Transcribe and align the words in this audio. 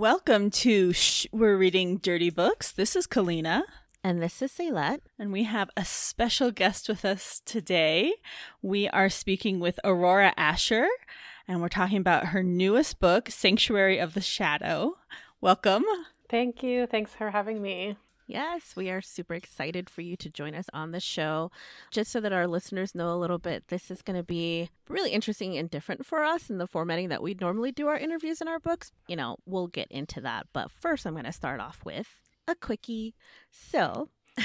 Welcome 0.00 0.48
to 0.52 0.94
Shh, 0.94 1.26
We're 1.30 1.58
Reading 1.58 1.98
Dirty 1.98 2.30
Books. 2.30 2.72
This 2.72 2.96
is 2.96 3.06
Kalina. 3.06 3.64
And 4.02 4.22
this 4.22 4.40
is 4.40 4.50
Ceylette. 4.50 5.00
And 5.18 5.30
we 5.30 5.44
have 5.44 5.68
a 5.76 5.84
special 5.84 6.50
guest 6.50 6.88
with 6.88 7.04
us 7.04 7.42
today. 7.44 8.14
We 8.62 8.88
are 8.88 9.10
speaking 9.10 9.60
with 9.60 9.78
Aurora 9.84 10.32
Ascher, 10.38 10.86
and 11.46 11.60
we're 11.60 11.68
talking 11.68 11.98
about 11.98 12.28
her 12.28 12.42
newest 12.42 12.98
book, 12.98 13.28
Sanctuary 13.28 13.98
of 13.98 14.14
the 14.14 14.22
Shadow. 14.22 14.96
Welcome. 15.42 15.84
Thank 16.30 16.62
you. 16.62 16.86
Thanks 16.86 17.12
for 17.12 17.28
having 17.28 17.60
me. 17.60 17.98
Yes, 18.30 18.76
we 18.76 18.88
are 18.90 19.00
super 19.00 19.34
excited 19.34 19.90
for 19.90 20.02
you 20.02 20.16
to 20.18 20.30
join 20.30 20.54
us 20.54 20.66
on 20.72 20.92
the 20.92 21.00
show. 21.00 21.50
Just 21.90 22.12
so 22.12 22.20
that 22.20 22.32
our 22.32 22.46
listeners 22.46 22.94
know 22.94 23.12
a 23.12 23.18
little 23.18 23.38
bit, 23.38 23.66
this 23.66 23.90
is 23.90 24.02
going 24.02 24.16
to 24.16 24.22
be 24.22 24.70
really 24.88 25.10
interesting 25.10 25.58
and 25.58 25.68
different 25.68 26.06
for 26.06 26.22
us 26.22 26.48
in 26.48 26.58
the 26.58 26.68
formatting 26.68 27.08
that 27.08 27.24
we 27.24 27.36
normally 27.40 27.72
do 27.72 27.88
our 27.88 27.98
interviews 27.98 28.40
in 28.40 28.46
our 28.46 28.60
books. 28.60 28.92
You 29.08 29.16
know, 29.16 29.38
we'll 29.46 29.66
get 29.66 29.90
into 29.90 30.20
that. 30.20 30.46
But 30.52 30.70
first, 30.70 31.06
I'm 31.06 31.14
going 31.14 31.24
to 31.24 31.32
start 31.32 31.60
off 31.60 31.80
with 31.84 32.20
a 32.46 32.54
quickie. 32.54 33.16
So, 33.50 34.10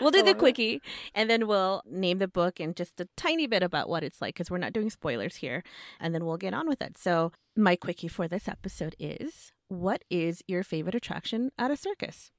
we'll 0.00 0.12
do 0.12 0.22
the 0.22 0.36
quickie 0.38 0.80
and 1.12 1.28
then 1.28 1.48
we'll 1.48 1.82
name 1.90 2.18
the 2.18 2.28
book 2.28 2.60
and 2.60 2.76
just 2.76 3.00
a 3.00 3.08
tiny 3.16 3.48
bit 3.48 3.64
about 3.64 3.88
what 3.88 4.04
it's 4.04 4.20
like 4.22 4.36
because 4.36 4.48
we're 4.48 4.58
not 4.58 4.72
doing 4.72 4.90
spoilers 4.90 5.36
here. 5.36 5.64
And 5.98 6.14
then 6.14 6.24
we'll 6.24 6.36
get 6.36 6.54
on 6.54 6.68
with 6.68 6.80
it. 6.80 6.96
So, 6.98 7.32
my 7.56 7.74
quickie 7.74 8.06
for 8.06 8.28
this 8.28 8.46
episode 8.46 8.94
is 9.00 9.50
what 9.80 10.04
is 10.10 10.42
your 10.46 10.62
favorite 10.62 10.94
attraction 10.94 11.50
at 11.58 11.70
a 11.70 11.76
circus? 11.76 12.30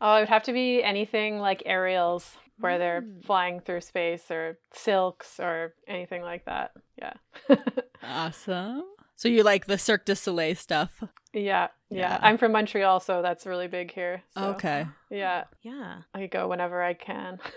Oh, 0.00 0.16
it 0.16 0.20
would 0.20 0.28
have 0.28 0.44
to 0.44 0.52
be 0.52 0.82
anything 0.82 1.38
like 1.40 1.62
aerials 1.66 2.36
where 2.60 2.78
they're 2.78 3.02
Mm. 3.02 3.24
flying 3.24 3.60
through 3.60 3.80
space 3.80 4.30
or 4.30 4.58
silks 4.72 5.38
or 5.40 5.74
anything 5.86 6.22
like 6.22 6.44
that. 6.46 6.72
Yeah. 6.96 7.14
Awesome. 8.02 8.84
So 9.16 9.28
you 9.28 9.42
like 9.42 9.66
the 9.66 9.76
Cirque 9.78 10.04
du 10.04 10.14
Soleil 10.14 10.54
stuff? 10.54 11.02
yeah, 11.32 11.66
yeah. 11.90 11.98
Yeah. 12.14 12.18
I'm 12.22 12.38
from 12.38 12.52
Montreal, 12.52 13.00
so 13.00 13.22
that's 13.22 13.44
really 13.44 13.66
big 13.66 13.92
here. 13.92 14.22
so, 14.36 14.50
Okay. 14.50 14.86
Yeah. 15.10 15.44
Yeah. 15.62 16.02
I 16.14 16.26
go 16.26 16.46
whenever 16.46 16.80
I 16.82 16.94
can. 16.94 17.38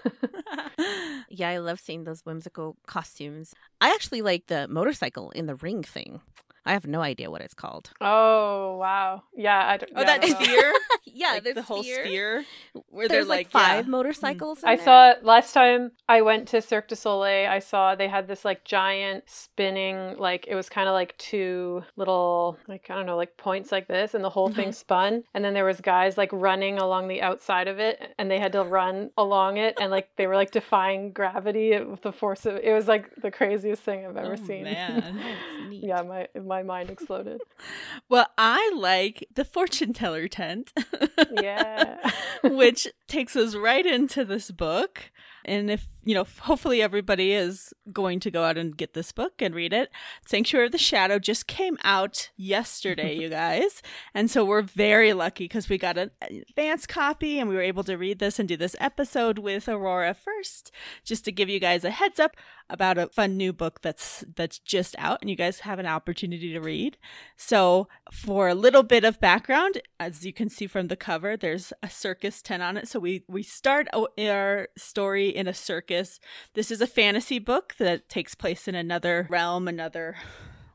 Yeah, 1.30 1.50
I 1.50 1.58
love 1.60 1.80
seeing 1.80 2.04
those 2.04 2.22
whimsical 2.26 2.76
costumes. 2.88 3.54
I 3.80 3.94
actually 3.94 4.22
like 4.22 4.48
the 4.48 4.68
motorcycle 4.68 5.32
in 5.32 5.46
the 5.46 5.56
ring 5.56 5.82
thing. 5.84 6.22
I 6.66 6.74
have 6.74 6.86
no 6.86 7.02
idea 7.02 7.32
what 7.32 7.42
it's 7.42 7.54
called. 7.56 7.92
oh, 8.02 8.78
wow. 8.78 9.24
Yeah. 9.36 9.68
I, 9.68 9.78
d- 9.78 9.88
oh, 9.96 10.02
yeah, 10.02 10.02
I 10.02 10.04
that 10.06 10.22
don't 10.22 10.44
sphere? 10.44 10.74
Yeah, 11.14 11.40
like 11.44 11.56
the 11.56 11.62
whole 11.62 11.84
sphere? 11.84 12.46
Where 12.88 13.08
There's 13.10 13.28
they're 13.28 13.30
like, 13.30 13.48
like, 13.48 13.50
five 13.50 13.78
yeah. 13.80 13.84
Hmm. 13.84 13.92
motorcycles. 13.92 14.64
in 14.64 14.70
I 14.70 14.76
there. 14.78 14.86
saw 14.86 15.14
last 15.24 15.54
time 15.54 15.92
I 16.08 16.22
went 16.22 16.48
to 16.50 16.62
Cirque 16.62 16.88
du 16.88 16.96
Soleil. 16.96 17.50
I 17.50 17.60
saw 17.60 17.96
they 17.96 18.08
had 18.08 18.28
this 18.28 18.46
like 18.46 18.64
giant 18.64 19.26
spinning, 19.28 20.18
like 20.18 20.46
it 20.48 20.56
was 20.56 20.70
kind 20.70 20.88
of 20.88 20.94
like 20.94 21.18
two 21.18 21.84
little, 21.98 22.58
like 22.68 22.88
I 22.90 22.96
don't 22.96 23.06
know, 23.08 23.18
like 23.18 23.36
points 23.36 23.72
like 23.74 23.88
this, 23.90 24.14
and 24.14 24.24
the 24.24 24.30
whole 24.30 24.50
thing 24.50 24.70
mm-hmm. 24.70 24.72
spun. 24.74 25.24
And 25.34 25.44
then 25.44 25.54
there 25.54 25.66
was 25.66 25.82
guys 25.82 26.18
like 26.18 26.30
running 26.32 26.78
along 26.78 27.10
the 27.10 27.22
outside 27.22 27.68
of 27.68 27.80
it, 27.80 28.14
and 28.18 28.32
they 28.32 28.40
had 28.40 28.54
to 28.54 28.64
run 28.64 29.10
along 29.18 29.58
it, 29.58 29.78
and 29.82 29.92
like 29.92 30.10
they 30.16 30.28
were 30.28 30.36
like 30.36 30.52
defying 30.52 31.12
gravity 31.12 31.78
with 31.80 32.04
the 32.04 32.14
force 32.14 32.46
of. 32.46 32.56
It 32.56 32.74
was 32.74 32.88
like 32.88 33.14
the 33.22 33.32
craziest 33.32 33.82
thing 33.84 34.06
I've 34.06 34.16
ever 34.16 34.38
Oh, 34.42 34.46
seen. 34.48 34.64
man. 34.64 35.02
That's 35.02 35.16
neat. 35.70 35.84
yeah, 35.84 36.04
my 36.04 36.28
my 36.52 36.64
mind 36.64 36.90
exploded. 36.90 37.40
Well, 38.10 38.28
I 38.38 38.74
like 38.76 39.26
the 39.34 39.46
fortune 39.46 39.94
teller 39.94 40.28
tent. 40.28 40.74
Yeah. 41.42 42.12
which 42.44 42.88
takes 43.08 43.36
us 43.38 43.56
right 43.56 43.86
into 43.86 44.26
this 44.26 44.52
book. 44.52 45.12
And 45.46 45.72
if, 45.72 45.88
you 46.04 46.16
know, 46.16 46.26
hopefully 46.42 46.82
everybody 46.82 47.34
is 47.34 47.74
going 47.92 48.20
to 48.22 48.32
go 48.32 48.44
out 48.44 48.58
and 48.58 48.76
get 48.76 48.94
this 48.94 49.12
book 49.12 49.42
and 49.42 49.54
read 49.54 49.74
it. 49.74 49.92
Sanctuary 50.26 50.68
of 50.68 50.72
the 50.72 50.78
Shadow 50.78 51.20
just 51.20 51.48
came 51.48 51.78
out 51.84 52.32
yesterday, 52.36 53.16
you 53.16 53.30
guys. 53.42 53.82
And 54.14 54.30
so 54.30 54.44
we're 54.44 54.64
very 54.64 55.14
lucky 55.14 55.46
because 55.46 55.70
we 55.70 55.78
got 55.78 55.98
an 55.98 56.12
advance 56.22 56.88
copy 56.88 57.40
and 57.40 57.48
we 57.48 57.56
were 57.56 57.62
able 57.62 57.84
to 57.84 57.98
read 57.98 58.20
this 58.20 58.40
and 58.40 58.48
do 58.48 58.58
this 58.58 58.76
episode 58.80 59.38
with 59.40 59.70
Aurora 59.70 60.14
first, 60.14 60.72
just 61.04 61.24
to 61.26 61.32
give 61.32 61.50
you 61.50 61.60
guys 61.60 61.84
a 61.84 61.92
heads 61.92 62.20
up 62.20 62.36
about 62.70 62.98
a 62.98 63.08
fun 63.08 63.36
new 63.36 63.52
book 63.52 63.82
that's 63.82 64.24
that's 64.36 64.58
just 64.58 64.96
out 64.98 65.20
and 65.22 65.30
you 65.30 65.36
guys 65.36 65.60
have 65.60 65.78
an 65.78 65.86
opportunity 65.86 66.54
to 66.54 66.60
read. 66.60 66.98
So, 67.36 67.90
for 68.12 68.48
a 68.48 68.56
little 68.56 68.84
bit 68.84 69.04
of 69.04 69.20
background, 69.20 69.82
as 70.00 70.26
you 70.26 70.34
can 70.34 70.50
see 70.50 70.68
from 70.68 70.88
the 70.88 70.96
cover, 70.96 71.36
there's 71.36 71.74
a 71.84 71.90
circus 71.90 72.42
tent 72.42 72.64
on 72.64 72.78
it. 72.78 72.88
So 72.88 73.00
we 73.00 73.24
we 73.28 73.44
start 73.44 73.88
our 73.94 74.68
story 74.78 75.30
in 75.30 75.48
a 75.48 75.54
circus. 75.54 75.91
This 75.92 76.72
is 76.72 76.82
a 76.82 76.88
fantasy 76.88 77.40
book 77.40 77.76
that 77.78 78.10
takes 78.10 78.36
place 78.36 78.68
in 78.68 78.76
another 78.76 79.28
realm, 79.30 79.68
another 79.68 80.16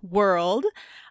world 0.03 0.65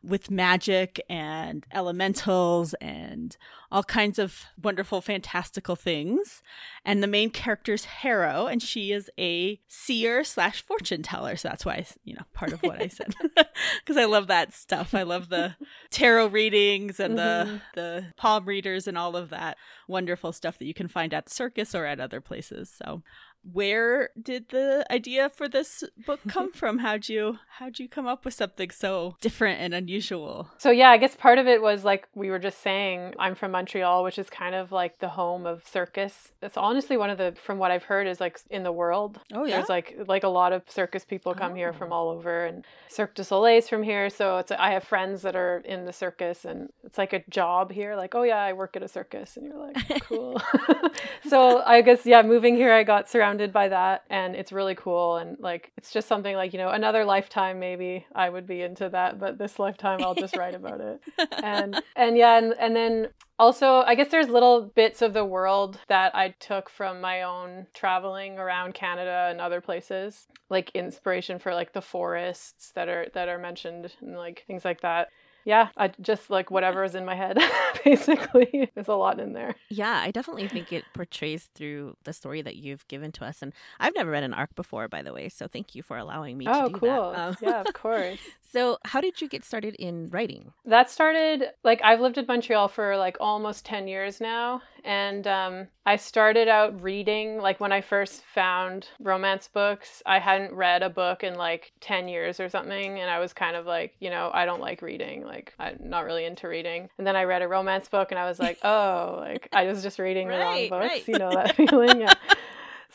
with 0.04 0.30
magic 0.30 1.02
and 1.10 1.66
elementals 1.74 2.74
and 2.76 3.36
all 3.72 3.84
kinds 3.84 4.20
of 4.20 4.46
wonderful 4.62 5.02
fantastical 5.02 5.76
things 5.76 6.42
and 6.86 7.02
the 7.02 7.08
main 7.08 7.30
character's 7.30 7.86
Harrow, 7.86 8.46
and 8.46 8.62
she 8.62 8.92
is 8.92 9.10
a 9.20 9.60
seer 9.68 10.24
slash 10.24 10.62
fortune 10.62 11.02
teller. 11.02 11.36
So 11.36 11.50
that's 11.50 11.66
why, 11.66 11.86
you 12.04 12.14
know, 12.14 12.24
part 12.34 12.54
of 12.54 12.62
what 12.62 12.82
I 12.82 12.88
said, 12.88 13.14
because 13.80 13.98
I 13.98 14.06
love 14.06 14.28
that 14.28 14.54
stuff. 14.54 14.94
I 14.94 15.04
love 15.04 15.30
the 15.30 15.56
tarot 15.90 16.28
readings 16.28 17.00
and 17.00 17.18
the 17.18 17.22
mm-hmm. 17.48 17.58
the 17.74 18.06
palm 18.16 18.46
readers 18.46 18.88
and 18.88 18.98
all 18.98 19.16
of 19.16 19.30
that 19.32 19.58
wonderful 19.88 20.32
stuff 20.32 20.58
that 20.60 20.66
you 20.66 20.74
can 20.74 20.88
find 20.88 21.14
at 21.14 21.26
the 21.26 21.32
circus 21.32 21.74
or 21.74 21.86
at 21.86 22.00
other 22.00 22.22
places. 22.22 22.72
So. 22.76 23.04
Where 23.52 24.10
did 24.22 24.50
the 24.50 24.86
idea 24.92 25.30
for 25.30 25.48
this 25.48 25.84
book 26.06 26.20
come 26.28 26.52
from? 26.52 26.80
How'd 26.80 27.10
you 27.10 27.38
how'd 27.60 27.80
you 27.80 27.88
come 27.88 28.08
up 28.08 28.26
with 28.26 28.34
something 28.34 28.70
so 28.72 29.16
different 29.22 29.62
and 29.62 29.74
unusual? 29.74 30.50
So 30.58 30.72
yeah, 30.72 30.90
I 30.90 30.98
guess 30.98 31.16
part 31.16 31.38
of 31.38 31.48
it 31.48 31.62
was 31.62 31.84
like 31.86 32.08
we 32.16 32.30
were 32.32 32.40
just 32.40 32.62
saying, 32.62 33.14
I'm 33.20 33.36
from 33.36 33.52
Montreal, 33.52 34.04
which 34.04 34.18
is 34.18 34.30
kind 34.30 34.56
of 34.56 34.72
like 34.72 35.00
the 35.00 35.10
home 35.10 35.46
of 35.46 35.66
circus. 35.68 36.32
It's 36.42 36.58
honestly 36.58 36.98
one 36.98 37.10
of 37.10 37.18
the 37.18 37.36
from 37.44 37.60
what 37.60 37.72
I've 37.72 37.84
heard 37.84 38.08
is 38.08 38.20
like 38.20 38.40
in 38.50 38.64
the 38.64 38.72
world. 38.72 39.20
Oh 39.34 39.46
yeah, 39.46 39.58
There's 39.58 39.70
like 39.70 39.96
like 40.08 40.24
a 40.24 40.30
lot 40.30 40.52
of 40.52 40.64
circus 40.68 41.06
people 41.06 41.34
come 41.36 41.56
here 41.56 41.70
Oh. 41.74 41.78
from 41.78 41.94
all 41.94 42.10
over 42.10 42.46
and 42.46 42.66
Cirque 42.90 43.14
du 43.14 43.24
Soleil's 43.24 43.70
from 43.70 43.84
here. 43.84 44.10
So 44.10 44.38
it's 44.40 44.52
I 44.52 44.72
have 44.72 44.84
friends 44.84 45.22
that 45.22 45.36
are 45.36 45.62
in 45.66 45.86
the 45.86 45.94
circus 45.94 46.46
and 46.46 46.70
it's 46.84 46.98
like 46.98 47.14
a 47.14 47.24
job 47.30 47.72
here. 47.72 47.96
Like, 47.96 48.16
oh 48.16 48.24
yeah, 48.24 48.38
I 48.42 48.54
work 48.54 48.76
at 48.76 48.82
a 48.84 48.88
circus 48.88 49.38
and 49.38 49.46
you're 49.46 49.58
like, 49.58 50.02
cool. 50.10 50.42
so 51.30 51.62
I 51.64 51.82
guess 51.82 52.06
yeah, 52.06 52.22
moving 52.24 52.56
here 52.56 52.74
I 52.74 52.84
got 52.84 53.08
surrounded 53.10 53.34
by 53.53 53.69
that 53.69 54.03
and 54.09 54.35
it's 54.35 54.51
really 54.51 54.75
cool 54.75 55.18
and 55.18 55.38
like 55.40 55.72
it's 55.78 55.91
just 55.91 56.07
something 56.07 56.35
like, 56.35 56.53
you 56.53 56.59
know, 56.59 56.69
another 56.69 57.06
lifetime 57.06 57.59
maybe 57.59 58.06
I 58.13 58.29
would 58.29 58.47
be 58.47 58.62
into 58.62 58.90
that, 58.90 59.19
but 59.19 59.38
this 59.38 59.59
lifetime 59.59 60.00
I'll 60.01 60.16
just 60.16 60.35
write 60.35 60.56
about 60.56 60.81
it. 60.81 61.01
And 61.44 61.81
and 61.96 62.18
yeah 62.18 62.38
and, 62.38 62.53
and 62.59 62.75
then 62.75 63.09
also 63.38 63.84
i 63.85 63.96
guess 63.96 64.09
there's 64.09 64.29
little 64.29 64.72
bits 64.75 65.01
of 65.01 65.13
the 65.13 65.25
world 65.25 65.79
that 65.88 66.16
i 66.16 66.29
took 66.40 66.69
from 66.69 67.01
my 67.01 67.23
own 67.23 67.68
traveling 67.73 68.38
around 68.38 68.73
canada 68.73 69.28
and 69.29 69.41
other 69.41 69.62
places 69.62 70.28
like 70.50 70.72
inspiration 70.73 71.40
for 71.40 71.53
like 71.53 71.73
the 71.73 71.81
forests 71.81 72.72
that 72.75 72.88
are 72.88 73.07
that 73.13 73.28
are 73.28 73.38
mentioned 73.38 73.94
and 74.02 74.16
like 74.16 74.44
things 74.47 74.63
like 74.63 74.81
that 74.81 75.09
yeah 75.46 75.70
i 75.78 75.88
just 76.02 76.30
like 76.30 76.52
whatever 76.52 76.84
is 76.84 76.96
in 76.96 77.06
my 77.06 77.16
head 77.16 77.38
basically 77.86 78.70
there's 78.76 78.88
a 78.88 78.94
lot 78.96 79.20
in 79.20 79.34
there 79.34 79.56
Yeah, 79.70 80.00
I 80.04 80.12
definitely 80.12 80.48
think 80.48 80.72
it 80.74 80.84
portrays 80.94 81.50
through 81.56 81.96
the 82.04 82.14
story 82.14 82.42
that 82.42 82.56
you've 82.56 82.88
given 82.88 83.12
to 83.14 83.26
us. 83.26 83.42
And 83.42 83.54
I've 83.80 83.96
never 83.96 84.12
read 84.12 84.24
an 84.24 84.34
arc 84.34 84.56
before, 84.56 84.88
by 84.88 85.02
the 85.02 85.12
way. 85.14 85.30
So 85.30 85.48
thank 85.48 85.76
you 85.76 85.84
for 85.84 85.98
allowing 85.98 86.38
me 86.38 86.46
oh 86.48 86.68
to 86.68 86.74
do 86.74 86.80
cool 86.80 87.12
that. 87.12 87.20
Um, 87.20 87.38
yeah 87.42 87.62
of 87.62 87.74
course 87.74 88.20
so, 88.52 88.78
how 88.86 89.02
did 89.02 89.22
you 89.22 89.28
get 89.28 89.44
started 89.44 89.76
in 89.76 90.10
writing? 90.10 90.54
that 90.66 90.90
started 90.90 91.52
like 91.64 91.82
I've 91.84 92.00
lived 92.00 92.18
in 92.18 92.26
Montreal 92.26 92.68
for 92.68 92.98
like 92.98 93.18
almost 93.20 93.66
10 93.66 93.88
years 93.88 94.22
now 94.22 94.62
and 94.85 95.26
um, 95.26 95.67
I 95.85 95.96
started 95.96 96.47
out 96.47 96.82
reading 96.82 97.40
like 97.40 97.59
when 97.59 97.72
I 97.72 97.82
first 97.82 98.23
found 98.34 98.87
romance 98.99 99.49
books 99.52 100.03
I 100.05 100.20
hadn't 100.20 100.53
read 100.53 100.84
a 100.84 100.90
book 100.90 101.23
in 101.23 101.35
like 101.35 101.73
10 101.82 102.08
years 102.08 102.40
or 102.40 102.47
something 102.47 102.99
and 102.99 103.09
I 103.09 103.20
was 103.20 103.34
kind 103.34 103.55
of 103.55 103.66
like 103.66 103.96
you 103.99 104.09
know 104.09 104.32
I 104.34 104.46
don't 104.46 104.61
like 104.61 104.82
reading 104.82 105.26
like 105.26 105.53
I'm 105.59 105.78
not 105.82 106.05
really 106.05 106.26
into 106.26 106.47
reading 106.47 106.90
and 106.97 107.05
then 107.05 107.16
I 107.16 107.23
read 107.23 107.41
a 107.41 107.47
romance 107.47 107.90
book 107.90 108.11
and 108.11 108.20
I 108.20 108.28
was 108.28 108.40
like 108.40 108.59
oh 108.64 109.17
like 109.20 109.49
I 109.52 109.66
was 109.66 109.82
just 109.82 109.99
reading 109.99 110.28
the 110.28 110.37
wrong 110.37 110.70
books 110.70 110.93
right. 110.93 111.08
you 111.08 111.17
know 111.17 111.31
that 111.31 111.55
feeling 111.70 112.02
yeah 112.02 112.14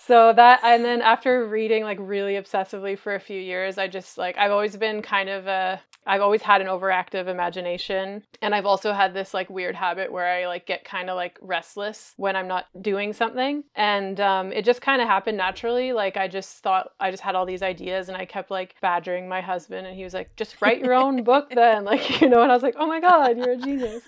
so 0.06 0.32
that 0.32 0.60
and 0.62 0.84
then 0.84 1.02
after 1.02 1.46
reading 1.46 1.82
like 1.82 1.98
really 2.00 2.34
obsessively 2.34 2.98
for 2.98 3.14
a 3.14 3.20
few 3.20 3.38
years 3.38 3.76
i 3.76 3.86
just 3.86 4.16
like 4.16 4.36
i've 4.38 4.50
always 4.50 4.76
been 4.76 5.02
kind 5.02 5.28
of 5.28 5.46
a 5.46 5.80
i've 6.06 6.20
always 6.20 6.42
had 6.42 6.60
an 6.60 6.66
overactive 6.66 7.26
imagination 7.28 8.22
and 8.42 8.54
i've 8.54 8.66
also 8.66 8.92
had 8.92 9.14
this 9.14 9.34
like 9.34 9.48
weird 9.50 9.74
habit 9.74 10.10
where 10.10 10.26
i 10.26 10.46
like 10.46 10.66
get 10.66 10.84
kind 10.84 11.10
of 11.10 11.16
like 11.16 11.38
restless 11.40 12.14
when 12.16 12.36
i'm 12.36 12.48
not 12.48 12.66
doing 12.80 13.12
something 13.12 13.62
and 13.74 14.20
um, 14.20 14.52
it 14.52 14.64
just 14.64 14.80
kind 14.80 15.00
of 15.02 15.08
happened 15.08 15.36
naturally 15.36 15.92
like 15.92 16.16
i 16.16 16.26
just 16.26 16.58
thought 16.58 16.92
i 17.00 17.10
just 17.10 17.22
had 17.22 17.34
all 17.34 17.46
these 17.46 17.62
ideas 17.62 18.08
and 18.08 18.16
i 18.16 18.24
kept 18.24 18.50
like 18.50 18.74
badgering 18.80 19.28
my 19.28 19.40
husband 19.40 19.86
and 19.86 19.96
he 19.96 20.04
was 20.04 20.14
like 20.14 20.34
just 20.36 20.60
write 20.60 20.80
your 20.80 20.94
own 20.94 21.22
book 21.22 21.50
then 21.54 21.84
like 21.90 22.20
you 22.20 22.28
know 22.28 22.42
and 22.42 22.50
i 22.50 22.54
was 22.54 22.62
like 22.62 22.76
oh 22.78 22.86
my 22.86 23.00
god 23.00 23.36
you're 23.36 23.52
a 23.52 23.56
genius 23.56 24.02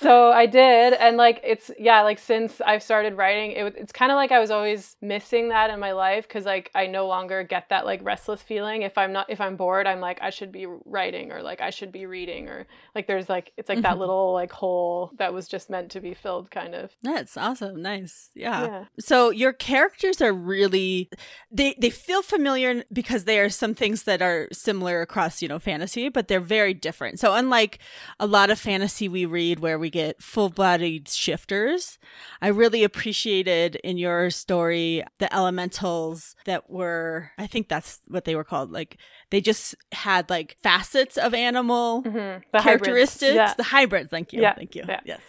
so 0.00 0.32
I 0.32 0.46
did, 0.46 0.94
and 0.94 1.16
like 1.16 1.40
it's 1.44 1.70
yeah, 1.78 2.02
like 2.02 2.18
since 2.18 2.60
I've 2.62 2.82
started 2.82 3.14
writing, 3.14 3.52
it, 3.52 3.74
it's 3.76 3.92
kind 3.92 4.10
of 4.10 4.16
like 4.16 4.32
I 4.32 4.40
was 4.40 4.50
always 4.50 4.96
missing 5.02 5.50
that 5.50 5.70
in 5.70 5.78
my 5.78 5.92
life 5.92 6.26
because 6.26 6.46
like 6.46 6.70
I 6.74 6.86
no 6.86 7.06
longer 7.06 7.42
get 7.42 7.68
that 7.68 7.84
like 7.84 8.00
restless 8.02 8.42
feeling. 8.42 8.82
If 8.82 8.96
I'm 8.96 9.12
not, 9.12 9.28
if 9.28 9.40
I'm 9.40 9.56
bored, 9.56 9.86
I'm 9.86 10.00
like 10.00 10.18
I 10.22 10.30
should 10.30 10.50
be 10.50 10.66
writing 10.66 11.01
or 11.10 11.42
like 11.42 11.60
I 11.60 11.70
should 11.70 11.92
be 11.92 12.06
reading 12.06 12.48
or 12.48 12.66
like 12.94 13.06
there's 13.06 13.28
like 13.28 13.52
it's 13.56 13.68
like 13.68 13.82
that 13.82 13.92
mm-hmm. 13.92 14.00
little 14.00 14.32
like 14.32 14.52
hole 14.52 15.10
that 15.18 15.34
was 15.34 15.48
just 15.48 15.70
meant 15.70 15.90
to 15.92 16.00
be 16.00 16.14
filled, 16.14 16.50
kind 16.50 16.74
of. 16.74 16.90
That's 17.02 17.36
awesome, 17.36 17.82
nice, 17.82 18.30
yeah. 18.34 18.64
yeah. 18.64 18.84
So 19.00 19.30
your 19.30 19.52
characters 19.52 20.20
are 20.20 20.32
really 20.32 21.10
they 21.50 21.74
they 21.78 21.90
feel 21.90 22.22
familiar 22.22 22.84
because 22.92 23.24
they 23.24 23.38
are 23.40 23.50
some 23.50 23.74
things 23.74 24.04
that 24.04 24.22
are 24.22 24.48
similar 24.52 25.00
across 25.00 25.42
you 25.42 25.48
know 25.48 25.58
fantasy, 25.58 26.08
but 26.08 26.28
they're 26.28 26.40
very 26.40 26.74
different. 26.74 27.18
So 27.18 27.34
unlike 27.34 27.78
a 28.20 28.26
lot 28.26 28.50
of 28.50 28.58
fantasy 28.58 29.08
we 29.08 29.26
read 29.26 29.60
where 29.60 29.78
we 29.78 29.90
get 29.90 30.22
full 30.22 30.48
bodied 30.48 31.08
shifters, 31.08 31.98
I 32.40 32.48
really 32.48 32.84
appreciated 32.84 33.76
in 33.76 33.98
your 33.98 34.30
story 34.30 35.02
the 35.18 35.34
elementals 35.34 36.34
that 36.44 36.70
were, 36.70 37.30
I 37.38 37.46
think 37.46 37.68
that's 37.68 38.00
what 38.08 38.24
they 38.24 38.34
were 38.34 38.44
called. 38.44 38.70
Like 38.70 38.98
they 39.32 39.40
just 39.40 39.74
had 39.92 40.28
like 40.28 40.58
facets 40.62 41.16
of 41.16 41.32
animal 41.32 42.02
mm-hmm. 42.02 42.58
characteristics. 42.58 43.34
Yeah. 43.34 43.54
The 43.56 43.62
hybrids. 43.62 44.10
Thank 44.10 44.34
you. 44.34 44.42
Yeah. 44.42 44.54
Thank 44.54 44.74
you. 44.74 44.84
Yeah. 44.86 45.00
Yes. 45.06 45.22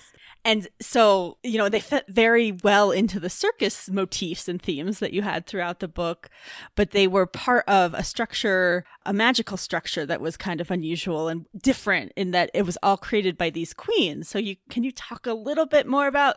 And 0.45 0.67
so, 0.81 1.37
you 1.41 1.57
know, 1.57 1.69
they 1.69 1.79
fit 1.79 2.03
very 2.09 2.51
well 2.65 2.91
into 2.91 3.17
the 3.17 3.29
circus 3.29 3.89
motifs 3.89 4.49
and 4.49 4.61
themes 4.61 4.99
that 4.99 5.13
you 5.13 5.21
had 5.21 5.45
throughout 5.45 5.79
the 5.79 5.87
book, 5.87 6.29
but 6.75 6.91
they 6.91 7.07
were 7.07 7.25
part 7.25 7.63
of 7.65 7.93
a 7.93 8.03
structure, 8.03 8.83
a 9.05 9.13
magical 9.13 9.55
structure 9.55 10.05
that 10.05 10.19
was 10.19 10.35
kind 10.35 10.59
of 10.59 10.69
unusual 10.69 11.29
and 11.29 11.45
different 11.57 12.11
in 12.17 12.31
that 12.31 12.51
it 12.53 12.63
was 12.63 12.77
all 12.83 12.97
created 12.97 13.37
by 13.37 13.49
these 13.49 13.73
queens. 13.73 14.27
So 14.27 14.37
you 14.37 14.57
can 14.69 14.83
you 14.83 14.91
talk 14.91 15.25
a 15.25 15.33
little 15.33 15.65
bit 15.65 15.87
more 15.87 16.07
about 16.07 16.35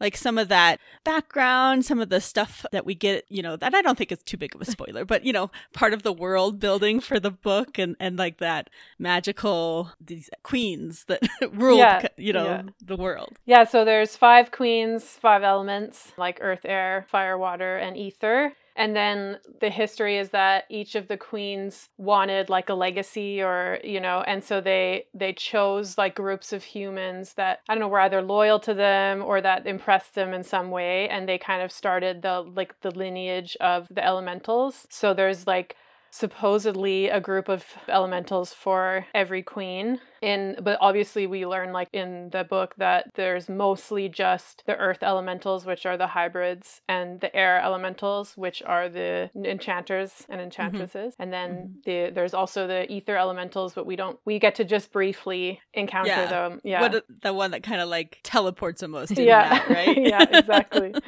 like 0.00 0.16
some 0.16 0.38
of 0.38 0.48
that 0.48 0.80
background, 1.04 1.84
some 1.84 2.00
of 2.00 2.08
the 2.08 2.20
stuff 2.20 2.64
that 2.72 2.86
we 2.86 2.94
get, 2.94 3.24
you 3.28 3.42
know, 3.42 3.56
that 3.56 3.74
I 3.74 3.82
don't 3.82 3.96
think 3.96 4.12
is 4.12 4.22
too 4.22 4.36
big 4.36 4.54
of 4.54 4.60
a 4.60 4.64
spoiler, 4.70 5.04
but 5.04 5.24
you 5.24 5.32
know, 5.32 5.50
part 5.72 5.92
of 5.92 6.02
the 6.02 6.12
world 6.12 6.58
building 6.60 7.00
for 7.00 7.20
the 7.20 7.30
book 7.30 7.78
and 7.78 7.96
and 8.00 8.18
like 8.18 8.38
that 8.38 8.70
magical 8.98 9.92
these 10.00 10.30
queens 10.42 11.04
that 11.04 11.20
ruled, 11.52 11.78
yeah, 11.78 12.06
you 12.16 12.32
know, 12.32 12.46
yeah. 12.46 12.62
the 12.84 12.96
world. 12.96 13.38
Yeah, 13.46 13.64
so 13.64 13.84
there's 13.84 14.16
five 14.16 14.50
queens, 14.50 15.04
five 15.04 15.42
elements 15.42 16.12
like 16.16 16.38
earth, 16.40 16.64
air, 16.64 17.06
fire, 17.08 17.36
water, 17.36 17.76
and 17.76 17.96
ether. 17.96 18.52
And 18.78 18.94
then 18.94 19.38
the 19.60 19.70
history 19.70 20.18
is 20.18 20.30
that 20.30 20.64
each 20.70 20.94
of 20.94 21.08
the 21.08 21.16
queens 21.16 21.88
wanted 21.98 22.48
like 22.48 22.68
a 22.68 22.74
legacy 22.74 23.42
or, 23.42 23.80
you 23.82 24.00
know, 24.00 24.22
and 24.24 24.42
so 24.42 24.60
they 24.60 25.06
they 25.12 25.32
chose 25.32 25.98
like 25.98 26.14
groups 26.14 26.52
of 26.52 26.62
humans 26.62 27.34
that 27.34 27.58
I 27.68 27.74
don't 27.74 27.80
know 27.80 27.88
were 27.88 28.00
either 28.00 28.22
loyal 28.22 28.60
to 28.60 28.74
them 28.74 29.22
or 29.22 29.40
that 29.40 29.66
impressed 29.66 30.14
them 30.14 30.32
in 30.32 30.44
some 30.44 30.70
way 30.70 31.08
and 31.08 31.28
they 31.28 31.38
kind 31.38 31.60
of 31.60 31.72
started 31.72 32.22
the 32.22 32.40
like 32.40 32.80
the 32.82 32.92
lineage 32.92 33.56
of 33.60 33.88
the 33.90 34.04
elementals. 34.04 34.86
So 34.90 35.12
there's 35.12 35.44
like 35.44 35.74
supposedly 36.10 37.08
a 37.08 37.20
group 37.20 37.48
of 37.48 37.64
elementals 37.88 38.54
for 38.54 39.06
every 39.12 39.42
queen 39.42 40.00
in 40.22 40.56
but 40.62 40.78
obviously 40.80 41.26
we 41.26 41.46
learn 41.46 41.72
like 41.72 41.88
in 41.92 42.30
the 42.30 42.44
book 42.44 42.74
that 42.76 43.12
there's 43.14 43.48
mostly 43.48 44.08
just 44.08 44.62
the 44.66 44.76
earth 44.76 45.02
elementals 45.02 45.64
which 45.64 45.86
are 45.86 45.96
the 45.96 46.06
hybrids 46.06 46.80
and 46.88 47.20
the 47.20 47.34
air 47.34 47.60
elementals 47.60 48.36
which 48.36 48.62
are 48.64 48.88
the 48.88 49.30
enchanters 49.34 50.26
and 50.28 50.40
enchantresses. 50.40 51.14
Mm-hmm. 51.14 51.22
and 51.22 51.32
then 51.32 51.50
mm-hmm. 51.50 52.06
the 52.06 52.12
there's 52.14 52.34
also 52.34 52.66
the 52.66 52.90
ether 52.90 53.16
elementals 53.16 53.74
but 53.74 53.86
we 53.86 53.96
don't 53.96 54.18
we 54.24 54.38
get 54.38 54.54
to 54.56 54.64
just 54.64 54.92
briefly 54.92 55.60
encounter 55.74 56.08
yeah. 56.10 56.26
them. 56.26 56.60
Yeah. 56.64 56.80
what, 56.80 57.04
the 57.22 57.32
one 57.32 57.52
that 57.52 57.62
kind 57.62 57.80
of 57.80 57.88
like 57.88 58.20
teleports 58.22 58.82
almost 58.82 59.18
yeah. 59.18 59.60
out, 59.62 59.68
right? 59.68 59.98
Yeah 60.08 60.26
exactly. 60.30 60.94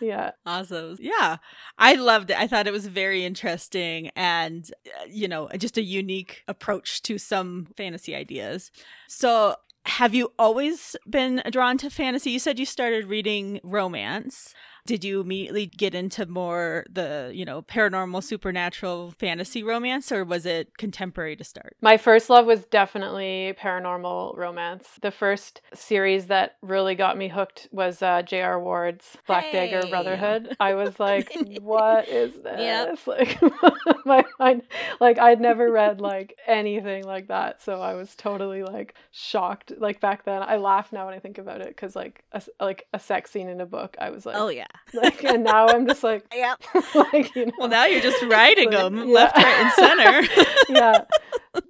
Yeah. 0.00 0.32
Awesome. 0.44 0.98
Yeah. 1.00 1.38
I 1.78 1.94
loved 1.94 2.30
it. 2.30 2.38
I 2.38 2.46
thought 2.46 2.66
it 2.66 2.72
was 2.72 2.86
very 2.86 3.24
interesting 3.24 4.10
and 4.14 4.70
uh, 4.86 5.06
you 5.08 5.26
know 5.26 5.48
just 5.56 5.78
a 5.78 5.82
unique 5.82 6.42
approach 6.48 7.02
to 7.04 7.16
some 7.16 7.68
fantasy 7.78 8.14
ideas 8.14 8.45
is. 8.54 8.70
So, 9.08 9.56
have 9.86 10.14
you 10.14 10.32
always 10.38 10.96
been 11.08 11.42
drawn 11.52 11.78
to 11.78 11.90
fantasy? 11.90 12.30
You 12.30 12.40
said 12.40 12.58
you 12.58 12.66
started 12.66 13.06
reading 13.06 13.60
romance 13.62 14.52
did 14.86 15.04
you 15.04 15.20
immediately 15.20 15.66
get 15.66 15.94
into 15.94 16.24
more 16.26 16.86
the 16.90 17.30
you 17.34 17.44
know 17.44 17.62
paranormal 17.62 18.22
supernatural 18.22 19.12
fantasy 19.18 19.62
romance 19.62 20.12
or 20.12 20.24
was 20.24 20.46
it 20.46 20.76
contemporary 20.78 21.36
to 21.36 21.44
start? 21.44 21.76
My 21.82 21.96
first 21.96 22.30
love 22.30 22.46
was 22.46 22.64
definitely 22.64 23.54
paranormal 23.60 24.36
romance. 24.36 24.98
The 25.02 25.10
first 25.10 25.60
series 25.74 26.26
that 26.26 26.56
really 26.62 26.94
got 26.94 27.18
me 27.18 27.28
hooked 27.28 27.68
was 27.72 28.00
uh, 28.00 28.22
j.r 28.22 28.60
ward's 28.60 29.16
black 29.26 29.44
hey. 29.44 29.70
dagger 29.70 29.88
brotherhood. 29.88 30.56
I 30.60 30.74
was 30.74 30.98
like 31.00 31.32
what 31.60 32.08
is 32.08 32.34
this? 32.42 32.60
Yep. 32.60 32.98
like 33.06 33.38
my 34.06 34.24
mind 34.38 34.62
like 35.00 35.18
i'd 35.18 35.40
never 35.40 35.70
read 35.70 36.00
like 36.00 36.36
anything 36.46 37.04
like 37.04 37.28
that 37.28 37.60
so 37.62 37.80
i 37.80 37.94
was 37.94 38.14
totally 38.14 38.62
like 38.62 38.94
shocked. 39.10 39.72
Like 39.78 40.00
back 40.00 40.24
then 40.24 40.42
i 40.42 40.56
laugh 40.56 40.92
now 40.92 41.06
when 41.06 41.14
i 41.14 41.18
think 41.18 41.38
about 41.38 41.60
it 41.60 41.68
because 41.68 41.96
like 41.96 42.24
a, 42.32 42.42
like 42.60 42.86
a 42.92 43.00
sex 43.00 43.30
scene 43.30 43.48
in 43.48 43.60
a 43.60 43.66
book 43.66 43.96
i 44.00 44.10
was 44.10 44.24
like 44.24 44.36
oh 44.36 44.48
yeah 44.48 44.66
like, 44.94 45.24
and 45.24 45.44
now 45.44 45.66
I'm 45.68 45.86
just 45.86 46.02
like, 46.02 46.24
yep. 46.32 46.62
like, 46.94 47.34
you 47.34 47.46
know, 47.46 47.52
well, 47.58 47.68
now 47.68 47.86
you're 47.86 48.00
just 48.00 48.22
writing 48.24 48.70
like, 48.70 48.78
them 48.78 48.96
yeah. 48.96 49.04
left, 49.04 49.36
right, 49.36 49.46
and 49.46 49.72
center. 49.72 50.44
yeah. 50.68 51.04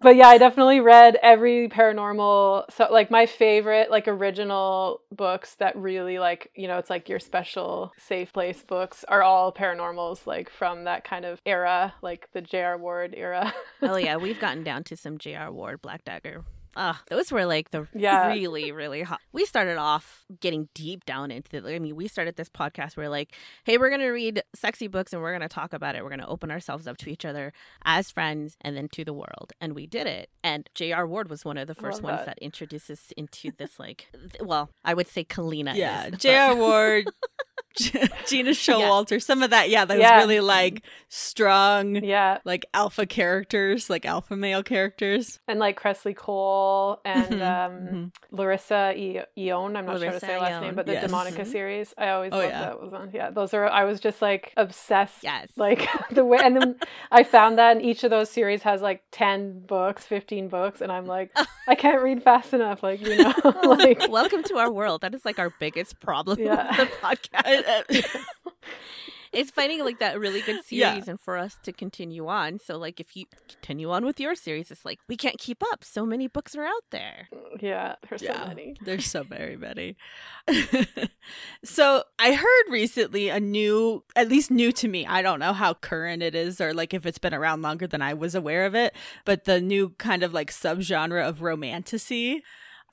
But 0.00 0.16
yeah, 0.16 0.28
I 0.28 0.38
definitely 0.38 0.80
read 0.80 1.16
every 1.22 1.68
paranormal. 1.68 2.64
So, 2.72 2.88
like, 2.90 3.10
my 3.10 3.26
favorite, 3.26 3.90
like, 3.90 4.08
original 4.08 5.00
books 5.12 5.54
that 5.56 5.76
really, 5.76 6.18
like, 6.18 6.50
you 6.54 6.66
know, 6.66 6.78
it's 6.78 6.90
like 6.90 7.08
your 7.08 7.20
special 7.20 7.92
safe 7.96 8.32
place 8.32 8.62
books 8.62 9.04
are 9.08 9.22
all 9.22 9.52
paranormals, 9.52 10.26
like, 10.26 10.50
from 10.50 10.84
that 10.84 11.04
kind 11.04 11.24
of 11.24 11.40
era, 11.46 11.94
like 12.02 12.28
the 12.32 12.40
J.R. 12.40 12.76
Ward 12.76 13.14
era. 13.16 13.54
oh, 13.82 13.96
yeah. 13.96 14.16
We've 14.16 14.40
gotten 14.40 14.64
down 14.64 14.84
to 14.84 14.96
some 14.96 15.18
J.R. 15.18 15.52
Ward 15.52 15.82
Black 15.82 16.04
Dagger 16.04 16.44
Ah, 16.78 17.02
those 17.08 17.32
were 17.32 17.46
like 17.46 17.70
the 17.70 17.88
yeah. 17.94 18.28
really, 18.28 18.70
really 18.70 19.02
hot. 19.02 19.20
We 19.32 19.46
started 19.46 19.78
off 19.78 20.24
getting 20.40 20.68
deep 20.74 21.06
down 21.06 21.30
into 21.30 21.60
the. 21.60 21.74
I 21.74 21.78
mean, 21.78 21.96
we 21.96 22.06
started 22.06 22.36
this 22.36 22.50
podcast 22.50 22.96
where 22.96 23.08
like, 23.08 23.34
hey, 23.64 23.78
we're 23.78 23.88
gonna 23.88 24.12
read 24.12 24.42
sexy 24.54 24.86
books 24.86 25.14
and 25.14 25.22
we're 25.22 25.32
gonna 25.32 25.48
talk 25.48 25.72
about 25.72 25.96
it. 25.96 26.04
We're 26.04 26.10
gonna 26.10 26.28
open 26.28 26.50
ourselves 26.50 26.86
up 26.86 26.98
to 26.98 27.10
each 27.10 27.24
other 27.24 27.54
as 27.84 28.10
friends 28.10 28.58
and 28.60 28.76
then 28.76 28.88
to 28.90 29.04
the 29.04 29.14
world, 29.14 29.54
and 29.58 29.74
we 29.74 29.86
did 29.86 30.06
it. 30.06 30.28
And 30.44 30.68
J.R. 30.74 31.06
Ward 31.06 31.30
was 31.30 31.44
one 31.44 31.56
of 31.56 31.66
the 31.66 31.74
first 31.74 32.02
ones 32.02 32.18
that. 32.18 32.26
that 32.26 32.38
introduced 32.38 32.90
us 32.90 33.12
into 33.16 33.50
this 33.56 33.78
like, 33.78 34.08
well, 34.40 34.70
I 34.84 34.92
would 34.92 35.08
say 35.08 35.24
Kalina. 35.24 35.74
Yeah, 35.74 36.10
J.R. 36.10 36.54
Ward. 36.54 37.10
Gena 38.26 38.50
Showalter, 38.52 39.12
yeah. 39.12 39.18
some 39.18 39.42
of 39.42 39.50
that, 39.50 39.68
yeah, 39.68 39.84
that 39.84 39.98
yeah. 39.98 40.16
was 40.16 40.24
really 40.24 40.40
like 40.40 40.82
strong, 41.08 41.96
yeah, 41.96 42.38
like 42.44 42.64
alpha 42.72 43.06
characters, 43.06 43.90
like 43.90 44.06
alpha 44.06 44.34
male 44.34 44.62
characters, 44.62 45.40
and 45.46 45.58
like 45.58 45.78
Kresley 45.78 46.16
Cole 46.16 47.00
and 47.04 47.26
mm-hmm. 47.26 47.42
Um, 47.42 47.72
mm-hmm. 47.72 48.36
Larissa 48.36 48.94
e- 48.96 49.20
Eon. 49.36 49.76
I'm 49.76 49.84
not 49.84 50.00
Larissa 50.00 50.04
sure 50.04 50.10
how 50.10 50.18
to 50.18 50.20
say 50.20 50.32
her 50.32 50.40
last 50.40 50.62
name, 50.62 50.74
but 50.74 50.86
the 50.86 50.92
yes. 50.92 51.10
Demonica 51.10 51.32
mm-hmm. 51.32 51.50
series, 51.50 51.94
I 51.98 52.08
always 52.10 52.32
oh, 52.32 52.38
loved 52.38 52.50
yeah. 52.50 52.60
that 52.60 52.80
was 52.80 52.92
on. 52.92 53.10
Yeah, 53.12 53.30
those 53.30 53.52
are. 53.52 53.68
I 53.68 53.84
was 53.84 54.00
just 54.00 54.22
like 54.22 54.54
obsessed. 54.56 55.22
Yes, 55.22 55.50
like 55.56 55.86
the 56.10 56.24
way, 56.24 56.38
and 56.42 56.56
then 56.56 56.76
I 57.10 57.24
found 57.24 57.58
that, 57.58 57.76
and 57.76 57.84
each 57.84 58.04
of 58.04 58.10
those 58.10 58.30
series 58.30 58.62
has 58.62 58.80
like 58.80 59.02
ten 59.12 59.60
books, 59.60 60.06
fifteen 60.06 60.48
books, 60.48 60.80
and 60.80 60.90
I'm 60.90 61.06
like, 61.06 61.36
I 61.68 61.74
can't 61.74 62.02
read 62.02 62.22
fast 62.22 62.54
enough. 62.54 62.82
Like 62.82 63.02
you 63.02 63.16
know, 63.18 63.34
like 63.64 64.08
welcome 64.08 64.42
to 64.44 64.56
our 64.56 64.72
world. 64.72 65.02
That 65.02 65.14
is 65.14 65.26
like 65.26 65.38
our 65.38 65.52
biggest 65.60 66.00
problem 66.00 66.40
yeah. 66.40 66.78
with 66.78 66.88
the 66.88 66.96
podcast. 66.96 67.65
it's 69.32 69.50
finding 69.50 69.84
like 69.84 69.98
that 69.98 70.18
really 70.18 70.40
good 70.40 70.64
series 70.64 70.70
yeah. 70.70 71.02
and 71.06 71.20
for 71.20 71.36
us 71.36 71.58
to 71.62 71.72
continue 71.72 72.26
on. 72.26 72.58
So 72.58 72.78
like 72.78 73.00
if 73.00 73.16
you 73.16 73.26
continue 73.48 73.90
on 73.90 74.04
with 74.04 74.18
your 74.18 74.34
series, 74.34 74.70
it's 74.70 74.84
like 74.84 74.98
we 75.08 75.16
can't 75.16 75.38
keep 75.38 75.62
up. 75.72 75.84
So 75.84 76.06
many 76.06 76.26
books 76.26 76.54
are 76.56 76.64
out 76.64 76.84
there. 76.90 77.28
Mm, 77.34 77.62
yeah, 77.62 77.94
there's 78.08 78.22
yeah, 78.22 78.42
so 78.42 78.48
many. 78.48 78.76
There's 78.80 79.06
so 79.06 79.22
very 79.22 79.56
many. 79.56 79.96
so 81.64 82.04
I 82.18 82.32
heard 82.32 82.70
recently 82.70 83.28
a 83.28 83.40
new 83.40 84.04
at 84.14 84.28
least 84.28 84.50
new 84.50 84.72
to 84.72 84.88
me. 84.88 85.06
I 85.06 85.22
don't 85.22 85.40
know 85.40 85.52
how 85.52 85.74
current 85.74 86.22
it 86.22 86.34
is 86.34 86.60
or 86.60 86.72
like 86.72 86.94
if 86.94 87.04
it's 87.04 87.18
been 87.18 87.34
around 87.34 87.62
longer 87.62 87.86
than 87.86 88.02
I 88.02 88.14
was 88.14 88.34
aware 88.34 88.66
of 88.66 88.74
it, 88.74 88.94
but 89.24 89.44
the 89.44 89.60
new 89.60 89.90
kind 89.98 90.22
of 90.22 90.32
like 90.32 90.50
subgenre 90.50 91.26
of 91.26 91.42
romantasy 91.42 92.42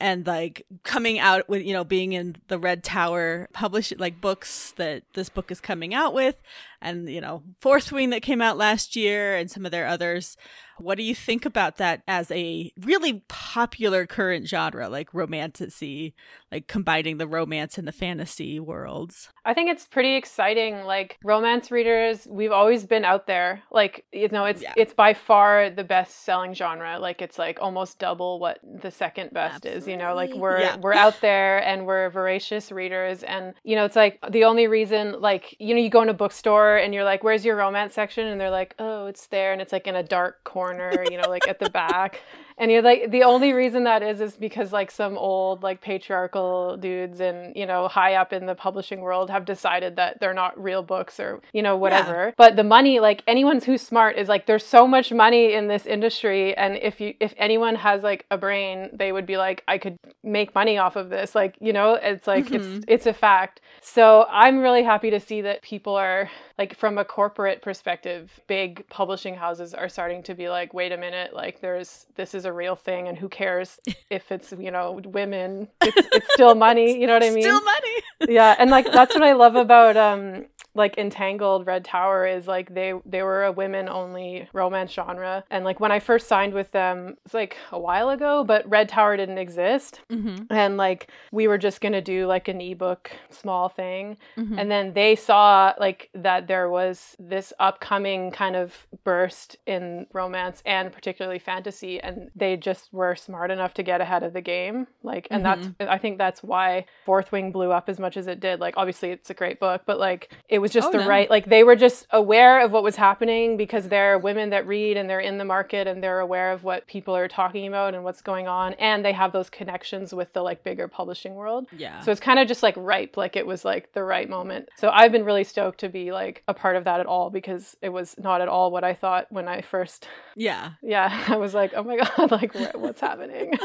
and 0.00 0.26
like 0.26 0.66
coming 0.82 1.18
out 1.18 1.48
with 1.48 1.64
you 1.64 1.72
know 1.72 1.84
being 1.84 2.12
in 2.12 2.36
the 2.48 2.58
red 2.58 2.82
tower 2.82 3.48
publish 3.52 3.92
like 3.98 4.20
books 4.20 4.72
that 4.76 5.02
this 5.14 5.28
book 5.28 5.50
is 5.50 5.60
coming 5.60 5.94
out 5.94 6.14
with 6.14 6.36
and 6.84 7.08
you 7.08 7.20
know 7.20 7.42
Fourth 7.60 7.90
Wing 7.90 8.10
that 8.10 8.22
came 8.22 8.40
out 8.40 8.56
last 8.56 8.94
year 8.94 9.36
and 9.36 9.50
some 9.50 9.64
of 9.64 9.72
their 9.72 9.86
others. 9.86 10.36
What 10.78 10.98
do 10.98 11.04
you 11.04 11.14
think 11.14 11.46
about 11.46 11.76
that 11.76 12.02
as 12.08 12.30
a 12.30 12.72
really 12.80 13.22
popular 13.28 14.06
current 14.06 14.48
genre, 14.48 14.88
like 14.88 15.14
romantasy, 15.14 16.14
like 16.50 16.66
combining 16.66 17.18
the 17.18 17.28
romance 17.28 17.78
and 17.78 17.86
the 17.86 17.92
fantasy 17.92 18.58
worlds? 18.58 19.30
I 19.44 19.54
think 19.54 19.70
it's 19.70 19.86
pretty 19.86 20.16
exciting. 20.16 20.82
Like 20.82 21.18
romance 21.22 21.70
readers, 21.70 22.26
we've 22.28 22.52
always 22.52 22.86
been 22.86 23.04
out 23.04 23.26
there. 23.26 23.62
Like 23.70 24.04
you 24.12 24.28
know, 24.28 24.46
it's 24.46 24.62
yeah. 24.62 24.72
it's 24.76 24.94
by 24.94 25.14
far 25.14 25.70
the 25.70 25.84
best 25.84 26.24
selling 26.24 26.54
genre. 26.54 26.98
Like 26.98 27.22
it's 27.22 27.38
like 27.38 27.58
almost 27.60 27.98
double 27.98 28.40
what 28.40 28.58
the 28.64 28.90
second 28.90 29.32
best 29.32 29.66
Absolutely. 29.66 29.78
is. 29.78 29.88
You 29.88 29.96
know, 29.96 30.14
like 30.14 30.34
we're 30.34 30.60
yeah. 30.60 30.76
we're 30.76 30.94
out 30.94 31.20
there 31.20 31.58
and 31.58 31.86
we're 31.86 32.10
voracious 32.10 32.72
readers, 32.72 33.22
and 33.22 33.54
you 33.62 33.76
know, 33.76 33.84
it's 33.84 33.96
like 33.96 34.18
the 34.30 34.44
only 34.44 34.66
reason, 34.66 35.20
like 35.20 35.54
you 35.60 35.74
know, 35.74 35.80
you 35.80 35.90
go 35.90 36.02
in 36.02 36.08
a 36.08 36.14
bookstore 36.14 36.73
and 36.76 36.94
you're 36.94 37.04
like, 37.04 37.24
"Where's 37.24 37.44
your 37.44 37.56
romance 37.56 37.94
section?" 37.94 38.26
and 38.26 38.40
they're 38.40 38.50
like, 38.50 38.74
"Oh, 38.78 39.06
it's 39.06 39.26
there," 39.26 39.52
and 39.52 39.60
it's 39.62 39.72
like 39.72 39.86
in 39.86 39.96
a 39.96 40.02
dark 40.02 40.44
corner 40.44 41.04
you 41.10 41.20
know, 41.20 41.28
like 41.28 41.46
at 41.48 41.58
the 41.58 41.70
back. 41.70 42.20
And 42.56 42.70
you're 42.70 42.82
like, 42.82 43.10
the 43.10 43.24
only 43.24 43.52
reason 43.52 43.84
that 43.84 44.02
is 44.02 44.20
is 44.20 44.36
because 44.36 44.72
like 44.72 44.90
some 44.90 45.18
old 45.18 45.62
like 45.62 45.80
patriarchal 45.80 46.76
dudes 46.76 47.20
and 47.20 47.54
you 47.56 47.66
know 47.66 47.88
high 47.88 48.14
up 48.14 48.32
in 48.32 48.46
the 48.46 48.54
publishing 48.54 49.00
world 49.00 49.30
have 49.30 49.44
decided 49.44 49.96
that 49.96 50.20
they're 50.20 50.34
not 50.34 50.60
real 50.62 50.82
books 50.82 51.18
or 51.18 51.40
you 51.52 51.62
know 51.62 51.76
whatever. 51.76 52.26
Yeah. 52.26 52.34
But 52.36 52.56
the 52.56 52.64
money, 52.64 53.00
like 53.00 53.22
anyone 53.26 53.60
who's 53.60 53.82
smart 53.82 54.16
is 54.16 54.28
like, 54.28 54.46
there's 54.46 54.64
so 54.64 54.86
much 54.86 55.12
money 55.12 55.54
in 55.54 55.66
this 55.68 55.86
industry, 55.86 56.56
and 56.56 56.76
if 56.76 57.00
you 57.00 57.14
if 57.18 57.34
anyone 57.36 57.74
has 57.74 58.02
like 58.02 58.24
a 58.30 58.38
brain, 58.38 58.90
they 58.92 59.10
would 59.10 59.26
be 59.26 59.36
like, 59.36 59.64
I 59.66 59.78
could 59.78 59.98
make 60.22 60.54
money 60.54 60.78
off 60.78 60.96
of 60.96 61.10
this. 61.10 61.34
Like 61.34 61.56
you 61.60 61.72
know, 61.72 61.94
it's 61.94 62.26
like 62.26 62.46
mm-hmm. 62.46 62.76
it's 62.76 62.84
it's 62.86 63.06
a 63.06 63.12
fact. 63.12 63.60
So 63.80 64.26
I'm 64.30 64.58
really 64.58 64.84
happy 64.84 65.10
to 65.10 65.20
see 65.20 65.40
that 65.42 65.62
people 65.62 65.96
are 65.96 66.30
like 66.56 66.76
from 66.76 66.98
a 66.98 67.04
corporate 67.04 67.62
perspective, 67.62 68.40
big 68.46 68.88
publishing 68.88 69.34
houses 69.34 69.74
are 69.74 69.88
starting 69.88 70.22
to 70.22 70.34
be 70.34 70.48
like, 70.48 70.72
wait 70.72 70.92
a 70.92 70.96
minute, 70.96 71.34
like 71.34 71.60
there's 71.60 72.06
this 72.14 72.34
is 72.34 72.43
a 72.44 72.52
real 72.52 72.76
thing, 72.76 73.08
and 73.08 73.18
who 73.18 73.28
cares 73.28 73.78
if 74.10 74.30
it's 74.32 74.52
you 74.52 74.70
know 74.70 75.00
women? 75.04 75.68
It's, 75.82 76.08
it's 76.12 76.32
still 76.34 76.54
money. 76.54 76.98
You 77.04 77.06
know 77.06 77.14
what 77.14 77.24
I 77.24 77.30
mean? 77.30 77.42
Still 77.42 77.62
money. 77.62 77.94
yeah, 78.28 78.54
and 78.58 78.70
like 78.70 78.90
that's 78.90 79.14
what 79.14 79.22
I 79.22 79.32
love 79.32 79.56
about 79.56 79.96
um 79.96 80.46
like 80.74 80.98
entangled 80.98 81.66
red 81.66 81.84
tower 81.84 82.26
is 82.26 82.46
like 82.46 82.74
they 82.74 82.92
they 83.06 83.22
were 83.22 83.44
a 83.44 83.52
women 83.52 83.88
only 83.88 84.48
romance 84.52 84.92
genre 84.92 85.44
and 85.50 85.64
like 85.64 85.78
when 85.78 85.92
i 85.92 86.00
first 86.00 86.26
signed 86.26 86.52
with 86.52 86.70
them 86.72 87.16
it's 87.24 87.34
like 87.34 87.56
a 87.70 87.78
while 87.78 88.10
ago 88.10 88.42
but 88.44 88.68
red 88.68 88.88
tower 88.88 89.16
didn't 89.16 89.38
exist 89.38 90.00
mm-hmm. 90.10 90.42
and 90.50 90.76
like 90.76 91.08
we 91.30 91.46
were 91.46 91.58
just 91.58 91.80
gonna 91.80 92.02
do 92.02 92.26
like 92.26 92.48
an 92.48 92.60
ebook 92.60 93.10
small 93.30 93.68
thing 93.68 94.16
mm-hmm. 94.36 94.58
and 94.58 94.70
then 94.70 94.92
they 94.94 95.14
saw 95.14 95.72
like 95.78 96.10
that 96.14 96.48
there 96.48 96.68
was 96.68 97.16
this 97.18 97.52
upcoming 97.60 98.30
kind 98.30 98.56
of 98.56 98.86
burst 99.04 99.56
in 99.66 100.06
romance 100.12 100.62
and 100.66 100.92
particularly 100.92 101.38
fantasy 101.38 102.00
and 102.00 102.30
they 102.34 102.56
just 102.56 102.92
were 102.92 103.14
smart 103.14 103.50
enough 103.50 103.74
to 103.74 103.82
get 103.82 104.00
ahead 104.00 104.24
of 104.24 104.32
the 104.32 104.40
game 104.40 104.86
like 105.04 105.28
and 105.30 105.44
mm-hmm. 105.44 105.70
that's 105.78 105.90
i 105.90 105.98
think 105.98 106.18
that's 106.18 106.42
why 106.42 106.84
fourth 107.04 107.30
wing 107.30 107.52
blew 107.52 107.70
up 107.70 107.88
as 107.88 108.00
much 108.00 108.16
as 108.16 108.26
it 108.26 108.40
did 108.40 108.58
like 108.58 108.74
obviously 108.76 109.10
it's 109.10 109.30
a 109.30 109.34
great 109.34 109.60
book 109.60 109.82
but 109.86 109.98
like 109.98 110.32
it 110.48 110.63
was 110.64 110.72
just 110.72 110.88
oh, 110.88 110.92
the 110.92 110.98
no. 111.00 111.06
right 111.06 111.28
like 111.28 111.44
they 111.44 111.62
were 111.62 111.76
just 111.76 112.06
aware 112.10 112.64
of 112.64 112.72
what 112.72 112.82
was 112.82 112.96
happening 112.96 113.58
because 113.58 113.86
they're 113.88 114.18
women 114.18 114.48
that 114.48 114.66
read 114.66 114.96
and 114.96 115.10
they're 115.10 115.20
in 115.20 115.36
the 115.36 115.44
market 115.44 115.86
and 115.86 116.02
they're 116.02 116.20
aware 116.20 116.52
of 116.52 116.64
what 116.64 116.86
people 116.86 117.14
are 117.14 117.28
talking 117.28 117.68
about 117.68 117.94
and 117.94 118.02
what's 118.02 118.22
going 118.22 118.48
on 118.48 118.72
and 118.74 119.04
they 119.04 119.12
have 119.12 119.30
those 119.30 119.50
connections 119.50 120.14
with 120.14 120.32
the 120.32 120.40
like 120.40 120.64
bigger 120.64 120.88
publishing 120.88 121.34
world. 121.34 121.66
Yeah. 121.76 122.00
So 122.00 122.10
it's 122.12 122.20
kind 122.20 122.38
of 122.38 122.48
just 122.48 122.62
like 122.62 122.74
ripe 122.78 123.18
like 123.18 123.36
it 123.36 123.46
was 123.46 123.62
like 123.62 123.92
the 123.92 124.02
right 124.02 124.26
moment. 124.26 124.70
So 124.76 124.88
i've 124.88 125.12
been 125.12 125.26
really 125.26 125.44
stoked 125.44 125.80
to 125.80 125.90
be 125.90 126.12
like 126.12 126.42
a 126.48 126.54
part 126.54 126.76
of 126.76 126.84
that 126.84 126.98
at 126.98 127.04
all 127.04 127.28
because 127.28 127.76
it 127.82 127.90
was 127.90 128.14
not 128.16 128.40
at 128.40 128.48
all 128.48 128.70
what 128.70 128.84
i 128.84 128.94
thought 128.94 129.26
when 129.28 129.46
i 129.46 129.60
first 129.60 130.08
yeah. 130.34 130.70
Yeah 130.82 131.26
i 131.28 131.36
was 131.36 131.52
like 131.52 131.72
oh 131.76 131.82
my 131.82 131.96
god 132.16 132.30
like 132.30 132.54
what's 132.74 133.02
happening? 133.02 133.52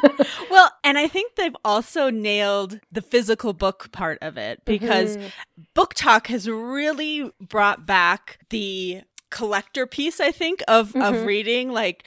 Well 0.51 0.71
and 0.83 0.97
i 0.97 1.07
think 1.07 1.35
they've 1.35 1.55
also 1.63 2.09
nailed 2.09 2.81
the 2.91 3.01
physical 3.01 3.53
book 3.53 3.89
part 3.93 4.17
of 4.21 4.37
it 4.37 4.65
because 4.65 5.15
mm-hmm. 5.15 5.27
BookTok 5.75 6.27
has 6.27 6.49
really 6.49 6.88
really 6.89 7.31
brought 7.39 7.85
back 7.85 8.39
the 8.49 9.01
collector 9.29 9.85
piece 9.85 10.19
i 10.19 10.31
think 10.31 10.63
of 10.67 10.89
mm-hmm. 10.89 11.01
of 11.01 11.25
reading 11.25 11.71
like 11.71 12.03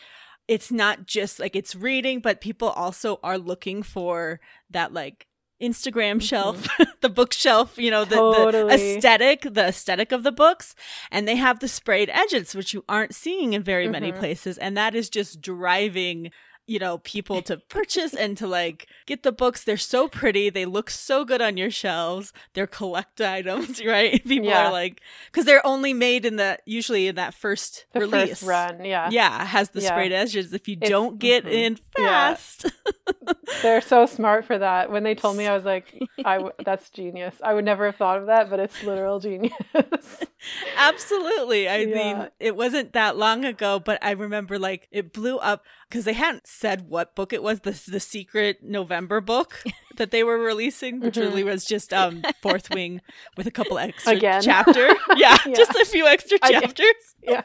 it's 0.48 0.72
not 0.72 1.06
just 1.06 1.38
like 1.38 1.54
it's 1.54 1.74
reading 1.74 2.20
but 2.20 2.40
people 2.40 2.68
also 2.70 3.20
are 3.22 3.38
looking 3.38 3.82
for 3.82 4.40
that 4.70 4.92
like 4.92 5.26
Instagram 5.62 6.16
mm-hmm. 6.16 6.18
shelf, 6.18 6.66
the 7.02 7.08
bookshelf, 7.08 7.78
you 7.78 7.90
know, 7.90 8.04
the, 8.04 8.16
totally. 8.16 8.76
the, 8.76 8.96
aesthetic, 8.96 9.42
the 9.42 9.68
aesthetic 9.68 10.10
of 10.10 10.24
the 10.24 10.32
books. 10.32 10.74
And 11.10 11.26
they 11.28 11.36
have 11.36 11.60
the 11.60 11.68
sprayed 11.68 12.10
edges, 12.12 12.54
which 12.54 12.74
you 12.74 12.84
aren't 12.88 13.14
seeing 13.14 13.52
in 13.52 13.62
very 13.62 13.84
mm-hmm. 13.84 13.92
many 13.92 14.12
places. 14.12 14.58
And 14.58 14.76
that 14.76 14.96
is 14.96 15.08
just 15.08 15.40
driving 15.40 16.32
you 16.66 16.78
know, 16.78 16.98
people 16.98 17.42
to 17.42 17.56
purchase 17.56 18.14
and 18.14 18.36
to 18.38 18.46
like 18.46 18.86
get 19.06 19.22
the 19.22 19.32
books. 19.32 19.64
They're 19.64 19.76
so 19.76 20.08
pretty. 20.08 20.48
They 20.48 20.64
look 20.64 20.90
so 20.90 21.24
good 21.24 21.42
on 21.42 21.56
your 21.56 21.70
shelves. 21.70 22.32
They're 22.54 22.66
collect 22.66 23.20
items, 23.20 23.84
right? 23.84 24.22
People 24.26 24.48
yeah. 24.48 24.68
are 24.68 24.72
like, 24.72 25.00
because 25.26 25.44
they're 25.44 25.66
only 25.66 25.92
made 25.92 26.24
in 26.24 26.36
the 26.36 26.58
usually 26.64 27.08
in 27.08 27.16
that 27.16 27.34
first 27.34 27.86
the 27.92 28.00
release 28.00 28.40
first 28.40 28.42
run. 28.42 28.84
Yeah, 28.84 29.08
yeah, 29.10 29.44
has 29.44 29.70
the 29.70 29.80
yeah. 29.80 29.88
sprayed 29.88 30.12
edges. 30.12 30.52
If 30.52 30.68
you 30.68 30.76
it's, 30.80 30.88
don't 30.88 31.18
get 31.18 31.44
mm-hmm. 31.44 31.52
in 31.52 31.78
fast, 31.96 32.64
yeah. 32.64 33.12
they're 33.62 33.80
so 33.80 34.06
smart 34.06 34.44
for 34.44 34.58
that. 34.58 34.90
When 34.90 35.02
they 35.02 35.14
told 35.14 35.36
me, 35.36 35.46
I 35.46 35.54
was 35.54 35.64
like, 35.64 35.98
I 36.24 36.34
w- 36.36 36.52
that's 36.64 36.90
genius. 36.90 37.34
I 37.42 37.54
would 37.54 37.64
never 37.64 37.86
have 37.86 37.96
thought 37.96 38.18
of 38.18 38.26
that, 38.26 38.48
but 38.50 38.60
it's 38.60 38.82
literal 38.82 39.20
genius. 39.20 39.52
Absolutely. 40.76 41.68
I 41.68 41.86
mean, 41.86 42.28
it 42.40 42.56
wasn't 42.56 42.92
that 42.92 43.16
long 43.16 43.44
ago, 43.44 43.78
but 43.78 43.98
I 44.02 44.12
remember 44.12 44.58
like 44.58 44.88
it 44.90 45.12
blew 45.12 45.38
up 45.38 45.64
because 45.88 46.04
they 46.04 46.12
hadn't 46.12 46.46
said 46.46 46.88
what 46.88 47.14
book 47.14 47.32
it 47.32 47.42
was 47.42 47.60
the 47.60 47.72
the 47.88 48.00
secret 48.00 48.62
November 48.62 49.20
book 49.20 49.62
that 49.96 50.10
they 50.10 50.24
were 50.24 50.38
releasing, 50.38 51.00
which 51.00 51.14
mm-hmm. 51.14 51.28
really 51.28 51.44
was 51.44 51.64
just 51.64 51.92
um 51.92 52.22
Fourth 52.40 52.70
Wing 52.70 53.00
with 53.36 53.46
a 53.46 53.50
couple 53.50 53.78
extra 53.78 54.12
Again. 54.12 54.42
chapter. 54.42 54.88
Yeah, 55.14 55.36
yeah, 55.46 55.54
just 55.54 55.72
a 55.72 55.84
few 55.84 56.06
extra 56.06 56.38
chapters. 56.38 57.14
Yeah. 57.22 57.42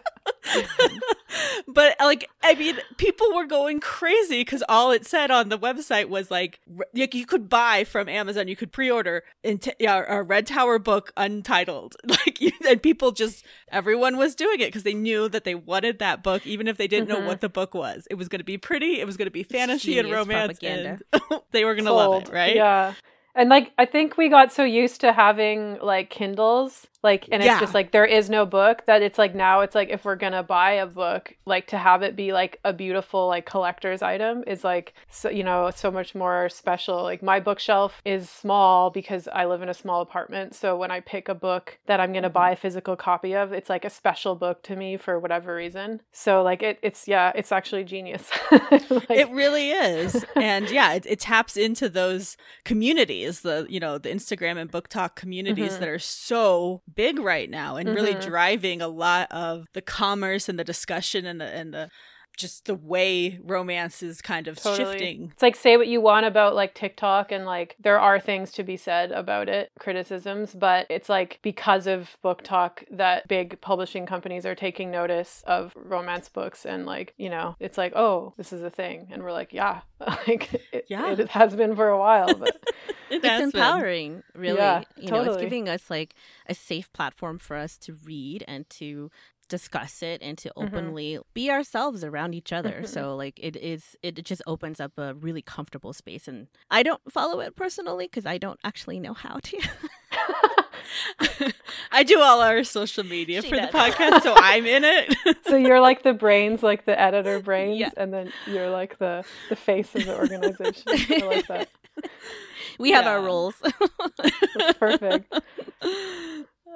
but 1.67 1.95
like 1.99 2.29
I 2.41 2.55
mean, 2.55 2.77
people 2.97 3.33
were 3.35 3.45
going 3.45 3.79
crazy 3.79 4.41
because 4.41 4.63
all 4.69 4.91
it 4.91 5.05
said 5.05 5.31
on 5.31 5.49
the 5.49 5.59
website 5.59 6.07
was 6.07 6.31
like, 6.31 6.59
like 6.93 7.13
you 7.13 7.25
could 7.25 7.49
buy 7.49 7.83
from 7.83 8.07
Amazon, 8.07 8.47
you 8.47 8.55
could 8.55 8.71
pre-order 8.71 9.23
into 9.43 9.75
yeah, 9.79 10.03
a 10.07 10.23
Red 10.23 10.47
Tower 10.47 10.79
book 10.79 11.11
untitled, 11.17 11.95
like 12.05 12.39
and 12.67 12.81
people 12.81 13.11
just 13.11 13.45
everyone 13.69 14.17
was 14.17 14.35
doing 14.35 14.59
it 14.59 14.67
because 14.67 14.83
they 14.83 14.93
knew 14.93 15.29
that 15.29 15.43
they 15.43 15.55
wanted 15.55 15.99
that 15.99 16.23
book, 16.23 16.45
even 16.45 16.67
if 16.67 16.77
they 16.77 16.87
didn't 16.87 17.09
mm-hmm. 17.09 17.21
know 17.21 17.27
what 17.27 17.41
the 17.41 17.49
book 17.49 17.73
was. 17.73 18.07
It 18.09 18.15
was 18.15 18.27
going 18.27 18.39
to 18.39 18.45
be 18.45 18.57
pretty, 18.57 18.99
it 18.99 19.05
was 19.05 19.17
going 19.17 19.27
to 19.27 19.31
be 19.31 19.43
fantasy 19.43 19.99
and 19.99 20.11
romance, 20.11 20.59
propaganda. 20.59 20.99
and 21.13 21.41
they 21.51 21.65
were 21.65 21.75
going 21.75 21.85
to 21.85 21.93
love 21.93 22.23
it, 22.23 22.29
right? 22.29 22.36
Yeah. 22.55 22.93
And 23.35 23.49
like 23.49 23.71
I 23.77 23.85
think 23.85 24.17
we 24.17 24.29
got 24.29 24.51
so 24.51 24.63
used 24.63 25.01
to 25.01 25.13
having 25.13 25.77
like 25.79 26.09
Kindles 26.09 26.87
like 27.07 27.29
and 27.31 27.41
it's 27.41 27.47
yeah. 27.47 27.59
just 27.59 27.73
like 27.73 27.91
there 27.91 28.05
is 28.05 28.29
no 28.29 28.45
book 28.45 28.85
that 28.85 29.01
it's 29.01 29.17
like 29.17 29.33
now 29.33 29.61
it's 29.61 29.73
like 29.73 29.89
if 29.89 30.03
we're 30.03 30.17
gonna 30.17 30.43
buy 30.43 30.71
a 30.71 30.85
book 30.85 31.33
like 31.45 31.65
to 31.67 31.77
have 31.77 32.03
it 32.03 32.17
be 32.17 32.33
like 32.33 32.59
a 32.65 32.73
beautiful 32.73 33.27
like 33.27 33.45
collector's 33.45 34.01
item 34.01 34.43
is 34.45 34.65
like 34.65 34.93
so 35.09 35.29
you 35.29 35.43
know 35.43 35.71
so 35.73 35.89
much 35.89 36.13
more 36.13 36.49
special. 36.49 37.03
Like 37.03 37.23
my 37.23 37.39
bookshelf 37.39 38.01
is 38.03 38.29
small 38.29 38.89
because 38.89 39.29
i 39.29 39.45
live 39.45 39.61
in 39.61 39.69
a 39.69 39.73
small 39.73 40.01
apartment. 40.01 40.53
So 40.53 40.75
when 40.75 40.91
i 40.91 40.99
pick 40.99 41.29
a 41.29 41.35
book 41.35 41.79
that 41.85 42.01
i'm 42.01 42.11
gonna 42.11 42.29
buy 42.29 42.51
a 42.51 42.55
physical 42.57 42.97
copy 42.97 43.33
of 43.33 43.53
it's 43.53 43.69
like 43.69 43.85
a 43.85 43.89
special 43.89 44.35
book 44.35 44.61
to 44.63 44.75
me 44.75 44.97
for 44.97 45.17
whatever 45.17 45.55
reason. 45.55 46.01
So 46.11 46.43
like 46.43 46.61
it, 46.61 46.77
it's 46.81 47.07
yeah 47.07 47.31
it's 47.35 47.53
actually 47.53 47.85
genius. 47.85 48.29
Like... 48.89 49.09
it 49.09 49.29
really 49.31 49.71
is. 49.71 50.25
And 50.35 50.69
yeah 50.69 50.93
it, 50.93 51.05
it, 51.05 51.19
taps 51.19 51.57
into 51.57 51.87
those 51.89 52.37
communities 52.63 53.41
the 53.41 53.65
you 53.69 53.79
know 53.79 53.97
the 53.97 54.09
instagram 54.09 54.57
and 54.57 54.71
BookTok 54.71 55.15
communities 55.15 55.71
mm-hmm. 55.71 55.79
that 55.79 55.89
are 55.89 55.99
so 55.99 56.81
big 56.97 57.19
right 57.19 57.49
now 57.49 57.77
and 57.77 57.87
mm-hmm. 57.87 57.95
really 57.95 58.13
driving 58.15 58.81
a 58.81 58.87
lot 58.89 59.31
of 59.31 59.67
the 59.73 59.81
commerce 59.81 60.49
and 60.49 60.59
the 60.59 60.63
discussion 60.63 61.25
and 61.25 61.39
the 61.39 61.45
and 61.45 61.73
the 61.73 61.89
just 62.37 62.65
the 62.65 62.75
way 62.75 63.39
romance 63.43 64.01
is 64.03 64.21
kind 64.21 64.47
of 64.47 64.57
totally. 64.57 64.91
shifting. 64.91 65.31
It's 65.33 65.41
like 65.41 65.55
say 65.55 65.75
what 65.75 65.87
you 65.87 65.99
want 65.99 66.25
about 66.25 66.55
like 66.55 66.73
TikTok 66.73 67.31
and 67.31 67.45
like 67.45 67.75
there 67.79 67.99
are 67.99 68.19
things 68.19 68.51
to 68.53 68.63
be 68.63 68.77
said 68.77 69.11
about 69.11 69.49
it, 69.49 69.71
criticisms, 69.79 70.53
but 70.53 70.85
it's 70.89 71.09
like 71.09 71.39
because 71.41 71.87
of 71.87 72.15
BookTok 72.23 72.83
that 72.91 73.27
big 73.27 73.59
publishing 73.59 74.05
companies 74.05 74.45
are 74.45 74.55
taking 74.55 74.91
notice 74.91 75.43
of 75.47 75.73
romance 75.75 76.29
books 76.29 76.65
and 76.65 76.85
like, 76.85 77.13
you 77.17 77.29
know, 77.29 77.55
it's 77.59 77.77
like, 77.77 77.93
"Oh, 77.95 78.33
this 78.37 78.53
is 78.53 78.61
a 78.61 78.69
thing." 78.69 79.07
And 79.11 79.23
we're 79.23 79.33
like, 79.33 79.51
"Yeah." 79.51 79.81
like 80.27 80.53
it, 80.71 80.85
yeah. 80.89 81.11
it 81.11 81.29
has 81.29 81.55
been 81.55 81.75
for 81.75 81.89
a 81.89 81.97
while, 81.97 82.33
but 82.35 82.49
it 83.09 83.23
it's 83.23 83.43
empowering, 83.43 84.23
been. 84.33 84.41
really. 84.41 84.57
Yeah, 84.57 84.83
you 84.95 85.07
totally. 85.07 85.25
know, 85.25 85.33
it's 85.33 85.41
giving 85.41 85.67
us 85.67 85.89
like 85.89 86.13
a 86.47 86.53
safe 86.53 86.93
platform 86.93 87.39
for 87.39 87.55
us 87.55 87.77
to 87.79 87.95
read 88.05 88.43
and 88.47 88.69
to 88.71 89.09
discuss 89.47 90.01
it 90.01 90.21
and 90.21 90.37
to 90.39 90.49
mm-hmm. 90.49 90.67
openly 90.67 91.13
mm-hmm. 91.13 91.21
be 91.33 91.49
ourselves 91.49 92.03
around 92.03 92.33
each 92.33 92.51
other. 92.53 92.71
Mm-hmm. 92.71 92.85
So 92.85 93.15
like 93.15 93.39
it 93.41 93.55
is 93.55 93.95
it 94.01 94.23
just 94.23 94.41
opens 94.47 94.79
up 94.79 94.93
a 94.97 95.13
really 95.13 95.41
comfortable 95.41 95.93
space 95.93 96.27
and 96.27 96.47
I 96.69 96.83
don't 96.83 97.01
follow 97.11 97.39
it 97.39 97.55
personally 97.55 98.07
cuz 98.07 98.25
I 98.25 98.37
don't 98.37 98.59
actually 98.63 98.99
know 98.99 99.13
how 99.13 99.39
to. 99.43 99.57
I 101.91 102.03
do 102.03 102.19
all 102.19 102.41
our 102.41 102.63
social 102.63 103.03
media 103.03 103.41
She 103.41 103.49
for 103.49 103.55
the 103.55 103.67
podcast, 103.67 104.23
so 104.23 104.33
I'm 104.35 104.65
in 104.65 104.83
it. 104.83 105.15
So 105.47 105.55
you're 105.55 105.79
like 105.79 106.03
the 106.03 106.13
brains, 106.13 106.61
like 106.61 106.85
the 106.85 106.99
editor 106.99 107.39
brains, 107.47 107.79
Yeah. 107.79 107.91
and 107.95 108.13
then 108.13 108.31
you're 108.45 108.69
like 108.69 108.97
the 108.99 109.23
the 109.49 109.55
face 109.55 109.95
of 109.95 110.05
the 110.05 110.15
organization. 110.17 110.83
I 110.87 111.25
like 111.25 111.47
that. 111.47 111.69
We 112.77 112.91
have 112.91 113.07
our 113.07 113.19
Yeah. 113.19 113.25
roles. 113.25 113.55
That's 114.17 114.77
perfect. 114.77 115.33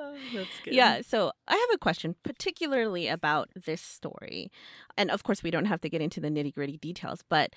Oh, 0.01 0.15
that's 0.33 0.59
good. 0.63 0.73
Yeah, 0.73 1.01
so 1.01 1.31
I 1.47 1.53
have 1.53 1.75
a 1.75 1.77
question, 1.77 2.15
particularly 2.23 3.07
about 3.07 3.49
this 3.55 3.81
story. 3.81 4.51
And 4.97 5.11
of 5.11 5.23
course, 5.23 5.43
we 5.43 5.51
don't 5.51 5.65
have 5.65 5.81
to 5.81 5.89
get 5.89 6.01
into 6.01 6.19
the 6.19 6.29
nitty 6.29 6.53
gritty 6.53 6.77
details, 6.77 7.23
but 7.29 7.53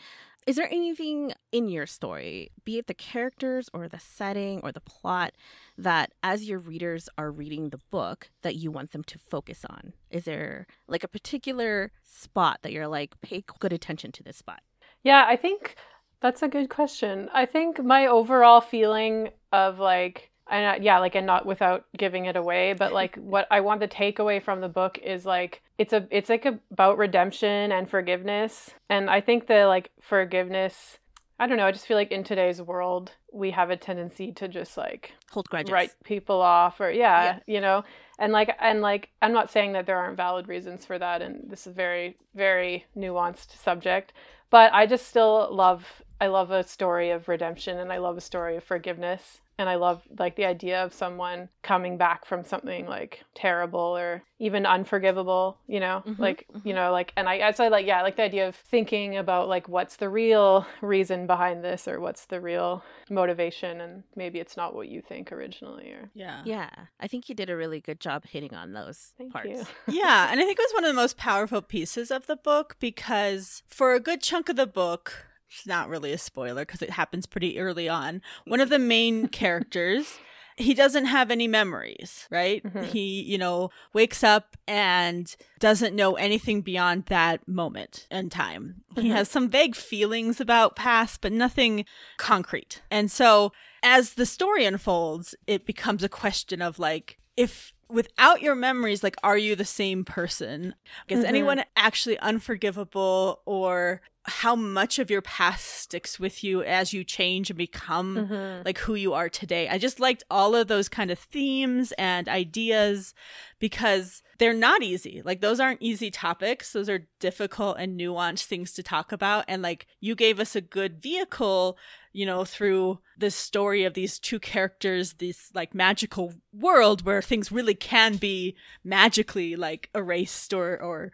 is 0.46 0.56
there 0.56 0.68
anything 0.70 1.32
in 1.52 1.68
your 1.68 1.86
story, 1.86 2.50
be 2.64 2.76
it 2.76 2.86
the 2.86 2.94
characters 2.94 3.70
or 3.72 3.88
the 3.88 3.98
setting 3.98 4.60
or 4.62 4.72
the 4.72 4.80
plot, 4.80 5.32
that 5.78 6.12
as 6.22 6.46
your 6.46 6.58
readers 6.58 7.08
are 7.16 7.30
reading 7.30 7.70
the 7.70 7.80
book, 7.90 8.30
that 8.42 8.56
you 8.56 8.70
want 8.70 8.92
them 8.92 9.04
to 9.04 9.18
focus 9.18 9.64
on? 9.68 9.94
Is 10.10 10.24
there 10.24 10.66
like 10.86 11.02
a 11.02 11.08
particular 11.08 11.92
spot 12.02 12.58
that 12.60 12.72
you're 12.72 12.88
like, 12.88 13.18
pay 13.22 13.42
good 13.58 13.72
attention 13.72 14.12
to 14.12 14.22
this 14.22 14.36
spot? 14.36 14.60
Yeah, 15.02 15.24
I 15.26 15.36
think 15.36 15.76
that's 16.20 16.42
a 16.42 16.48
good 16.48 16.68
question. 16.68 17.30
I 17.32 17.46
think 17.46 17.82
my 17.82 18.06
overall 18.06 18.60
feeling 18.60 19.30
of 19.50 19.78
like, 19.78 20.30
and 20.50 20.76
uh, 20.80 20.82
yeah, 20.82 20.98
like, 20.98 21.14
and 21.14 21.26
not 21.26 21.46
without 21.46 21.86
giving 21.96 22.26
it 22.26 22.36
away, 22.36 22.72
but 22.74 22.92
like, 22.92 23.16
what 23.34 23.46
I 23.50 23.60
want 23.60 23.80
the 23.80 23.88
takeaway 23.88 24.42
from 24.42 24.60
the 24.60 24.68
book 24.68 24.98
is 25.02 25.24
like, 25.24 25.62
it's 25.78 25.92
a, 25.92 26.06
it's 26.10 26.28
like 26.28 26.44
about 26.70 26.98
redemption 26.98 27.72
and 27.72 27.88
forgiveness, 27.88 28.70
and 28.88 29.08
I 29.10 29.20
think 29.20 29.46
the 29.46 29.66
like 29.66 29.90
forgiveness. 30.00 30.98
I 31.38 31.48
don't 31.48 31.56
know. 31.56 31.66
I 31.66 31.72
just 31.72 31.86
feel 31.86 31.96
like 31.96 32.12
in 32.12 32.22
today's 32.22 32.62
world, 32.62 33.10
we 33.32 33.50
have 33.50 33.68
a 33.70 33.76
tendency 33.76 34.30
to 34.32 34.46
just 34.46 34.76
like 34.76 35.12
Hold 35.32 35.48
grudges. 35.50 35.72
write 35.72 35.90
people 36.04 36.40
off 36.40 36.80
or 36.80 36.90
yeah, 36.90 37.24
Yeah. 37.24 37.38
you 37.46 37.60
know 37.60 37.84
and 38.20 38.32
like 38.32 38.54
and 38.60 38.80
like 38.80 39.08
i'm 39.20 39.32
not 39.32 39.50
saying 39.50 39.72
that 39.72 39.86
there 39.86 39.96
aren't 39.98 40.16
valid 40.16 40.46
reasons 40.46 40.86
for 40.86 40.96
that 41.00 41.20
and 41.20 41.50
this 41.50 41.62
is 41.62 41.66
a 41.66 41.74
very 41.74 42.16
very 42.36 42.84
nuanced 42.96 43.60
subject 43.60 44.12
but 44.50 44.72
i 44.72 44.86
just 44.86 45.08
still 45.08 45.48
love 45.50 46.00
i 46.20 46.28
love 46.28 46.52
a 46.52 46.62
story 46.62 47.10
of 47.10 47.26
redemption 47.26 47.76
and 47.76 47.92
i 47.92 47.98
love 47.98 48.16
a 48.16 48.20
story 48.20 48.56
of 48.56 48.62
forgiveness 48.62 49.40
and 49.58 49.68
i 49.68 49.75
love 49.76 50.02
like 50.18 50.37
the 50.37 50.44
idea 50.44 50.82
of 50.84 50.92
someone 50.92 51.49
coming 51.62 51.96
back 51.96 52.25
from 52.25 52.44
something 52.44 52.87
like 52.87 53.23
terrible 53.34 53.80
or 53.96 54.23
even 54.38 54.66
unforgivable 54.66 55.56
you 55.66 55.80
know 55.80 56.02
Mhm, 56.06 56.18
like 56.18 56.46
mhm. 56.52 56.66
you 56.66 56.75
know 56.75 56.90
like 56.92 57.12
and 57.16 57.28
i 57.28 57.50
so 57.52 57.68
like 57.68 57.87
yeah 57.87 57.99
I 58.00 58.02
like 58.02 58.16
the 58.16 58.23
idea 58.25 58.49
of 58.49 58.56
thinking 58.56 59.16
about 59.16 59.49
like 59.49 59.68
what's 59.68 59.96
the 59.96 60.08
real 60.08 60.66
reason 60.80 61.26
behind 61.26 61.62
this 61.64 61.87
or 61.88 62.00
what's 62.00 62.26
the 62.26 62.40
real 62.40 62.82
motivation 63.11 63.80
and 63.80 64.02
maybe 64.16 64.38
it's 64.40 64.56
not 64.56 64.75
what 64.75 64.88
you 64.88 65.00
think 65.00 65.30
originally 65.32 65.90
or 65.92 66.11
Yeah. 66.14 66.42
Yeah, 66.44 66.70
I 67.00 67.06
think 67.08 67.28
you 67.28 67.34
did 67.34 67.50
a 67.50 67.56
really 67.56 67.80
good 67.80 68.00
job 68.00 68.25
hitting 68.26 68.54
on 68.54 68.73
those 68.73 69.12
Thank 69.16 69.32
parts. 69.32 69.49
you. 69.49 69.64
yeah, 70.02 70.28
and 70.30 70.40
I 70.40 70.44
think 70.44 70.58
it 70.58 70.62
was 70.62 70.75
one 70.75 70.84
of 70.84 70.88
the 70.88 70.94
most 71.00 71.16
powerful 71.16 71.62
pieces 71.62 72.11
of 72.11 72.26
the 72.26 72.37
book 72.37 72.76
because 72.80 73.62
for 73.66 73.94
a 73.94 74.00
good 74.00 74.20
chunk 74.20 74.49
of 74.49 74.56
the 74.56 74.66
book, 74.66 75.26
it's 75.54 75.66
not 75.66 75.88
really 75.88 76.12
a 76.12 76.18
spoiler 76.18 76.62
because 76.64 76.82
it 76.82 76.90
happens 76.90 77.26
pretty 77.26 77.58
early 77.58 77.88
on. 77.88 78.20
One 78.46 78.61
of 78.61 78.68
the 78.70 78.78
main 78.78 79.28
characters, 79.40 80.18
he 80.56 80.75
doesn't 80.75 81.06
have 81.06 81.30
any 81.30 81.49
memories, 81.49 82.26
right? 82.30 82.62
Mhm. 82.64 82.84
He, 82.87 83.23
you 83.23 83.38
know, 83.38 83.70
wakes 83.92 84.23
up 84.25 84.56
and 84.68 85.34
doesn't 85.58 85.94
know 85.96 86.14
anything 86.14 86.61
beyond 86.62 87.06
that 87.06 87.46
moment 87.49 88.06
and 88.11 88.30
time. 88.30 88.82
He 88.96 89.08
Mhm. 89.08 89.12
has 89.12 89.28
some 89.28 89.49
vague 89.49 89.75
feelings 89.76 90.40
about 90.40 90.76
past, 90.76 91.20
but 91.20 91.32
nothing 91.32 91.84
concrete. 92.18 92.82
And 92.90 93.11
so 93.11 93.52
as 93.82 94.14
the 94.14 94.26
story 94.26 94.64
unfolds, 94.64 95.34
it 95.46 95.66
becomes 95.66 96.02
a 96.02 96.08
question 96.08 96.62
of 96.62 96.78
like, 96.78 97.18
if 97.37 97.73
without 97.90 98.40
your 98.40 98.54
memories, 98.54 99.02
like, 99.02 99.16
are 99.23 99.37
you 99.37 99.54
the 99.54 99.64
same 99.64 100.04
person? 100.04 100.75
Is 101.08 101.20
Mhm. 101.20 101.28
anyone 101.28 101.64
actually 101.76 102.18
unforgivable 102.20 103.42
or 103.44 104.00
how 104.26 104.56
much 104.56 104.98
of 104.98 105.10
your 105.10 105.20
past 105.20 105.66
sticks 105.66 106.18
with 106.18 106.42
you 106.42 106.62
as 106.62 106.92
you 106.94 107.04
change 107.04 107.50
and 107.50 107.58
become 107.58 108.16
Mhm. 108.16 108.64
like 108.64 108.78
who 108.78 108.94
you 108.94 109.12
are 109.12 109.28
today. 109.28 109.68
I 109.68 109.76
just 109.76 110.00
liked 110.00 110.24
all 110.30 110.54
of 110.54 110.66
those 110.66 110.88
kind 110.88 111.10
of 111.10 111.18
themes 111.18 111.92
and 111.98 112.26
ideas 112.28 113.12
because 113.58 114.22
they're 114.38 114.54
not 114.54 114.82
easy. 114.82 115.20
Like 115.24 115.40
those 115.40 115.60
aren't 115.60 115.82
easy 115.82 116.10
topics. 116.10 116.72
Those 116.72 116.88
are 116.88 117.06
difficult 117.20 117.76
and 117.78 118.00
nuanced 118.00 118.44
things 118.46 118.72
to 118.74 118.82
talk 118.82 119.12
about 119.12 119.44
and 119.46 119.62
like 119.62 119.86
you 120.00 120.14
gave 120.14 120.40
us 120.40 120.56
a 120.56 120.60
good 120.60 121.02
vehicle, 121.02 121.78
you 122.12 122.24
know, 122.26 122.44
through 122.44 123.00
the 123.18 123.30
story 123.30 123.84
of 123.84 123.94
these 123.94 124.18
two 124.18 124.40
characters, 124.40 125.14
this 125.14 125.50
like 125.54 125.74
magical 125.74 126.34
world 126.52 127.04
where 127.04 127.22
things 127.22 127.52
really 127.52 127.74
can 127.74 128.16
be 128.16 128.56
magically 128.82 129.54
like 129.54 129.90
erased 129.94 130.52
or 130.52 130.80
or 130.80 131.12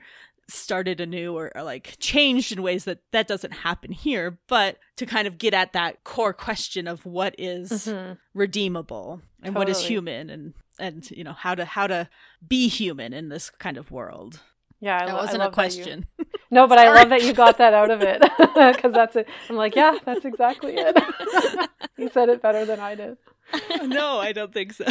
started 0.50 1.00
anew 1.00 1.36
or, 1.36 1.50
or 1.56 1.62
like 1.62 1.96
changed 1.98 2.52
in 2.52 2.62
ways 2.62 2.84
that 2.84 2.98
that 3.12 3.26
doesn't 3.28 3.52
happen 3.52 3.92
here 3.92 4.38
but 4.48 4.76
to 4.96 5.06
kind 5.06 5.26
of 5.26 5.38
get 5.38 5.54
at 5.54 5.72
that 5.72 6.02
core 6.04 6.32
question 6.32 6.86
of 6.88 7.04
what 7.06 7.34
is 7.38 7.70
Mhm. 7.86 8.18
redeemable 8.34 9.22
and 9.42 9.54
what 9.54 9.68
is 9.68 9.84
human 9.84 10.28
and 10.30 10.54
and 10.78 11.10
you 11.10 11.24
know 11.24 11.32
how 11.32 11.54
to 11.54 11.64
how 11.64 11.86
to 11.86 12.08
be 12.46 12.68
human 12.68 13.12
in 13.12 13.28
this 13.28 13.50
kind 13.50 13.76
of 13.78 13.90
world 13.90 14.40
Yeah, 14.80 14.96
I 14.96 15.06
that 15.06 15.12
lo- 15.12 15.18
I 15.18 15.22
wasn't 15.22 15.36
a 15.36 15.38
that 15.44 15.50
you- 15.50 15.54
question 15.54 16.06
No, 16.52 16.66
but 16.66 16.78
I 16.80 16.92
love 16.92 17.10
that 17.10 17.22
you 17.22 17.32
got 17.32 17.58
that 17.58 17.74
out 17.74 17.90
of 17.92 18.02
it 18.02 18.20
because 18.38 18.92
that's 18.92 19.14
it. 19.14 19.28
I'm 19.48 19.54
like, 19.54 19.76
yeah, 19.76 19.96
that's 20.04 20.24
exactly 20.24 20.74
it. 20.76 20.96
you 21.96 22.08
said 22.10 22.28
it 22.28 22.42
better 22.42 22.64
than 22.64 22.80
I 22.80 22.96
did. 22.96 23.16
no 23.86 24.18
i 24.20 24.30
don't 24.32 24.52
think 24.52 24.72
so 24.72 24.84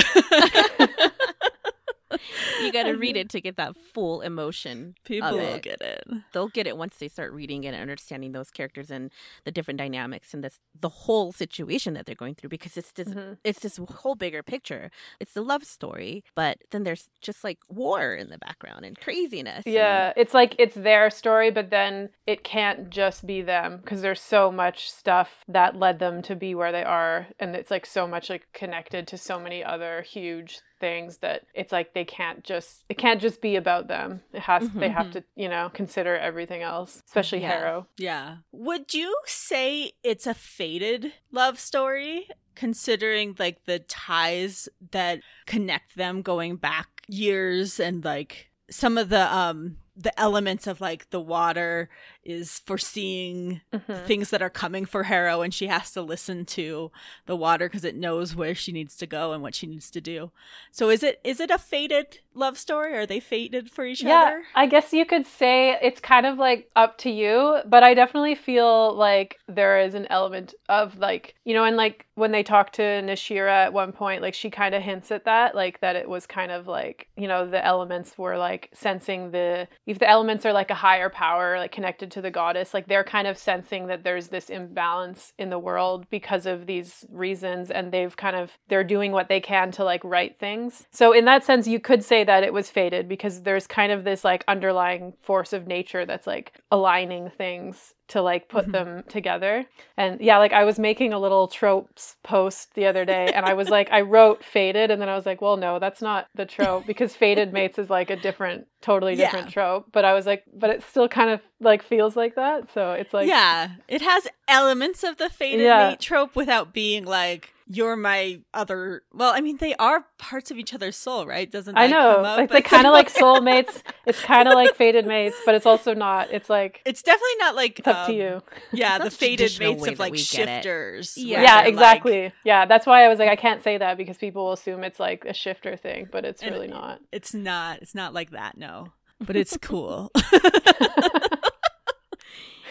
You 2.62 2.72
got 2.72 2.84
to 2.84 2.94
read 2.94 3.16
it 3.18 3.30
to 3.30 3.42
get 3.42 3.56
that 3.58 3.76
full 3.76 4.22
emotion. 4.22 4.96
people 5.06 5.32
will 5.38 5.60
get 5.60 5.82
it 5.82 6.04
They'll 6.34 6.48
get 6.50 6.68
it 6.68 6.78
once 6.78 6.98
they 6.98 7.08
start 7.08 7.32
reading 7.34 7.66
and 7.66 7.76
understanding 7.76 8.32
those 8.32 8.52
characters 8.52 8.92
and 8.92 9.12
the 9.46 9.52
different 9.52 9.78
dynamics 9.78 10.34
and 10.34 10.44
this 10.44 10.60
the 10.80 10.90
whole 10.90 11.32
situation 11.32 11.94
that 11.94 12.06
they're 12.06 12.16
going 12.16 12.36
through 12.36 12.50
because 12.50 12.78
it's 12.78 12.92
this 12.92 13.10
Mhm. 13.10 13.38
it's 13.44 13.60
this 13.60 13.78
whole 13.78 14.16
bigger 14.16 14.44
picture. 14.44 14.92
It's 15.20 15.34
the 15.34 15.42
love 15.42 15.64
story, 15.66 16.24
but 16.36 16.58
then 16.72 16.84
there's 16.84 17.10
just 17.22 17.44
like 17.44 17.60
war 17.70 18.14
in 18.16 18.30
the 18.30 18.38
background 18.38 18.86
and 18.86 19.00
craziness. 19.00 19.66
and- 19.66 19.74
Yeah, 19.76 20.14
it's 20.16 20.34
like 20.34 20.56
it's 20.58 20.76
their 20.76 21.10
story, 21.10 21.52
but 21.52 21.70
then 21.70 22.10
it 22.26 22.44
can't 22.44 22.90
just 22.90 23.26
be 23.26 23.42
them 23.42 23.78
because 23.78 24.02
there's 24.02 24.22
so 24.22 24.52
much 24.52 24.90
stuff 24.92 25.44
that 25.48 25.76
led 25.76 26.00
them 26.00 26.22
to 26.24 26.36
be 26.36 26.54
where 26.56 26.72
they 26.72 26.84
are, 26.84 27.28
and 27.40 27.56
it's 27.56 27.72
like 27.72 27.86
so 27.86 28.08
much 28.08 28.30
like 28.30 28.48
connected 28.54 29.08
to 29.08 29.18
so 29.18 29.40
many 29.40 29.64
other 29.64 30.02
huge 30.02 30.60
things 30.80 31.18
that 31.18 31.44
it's 31.54 31.72
like 31.72 31.94
they 31.94 32.06
can't 32.06 32.44
just 32.44 32.84
it 32.90 32.98
can't 32.98 33.22
just 33.22 33.42
be 33.42 33.56
about 33.56 33.88
them. 33.88 34.22
It 34.34 34.42
has 34.42 34.70
they 34.72 34.90
have 34.90 35.08
Mhm. 35.08 35.12
to 35.14 35.24
you 35.36 35.50
know 35.50 35.70
consider 35.74 36.16
everything 36.16 36.62
else, 36.62 37.02
especially 37.06 37.42
Yeah. 37.42 37.50
Harrow. 37.52 37.88
yeah 37.98 38.38
would 38.52 38.94
you 38.94 39.16
say 39.26 39.92
it's 40.04 40.28
a 40.28 40.34
fated 40.34 41.14
love 41.32 41.60
story 41.60 42.28
considering 42.56 43.36
like 43.40 43.64
the 43.66 43.80
ties 43.80 44.68
that 44.92 45.22
connect 45.46 45.96
them 45.96 46.22
going 46.22 46.56
back 46.58 46.88
years 47.08 47.80
and 47.80 48.04
like 48.04 48.50
some 48.70 48.98
of 48.98 49.10
the 49.10 49.34
um 49.36 49.78
the 49.96 50.18
elements 50.20 50.68
of 50.68 50.80
like 50.80 51.10
the 51.10 51.20
water 51.20 51.90
is 52.30 52.60
foreseeing 52.66 53.62
Mhm. 53.74 54.06
things 54.06 54.30
that 54.30 54.42
are 54.42 54.50
coming 54.50 54.86
for 54.86 55.04
Harrow 55.04 55.42
and 55.42 55.54
she 55.54 55.68
has 55.68 55.92
to 55.92 56.02
listen 56.02 56.46
to 56.46 56.92
the 57.26 57.36
water 57.36 57.68
because 57.68 57.86
it 57.86 57.96
knows 57.96 58.36
where 58.36 58.56
she 58.56 58.72
needs 58.72 58.96
to 58.98 59.06
go 59.08 59.32
and 59.34 59.42
what 59.42 59.56
she 59.56 59.68
needs 59.68 59.90
to 59.92 60.02
do. 60.02 60.32
So 60.72 60.90
is 60.90 61.04
it 61.04 61.20
is 61.24 61.40
it 61.40 61.52
a 61.52 61.58
fated 61.58 62.20
love 62.34 62.58
story? 62.58 62.96
Are 62.96 63.06
they 63.06 63.20
fated 63.20 63.70
for 63.70 63.86
each 63.86 64.02
yeah, 64.02 64.22
other? 64.22 64.44
I 64.56 64.66
guess 64.66 64.94
you 64.94 65.06
could 65.06 65.26
say 65.26 65.78
it's 65.82 66.00
kind 66.00 66.26
of 66.26 66.38
like 66.38 66.70
up 66.76 66.98
to 67.00 67.10
you, 67.10 67.60
but 67.66 67.84
I 67.84 67.94
definitely 67.94 68.36
feel 68.36 68.94
like 68.96 69.38
there 69.48 69.80
is 69.80 69.94
an 69.94 70.08
element 70.10 70.54
of 70.70 70.98
like, 70.98 71.36
you 71.44 71.54
know, 71.54 71.64
and 71.66 71.76
like 71.78 72.06
when 72.16 72.32
they 72.32 72.44
talk 72.44 72.72
to 72.74 72.82
Nishira 72.82 73.66
at 73.66 73.74
one 73.74 73.92
point, 73.92 74.22
like 74.22 74.34
she 74.34 74.50
kind 74.50 74.74
of 74.76 74.82
hints 74.82 75.12
at 75.12 75.26
that, 75.26 75.56
like 75.56 75.80
that 75.82 75.96
it 75.96 76.08
was 76.10 76.26
kind 76.26 76.52
of 76.52 76.68
like, 76.68 77.08
you 77.18 77.28
know, 77.28 77.50
the 77.50 77.66
elements 77.66 78.18
were 78.18 78.38
like 78.38 78.70
sensing 78.74 79.32
the, 79.32 79.68
if 79.86 80.00
the 80.00 80.10
elements 80.10 80.46
are 80.46 80.54
like 80.54 80.70
a 80.70 80.76
higher 80.76 81.10
power, 81.10 81.58
like 81.58 81.72
connected 81.72 82.12
to 82.12 82.19
the 82.22 82.32
goddess, 82.32 82.74
like 82.74 82.88
they're 82.88 83.04
kind 83.04 83.28
of 83.28 83.38
sensing 83.38 83.88
that 83.88 84.04
there's 84.04 84.28
this 84.28 84.50
imbalance 84.50 85.34
in 85.38 85.50
the 85.50 85.60
world 85.60 86.10
because 86.10 86.46
of 86.46 86.66
these 86.66 87.06
reasons 87.12 87.72
and 87.72 87.92
they've 87.92 88.16
kind 88.16 88.36
of, 88.36 88.58
they're 88.68 88.84
doing 88.84 89.12
what 89.12 89.30
they 89.30 89.40
can 89.40 89.72
to 89.72 89.84
like 89.84 90.04
right 90.04 90.38
things. 90.40 90.88
So 90.92 91.12
in 91.12 91.26
that 91.26 91.44
sense, 91.44 91.68
you 91.68 91.80
could 91.80 92.04
say 92.04 92.24
that 92.24 92.44
it 92.44 92.54
was 92.54 92.70
fated 92.70 93.08
because 93.08 93.44
there's 93.44 93.68
kind 93.68 93.92
of 93.92 94.04
this 94.04 94.24
like 94.24 94.44
underlying 94.48 95.14
force 95.22 95.54
of 95.54 95.68
nature 95.68 96.06
that's 96.06 96.28
like 96.28 96.54
aligning 96.72 97.30
things 97.30 97.96
to 98.10 98.22
like 98.22 98.48
put 98.50 98.68
Mhm. 98.68 98.72
them 98.72 99.04
together. 99.08 99.66
And 99.98 100.20
yeah, 100.22 100.38
like 100.38 100.54
I 100.54 100.64
was 100.66 100.78
making 100.78 101.14
a 101.14 101.20
little 101.20 101.48
tropes 101.48 102.16
post 102.24 102.74
the 102.76 102.86
other 102.86 103.06
day 103.06 103.32
and 103.34 103.46
I 103.46 103.54
was 103.54 103.70
like, 103.78 103.92
I 103.92 104.02
wrote 104.02 104.44
fated 104.44 104.92
and 104.92 105.02
then 105.02 105.10
I 105.10 105.16
was 105.16 105.26
like, 105.26 105.42
well, 105.42 105.58
no, 105.58 105.80
that's 105.80 106.02
not 106.02 106.28
the 106.36 106.46
trope 106.46 106.86
because 106.86 107.16
fated 107.16 107.54
mates 107.54 107.80
is 107.80 107.90
like 107.90 108.10
a 108.10 108.16
different, 108.16 108.68
totally 108.82 109.14
Yeah. 109.14 109.26
different 109.26 109.50
trope. 109.50 109.88
But 109.92 110.06
I 110.06 110.14
was 110.14 110.26
like, 110.26 110.44
but 110.54 110.70
it 110.70 110.84
still 110.84 111.08
kind 111.08 111.30
of 111.30 111.42
like 111.60 111.82
feels 111.84 112.16
like 112.16 112.36
that. 112.36 112.72
So 112.74 112.92
it's 112.94 113.14
like, 113.14 113.28
yeah, 113.30 113.70
it 113.88 114.02
has 114.02 114.28
elements 114.48 115.04
of 115.04 115.18
the 115.18 115.30
fated 115.30 115.62
Yeah. 115.62 115.90
mate 115.90 116.00
trope 116.00 116.36
without 116.36 116.74
being 116.74 117.06
like 117.06 117.54
you're 117.72 117.96
my 117.96 118.40
other. 118.54 119.04
Well, 119.14 119.32
I 119.32 119.42
mean, 119.42 119.58
they 119.58 119.76
are 119.76 120.04
parts 120.18 120.50
of 120.50 120.58
each 120.58 120.74
other's 120.74 120.96
soul, 120.96 121.28
right? 121.28 121.50
Doesn't 121.50 121.78
I 121.78 121.86
know, 121.88 122.16
come 122.16 122.26
up 122.26 122.38
like 122.40 122.50
they 122.52 122.62
kind 122.62 122.88
of 122.88 122.94
like 122.94 123.14
point? 123.14 123.44
soulmates. 123.46 123.84
It's 124.08 124.20
kind 124.22 124.48
of 124.48 124.56
like 124.56 124.76
fated 124.84 125.06
mates, 125.06 125.36
but 125.46 125.54
it's 125.54 125.68
also 125.68 125.94
not. 125.94 126.32
It's 126.32 126.50
like 126.50 126.82
It's 126.86 127.04
definitely 127.04 127.36
not 127.38 127.56
like 127.56 127.78
it's 127.80 127.88
up 127.88 128.08
to 128.08 128.12
um, 128.14 128.18
you. 128.18 128.44
Yeah, 128.72 128.98
the 128.98 129.04
not 129.06 129.14
fated 129.14 129.60
mates 129.60 129.82
way 129.84 129.90
of 129.94 130.00
like 130.00 130.14
we 130.14 130.18
shifters. 130.18 131.16
Yeah. 131.16 131.42
Yeah, 131.42 131.42
they're, 131.42 131.56
like- 131.64 131.68
exactly. 131.74 132.34
yeah, 132.44 132.66
that's 132.66 132.88
why 132.88 133.06
I 133.06 133.08
was 133.08 133.20
like, 133.20 133.30
I 133.30 133.36
can't 133.36 133.62
say 133.64 133.78
that 133.78 133.98
because 133.98 134.18
people 134.18 134.46
will 134.46 134.54
assume 134.54 134.84
it's 134.84 135.00
like 135.00 135.26
a 135.26 135.34
shifter 135.34 135.78
thing, 135.78 136.10
but 136.12 136.26
it's 136.26 136.44
really 136.44 136.66
it- 136.68 136.72
not. 136.72 137.00
it's 137.12 137.34
not. 137.36 137.82
It's 137.84 137.94
not 137.94 138.14
like 138.16 138.32
that. 138.32 138.58
No, 138.58 138.88
but 139.20 139.36
it's 139.36 139.56
cool. 139.62 140.12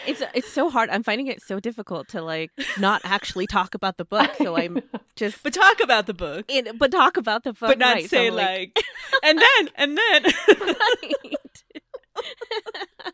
It's 0.07 0.21
it's 0.33 0.51
so 0.51 0.69
hard. 0.69 0.89
I'm 0.89 1.03
finding 1.03 1.27
it 1.27 1.41
so 1.41 1.59
difficult 1.59 2.07
to 2.09 2.21
like 2.21 2.51
not 2.77 3.01
actually 3.03 3.47
talk 3.47 3.75
about 3.75 3.97
the 3.97 4.05
book. 4.05 4.31
So 4.37 4.57
I'm 4.57 4.81
just 5.15 5.43
but 5.43 5.53
talk 5.53 5.79
about 5.81 6.05
the 6.07 6.13
book. 6.13 6.45
in, 6.47 6.77
but 6.77 6.91
talk 6.91 7.17
about 7.17 7.43
the 7.43 7.53
book, 7.53 7.69
but 7.69 7.79
not 7.79 7.95
right, 7.95 8.09
say 8.09 8.27
I'm 8.27 8.35
like, 8.35 8.77
and 9.23 9.37
then 9.39 9.69
and 9.75 9.97
then 9.97 10.23
Right. 10.59 11.13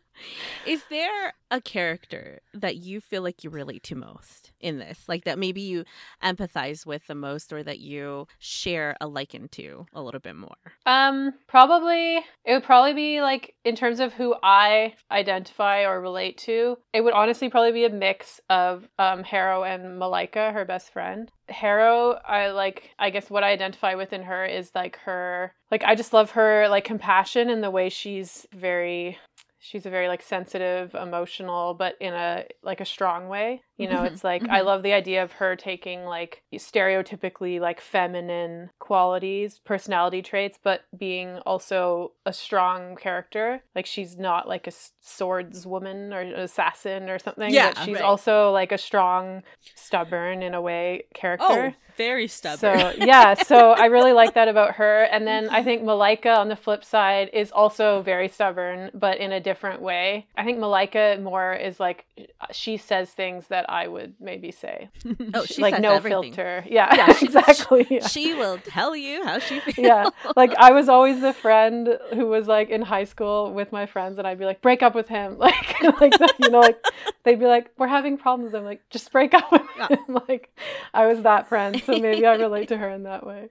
Is 0.66 0.84
there 0.90 1.34
a 1.50 1.60
character 1.60 2.40
that 2.54 2.76
you 2.76 3.00
feel 3.00 3.22
like 3.22 3.44
you 3.44 3.50
relate 3.50 3.82
to 3.84 3.94
most 3.94 4.52
in 4.60 4.78
this? 4.78 5.04
Like 5.08 5.24
that 5.24 5.38
maybe 5.38 5.60
you 5.60 5.84
empathize 6.22 6.84
with 6.84 7.06
the 7.06 7.14
most 7.14 7.52
or 7.52 7.62
that 7.62 7.78
you 7.78 8.26
share 8.38 8.96
a 9.00 9.06
liken 9.06 9.48
to 9.52 9.86
a 9.92 10.02
little 10.02 10.20
bit 10.20 10.36
more? 10.36 10.56
Um, 10.86 11.34
probably 11.46 12.16
it 12.44 12.52
would 12.52 12.64
probably 12.64 12.94
be 12.94 13.20
like 13.20 13.54
in 13.64 13.76
terms 13.76 14.00
of 14.00 14.12
who 14.12 14.34
I 14.42 14.94
identify 15.10 15.84
or 15.84 16.00
relate 16.00 16.38
to. 16.38 16.78
It 16.92 17.02
would 17.02 17.14
honestly 17.14 17.48
probably 17.48 17.72
be 17.72 17.84
a 17.84 17.90
mix 17.90 18.40
of 18.50 18.88
um 18.98 19.22
Harrow 19.22 19.64
and 19.64 19.98
Malika, 19.98 20.52
her 20.52 20.64
best 20.64 20.92
friend. 20.92 21.30
Harrow, 21.48 22.18
I 22.26 22.50
like 22.50 22.90
I 22.98 23.10
guess 23.10 23.30
what 23.30 23.44
I 23.44 23.50
identify 23.52 23.94
with 23.94 24.12
in 24.12 24.22
her 24.22 24.44
is 24.44 24.72
like 24.74 24.98
her 25.04 25.52
like 25.70 25.84
I 25.84 25.94
just 25.94 26.12
love 26.12 26.32
her 26.32 26.68
like 26.68 26.84
compassion 26.84 27.50
and 27.50 27.62
the 27.62 27.70
way 27.70 27.88
she's 27.88 28.46
very 28.52 29.18
she's 29.66 29.84
a 29.86 29.90
very 29.90 30.06
like 30.08 30.22
sensitive, 30.22 30.94
emotional, 30.94 31.74
but 31.74 31.96
in 32.00 32.14
a 32.14 32.44
like 32.62 32.80
a 32.80 32.84
strong 32.84 33.28
way. 33.28 33.62
You 33.76 33.88
know, 33.88 34.02
Mhm, 34.02 34.06
it's 34.06 34.24
like 34.24 34.42
I 34.48 34.60
mhm. 34.60 34.64
love 34.64 34.82
the 34.82 34.92
idea 34.92 35.22
of 35.22 35.32
her 35.32 35.56
taking 35.56 36.04
like 36.04 36.42
stereotypically 36.54 37.60
like 37.60 37.80
feminine 37.80 38.70
qualities, 38.78 39.58
personality 39.64 40.22
traits, 40.22 40.58
but 40.62 40.82
being 40.96 41.38
also 41.40 42.12
a 42.24 42.32
strong 42.32 42.96
character. 42.96 43.62
Like 43.74 43.86
she's 43.86 44.16
not 44.16 44.48
like 44.48 44.66
a 44.66 44.72
swordswoman 45.04 46.12
or 46.14 46.20
an 46.20 46.32
assassin 46.34 47.10
or 47.10 47.18
something. 47.18 47.52
Yeah, 47.52 47.72
but 47.74 47.84
she's 47.84 47.96
right. 47.96 48.04
also 48.04 48.52
like 48.52 48.72
a 48.72 48.78
strong, 48.78 49.42
stubborn 49.74 50.42
in 50.42 50.54
a 50.54 50.60
way 50.60 51.04
character. 51.14 51.74
oh, 51.76 51.85
very 51.96 52.28
stubborn. 52.28 52.78
So 52.78 52.92
yeah, 52.98 53.34
so 53.34 53.70
I 53.72 53.86
really 53.86 54.12
like 54.12 54.34
that 54.34 54.48
about 54.48 54.76
her. 54.76 55.04
And 55.04 55.26
then 55.26 55.48
I 55.50 55.62
think 55.62 55.82
Malika 55.82 56.30
on 56.36 56.48
the 56.48 56.56
flip 56.56 56.84
side 56.84 57.30
is 57.32 57.50
also 57.52 58.02
very 58.02 58.28
stubborn, 58.28 58.90
but 58.94 59.18
in 59.18 59.32
a 59.32 59.40
different 59.40 59.80
way. 59.82 60.26
I 60.36 60.44
think 60.44 60.58
Malika 60.58 61.18
more 61.20 61.54
is 61.54 61.80
like 61.80 62.04
she 62.52 62.76
says 62.76 63.10
things 63.10 63.48
that 63.48 63.68
I 63.70 63.88
would 63.88 64.14
maybe 64.20 64.50
say. 64.52 64.88
Oh, 65.34 65.44
she 65.44 65.62
like 65.62 65.74
says 65.74 65.82
no 65.82 65.94
everything. 65.94 66.32
filter. 66.34 66.64
Yeah, 66.68 66.94
Yeah, 66.94 67.12
she- 67.18 67.26
exactly. 67.26 67.86
Yeah. 67.90 68.06
She 68.06 68.34
will 68.34 68.58
tell 68.58 68.94
you 68.96 69.24
how 69.24 69.38
she 69.38 69.60
feels. 69.60 69.78
yeah, 69.78 70.10
like 70.36 70.54
I 70.56 70.72
was 70.72 70.88
always 70.88 71.20
the 71.20 71.32
friend 71.32 71.98
who 72.14 72.26
was 72.26 72.46
like 72.46 72.70
in 72.70 72.82
high 72.82 73.04
school 73.04 73.52
with 73.52 73.72
my 73.72 73.86
friends, 73.86 74.18
and 74.18 74.26
I'd 74.26 74.38
be 74.38 74.44
like, 74.44 74.60
"Break 74.60 74.82
up 74.82 74.94
with 74.94 75.08
him," 75.08 75.38
like, 75.38 75.80
like 76.00 76.18
that, 76.18 76.34
you 76.38 76.50
know, 76.50 76.60
like 76.60 76.82
they'd 77.24 77.38
be 77.38 77.46
like, 77.46 77.70
"We're 77.78 77.86
having 77.88 78.16
problems." 78.18 78.54
I'm 78.54 78.64
like, 78.64 78.82
"Just 78.90 79.10
break 79.12 79.34
up 79.34 79.50
with 79.52 79.62
Yeah. 79.78 79.88
him." 79.88 80.18
Like, 80.28 80.56
I 80.94 81.06
was 81.06 81.22
that 81.22 81.48
friend, 81.48 81.80
so 81.86 81.98
maybe 81.98 82.26
I 82.26 82.34
relate 82.34 82.68
to 82.68 82.76
her 82.76 82.90
in 82.90 83.04
that 83.04 83.26
way. 83.26 83.48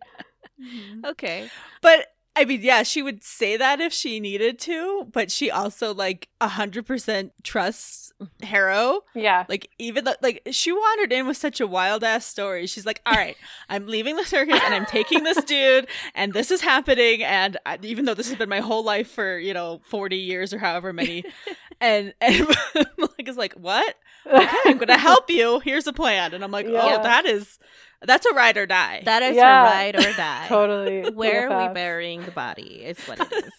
Mm-hmm. 0.61 1.05
okay. 1.05 1.49
But 1.81 2.07
I 2.37 2.43
mean, 2.43 2.61
yeah, 2.61 2.83
she 2.83 3.01
would 3.01 3.23
say 3.23 3.55
that 3.55 3.79
if 3.79 3.93
she 3.93 4.19
needed 4.19 4.59
to, 4.59 5.07
but 5.11 5.31
she 5.31 5.49
also 5.49 5.93
like 5.93 6.27
a 6.41 6.49
hundred 6.49 6.85
percent 6.85 7.31
trusts 7.43 8.11
Harrow. 8.43 9.01
Yeah, 9.13 9.45
Like 9.49 9.69
even 9.77 10.05
though 10.05 10.15
like 10.21 10.41
she 10.51 10.71
wandered 10.71 11.11
in 11.11 11.27
with 11.27 11.37
such 11.37 11.59
a 11.59 11.67
wild 11.67 12.03
ass 12.03 12.25
story. 12.25 12.65
She's 12.67 12.85
like, 12.85 13.01
"All 13.05 13.13
right, 13.13 13.35
I'm 13.69 13.87
leaving 13.87 14.15
the 14.15 14.23
circus 14.25 14.59
and 14.63 14.73
I'm 14.73 14.85
taking 14.85 15.23
this 15.23 15.43
dude, 15.45 15.87
and 16.13 16.33
this 16.33 16.51
is 16.51 16.61
happening. 16.61 17.23
And 17.23 17.57
I, 17.65 17.77
even 17.81 18.05
though 18.05 18.13
this 18.13 18.29
has 18.29 18.37
been 18.37 18.49
my 18.49 18.61
whole 18.61 18.83
life 18.83 19.09
for 19.11 19.37
you 19.37 19.53
know 19.53 19.81
forty 19.83 20.17
years 20.17 20.53
or 20.53 20.59
however 20.59 20.93
many, 20.93 21.23
and 21.81 22.13
and 22.21 22.47
like 22.97 23.27
is 23.27 23.37
like, 23.37 23.53
what? 23.53 23.95
Okay, 24.25 24.57
I'm 24.65 24.77
gonna 24.77 24.97
help 24.97 25.29
you. 25.29 25.59
Here's 25.59 25.87
a 25.87 25.93
plan. 25.93 26.33
And 26.33 26.43
I'm 26.43 26.51
like, 26.51 26.65
oh, 26.67 26.71
Yeah. 26.73 26.97
oh, 26.99 27.03
that 27.03 27.25
is 27.25 27.59
that's 28.05 28.25
a 28.25 28.33
ride 28.33 28.57
or 28.57 28.65
die. 28.65 29.01
That 29.05 29.21
is 29.23 29.35
Yeah. 29.35 29.61
your 29.63 29.71
ride 29.71 29.95
or 29.95 30.13
die. 30.17 30.45
totally. 30.47 31.09
Where 31.11 31.49
are 31.49 31.67
we 31.67 31.73
burying 31.73 32.23
the 32.23 32.31
body 32.31 32.83
is 32.83 32.99
what 33.07 33.19
it 33.19 33.31
is. 33.45 33.53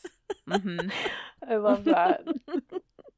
hmm 0.62 0.78
I 1.48 1.56
love 1.56 1.84
that. 1.84 2.24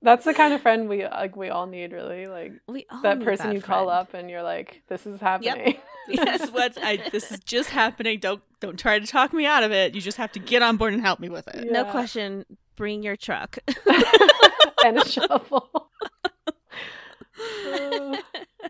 That's 0.03 0.25
the 0.25 0.33
kind 0.35 0.55
of 0.55 0.61
friend 0.63 0.89
we 0.89 1.05
like. 1.05 1.35
We 1.35 1.49
all 1.51 1.67
need, 1.67 1.93
really. 1.93 2.27
Like 2.29 2.53
We 2.69 2.87
all 2.91 3.03
that 3.03 3.23
person 3.23 3.49
that 3.49 3.55
you 3.55 3.61
call 3.61 3.89
up 3.91 4.15
and 4.15 4.31
you're 4.31 4.43
like, 4.43 4.83
"This 4.89 5.07
is 5.07 5.21
happening." 5.21 5.79
this 6.09 6.43
is 6.43 6.51
what 6.53 6.77
I 6.83 7.03
this 7.11 7.33
is 7.33 7.41
just 7.41 7.71
happening. 7.71 8.19
Don't 8.21 8.41
don't 8.61 8.79
try 8.79 8.99
to 8.99 9.07
talk 9.07 9.33
me 9.33 9.45
out 9.45 9.63
of 9.65 9.73
it. 9.73 9.95
You 9.95 10.01
just 10.01 10.17
have 10.19 10.31
to 10.33 10.39
get 10.39 10.63
on 10.63 10.77
board 10.77 10.93
and 10.93 11.03
help 11.03 11.19
me 11.21 11.29
with 11.29 11.49
it. 11.49 11.71
No 11.73 11.85
question. 11.85 12.45
Bring 12.77 13.03
your 13.03 13.17
truck. 13.17 13.59
and 14.85 14.99
a 14.99 15.05
shovel. 15.09 15.88
Uh, 17.39 18.17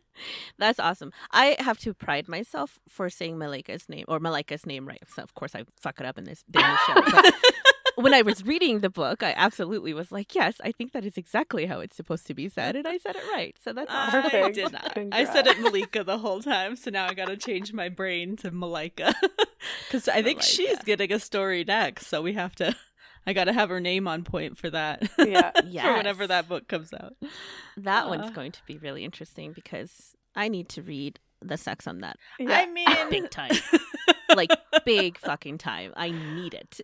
That's 0.58 0.80
awesome. 0.80 1.12
I 1.30 1.56
have 1.60 1.78
to 1.80 1.94
pride 1.94 2.28
myself 2.28 2.80
for 2.88 3.08
saying 3.08 3.38
Malika's 3.38 3.88
name 3.88 4.04
or 4.08 4.18
Malika's 4.18 4.66
name 4.66 4.86
right. 4.86 5.02
So 5.14 5.22
of 5.22 5.34
course 5.34 5.54
I 5.54 5.64
fuck 5.80 6.00
it 6.00 6.06
up 6.06 6.18
in 6.18 6.24
this 6.24 6.44
damn 6.50 6.76
show. 6.86 7.02
But 7.10 7.34
when 7.96 8.14
I 8.14 8.22
was 8.22 8.44
reading 8.44 8.80
the 8.80 8.90
book, 8.90 9.22
I 9.22 9.34
absolutely 9.36 9.92
was 9.92 10.12
like, 10.12 10.34
yes, 10.34 10.56
I 10.62 10.72
think 10.72 10.92
that 10.92 11.04
is 11.04 11.16
exactly 11.16 11.66
how 11.66 11.80
it's 11.80 11.96
supposed 11.96 12.26
to 12.28 12.34
be 12.34 12.48
said, 12.48 12.76
and 12.76 12.86
I 12.86 12.98
said 12.98 13.16
it 13.16 13.22
right. 13.32 13.56
So 13.62 13.72
that's 13.72 13.90
awesome. 13.92 14.24
I 14.32 14.50
did 14.50 14.72
not. 14.72 14.98
I 15.12 15.24
said 15.24 15.46
it 15.46 15.60
Malika 15.60 16.04
the 16.04 16.18
whole 16.18 16.40
time, 16.40 16.76
so 16.76 16.90
now 16.90 17.06
I 17.06 17.14
got 17.14 17.26
to 17.26 17.36
change 17.36 17.72
my 17.72 17.88
brain 17.88 18.36
to 18.36 18.50
Malika 18.50 19.14
because 19.86 20.08
I 20.08 20.22
think 20.22 20.42
she's 20.42 20.78
getting 20.80 21.12
a 21.12 21.18
story 21.18 21.64
next. 21.64 22.06
So 22.06 22.22
we 22.22 22.34
have 22.34 22.54
to. 22.56 22.74
I 23.26 23.32
got 23.32 23.44
to 23.44 23.52
have 23.52 23.68
her 23.68 23.80
name 23.80 24.08
on 24.08 24.24
point 24.24 24.56
for 24.58 24.70
that. 24.70 25.08
yeah. 25.18 25.50
Yeah. 25.66 25.82
For 25.92 25.96
whenever 25.98 26.26
that 26.26 26.48
book 26.48 26.66
comes 26.68 26.92
out. 26.94 27.14
That 27.76 28.06
Uh. 28.06 28.08
one's 28.08 28.30
going 28.30 28.52
to 28.52 28.60
be 28.66 28.78
really 28.78 29.04
interesting 29.04 29.52
because 29.52 30.16
I 30.34 30.48
need 30.48 30.68
to 30.70 30.82
read 30.82 31.18
the 31.40 31.56
sex 31.56 31.86
on 31.86 31.98
that 31.98 32.16
Yeah. 32.38 32.58
I 32.58 32.66
mean, 32.66 32.86
big 33.10 33.30
time. 33.30 33.52
like 34.34 34.50
big 34.84 35.18
fucking 35.18 35.58
time. 35.58 35.92
I 35.96 36.10
need 36.10 36.54
it. 36.54 36.80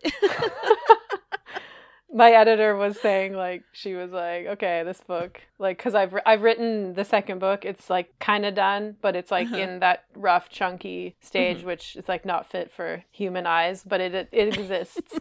My 2.15 2.31
editor 2.31 2.77
was 2.77 2.99
saying 3.01 3.35
like 3.35 3.65
she 3.73 3.95
was 3.95 4.13
like 4.13 4.47
okay 4.47 4.83
this 4.85 5.01
book 5.01 5.43
like 5.59 5.77
because 5.77 5.95
i've 5.97 6.15
i've 6.25 6.43
written 6.43 6.95
the 6.95 7.05
second 7.05 7.41
book. 7.41 7.65
It's 7.65 7.91
like 7.91 8.17
kind 8.21 8.47
of 8.47 8.55
done 8.55 8.97
but 9.03 9.17
it's 9.17 9.31
like 9.33 9.49
Uh-huh. 9.49 9.57
in 9.57 9.81
that 9.81 10.05
rough 10.15 10.49
chunky 10.49 11.17
stage 11.21 11.65
which 11.65 11.97
is 11.97 12.09
like 12.09 12.25
not 12.25 12.49
fit 12.49 12.71
for 12.71 13.05
human 13.11 13.47
eyes 13.47 13.83
but 13.85 14.01
it 14.01 14.15
it, 14.15 14.29
it 14.33 14.57
exists. 14.57 15.19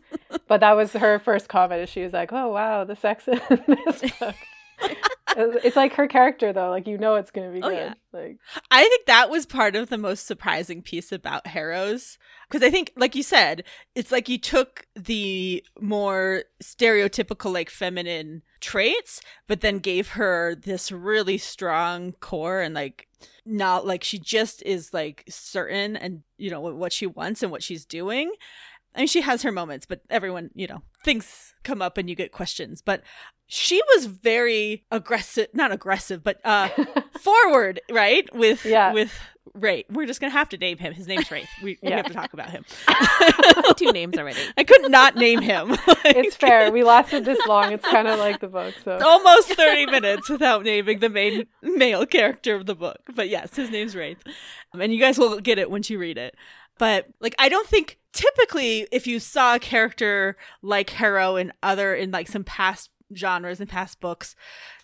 But 0.48 0.60
that 0.60 0.74
was 0.74 0.94
her 0.94 1.18
first 1.20 1.50
comment 1.50 1.82
is 1.82 1.90
she 1.90 2.04
was 2.04 2.14
like 2.14 2.32
oh 2.32 2.50
wow 2.50 2.84
the 2.84 2.96
sex 2.96 3.28
in 3.28 3.42
this 3.68 4.02
book 4.20 4.36
it's 5.36 5.76
like 5.76 5.94
her 5.94 6.08
character 6.08 6.54
though 6.54 6.70
like 6.70 6.88
you 6.88 6.98
know 6.98 7.16
it's 7.16 7.32
gonna 7.32 7.52
be 7.52 7.62
Oh, 7.62 7.70
good 7.70 7.76
yeah. 7.78 7.94
like 8.12 8.38
I 8.72 8.84
think 8.84 9.06
that 9.08 9.30
was 9.30 9.46
part 9.46 9.76
of 9.76 9.90
the 9.90 9.98
most 9.98 10.26
surprising 10.28 10.82
piece 10.82 11.12
about 11.12 11.48
Harrow's. 11.48 12.18
Because 12.50 12.66
I 12.68 12.70
think, 12.70 12.92
like 12.96 13.16
you 13.16 13.24
said, 13.24 13.64
it's 13.96 14.12
like 14.12 14.30
you 14.30 14.38
took 14.38 14.86
the 14.96 15.64
more 15.82 16.44
stereotypical, 16.62 17.52
like 17.52 17.72
feminine 17.72 18.44
traits, 18.60 19.22
but 19.48 19.62
then 19.62 19.80
gave 19.80 20.10
her 20.10 20.54
this 20.54 20.92
really 20.92 21.40
strong 21.40 22.12
core 22.14 22.62
and 22.62 22.76
like 22.76 23.08
not 23.46 23.88
like 23.88 24.04
she 24.04 24.20
just 24.20 24.62
is 24.64 24.94
like 24.94 25.24
certain 25.30 25.96
and, 25.96 26.22
you 26.38 26.52
know, 26.52 26.62
what 26.62 26.94
she 26.94 27.08
wants 27.08 27.42
and 27.42 27.52
what 27.52 27.64
she's 27.64 27.86
doing. 27.86 28.32
I 28.96 29.00
mean, 29.00 29.08
she 29.08 29.22
has 29.22 29.42
her 29.42 29.52
moments, 29.52 29.88
but 29.88 30.02
everyone, 30.12 30.52
you 30.54 30.68
know, 30.68 30.84
things 31.04 31.56
come 31.64 31.82
up 31.82 31.98
and 31.98 32.08
you 32.08 32.16
get 32.16 32.32
questions. 32.32 32.84
But 32.84 33.02
she 33.56 33.80
was 33.96 34.08
very 34.08 34.84
aggressive, 34.90 35.48
not 35.54 35.72
aggressive, 35.72 36.24
but 36.24 36.40
uh 36.44 36.70
forward, 37.22 37.80
right? 37.92 38.28
With 38.36 38.66
Yeah. 38.66 38.94
with 38.94 39.14
Wraith. 39.54 39.86
We're 39.92 40.08
just 40.08 40.20
gonna 40.20 40.32
have 40.34 40.50
to 40.50 40.58
name 40.58 40.80
him. 40.80 40.92
His 40.94 41.06
name's 41.06 41.30
Wraith. 41.30 41.48
We, 41.62 41.78
we 41.84 41.90
Yeah. 41.90 41.98
have 41.98 42.08
to 42.08 42.14
talk 42.14 42.34
about 42.34 42.50
him. 42.50 42.66
Two 43.78 43.92
names 43.92 44.18
already. 44.18 44.40
I 44.58 44.64
could 44.64 44.90
not 44.90 45.16
name 45.16 45.42
him. 45.42 45.76
it's 46.04 46.36
fair 46.36 46.72
we 46.72 46.84
lasted 46.84 47.26
this 47.26 47.40
long 47.48 47.72
it's 47.72 47.88
kind 47.88 48.08
of 48.08 48.18
like 48.18 48.40
the 48.40 48.48
book 48.48 48.74
so 48.84 48.98
Almost 49.00 49.50
30 49.54 49.86
minutes 49.88 50.30
without 50.30 50.64
naming 50.64 50.98
the 51.00 51.10
main 51.10 51.46
male 51.62 52.08
character 52.08 52.56
of 52.56 52.66
the 52.66 52.74
book. 52.76 52.98
But 53.16 53.30
yes, 53.30 53.56
his 53.56 53.70
name's 53.70 53.96
Wraith. 53.96 54.24
Um, 54.74 54.82
and 54.82 54.92
you 54.92 55.00
guys 55.00 55.20
will 55.20 55.40
get 55.40 55.60
it 55.60 55.70
once 55.70 55.92
you 55.92 56.00
read 56.00 56.18
it. 56.18 56.34
But 56.80 57.06
like 57.20 57.36
I 57.38 57.50
don't 57.50 57.68
think 57.68 58.00
typically 58.14 58.88
if 58.92 59.06
you 59.06 59.20
saw 59.20 59.56
a 59.56 59.60
character 59.60 60.38
like 60.64 60.90
Harrow 60.90 61.36
and 61.36 61.52
other 61.62 61.94
in 61.94 62.10
like 62.10 62.28
some 62.28 62.44
past 62.44 62.90
genres 63.16 63.60
and 63.60 63.70
past 63.70 64.00
books, 64.00 64.36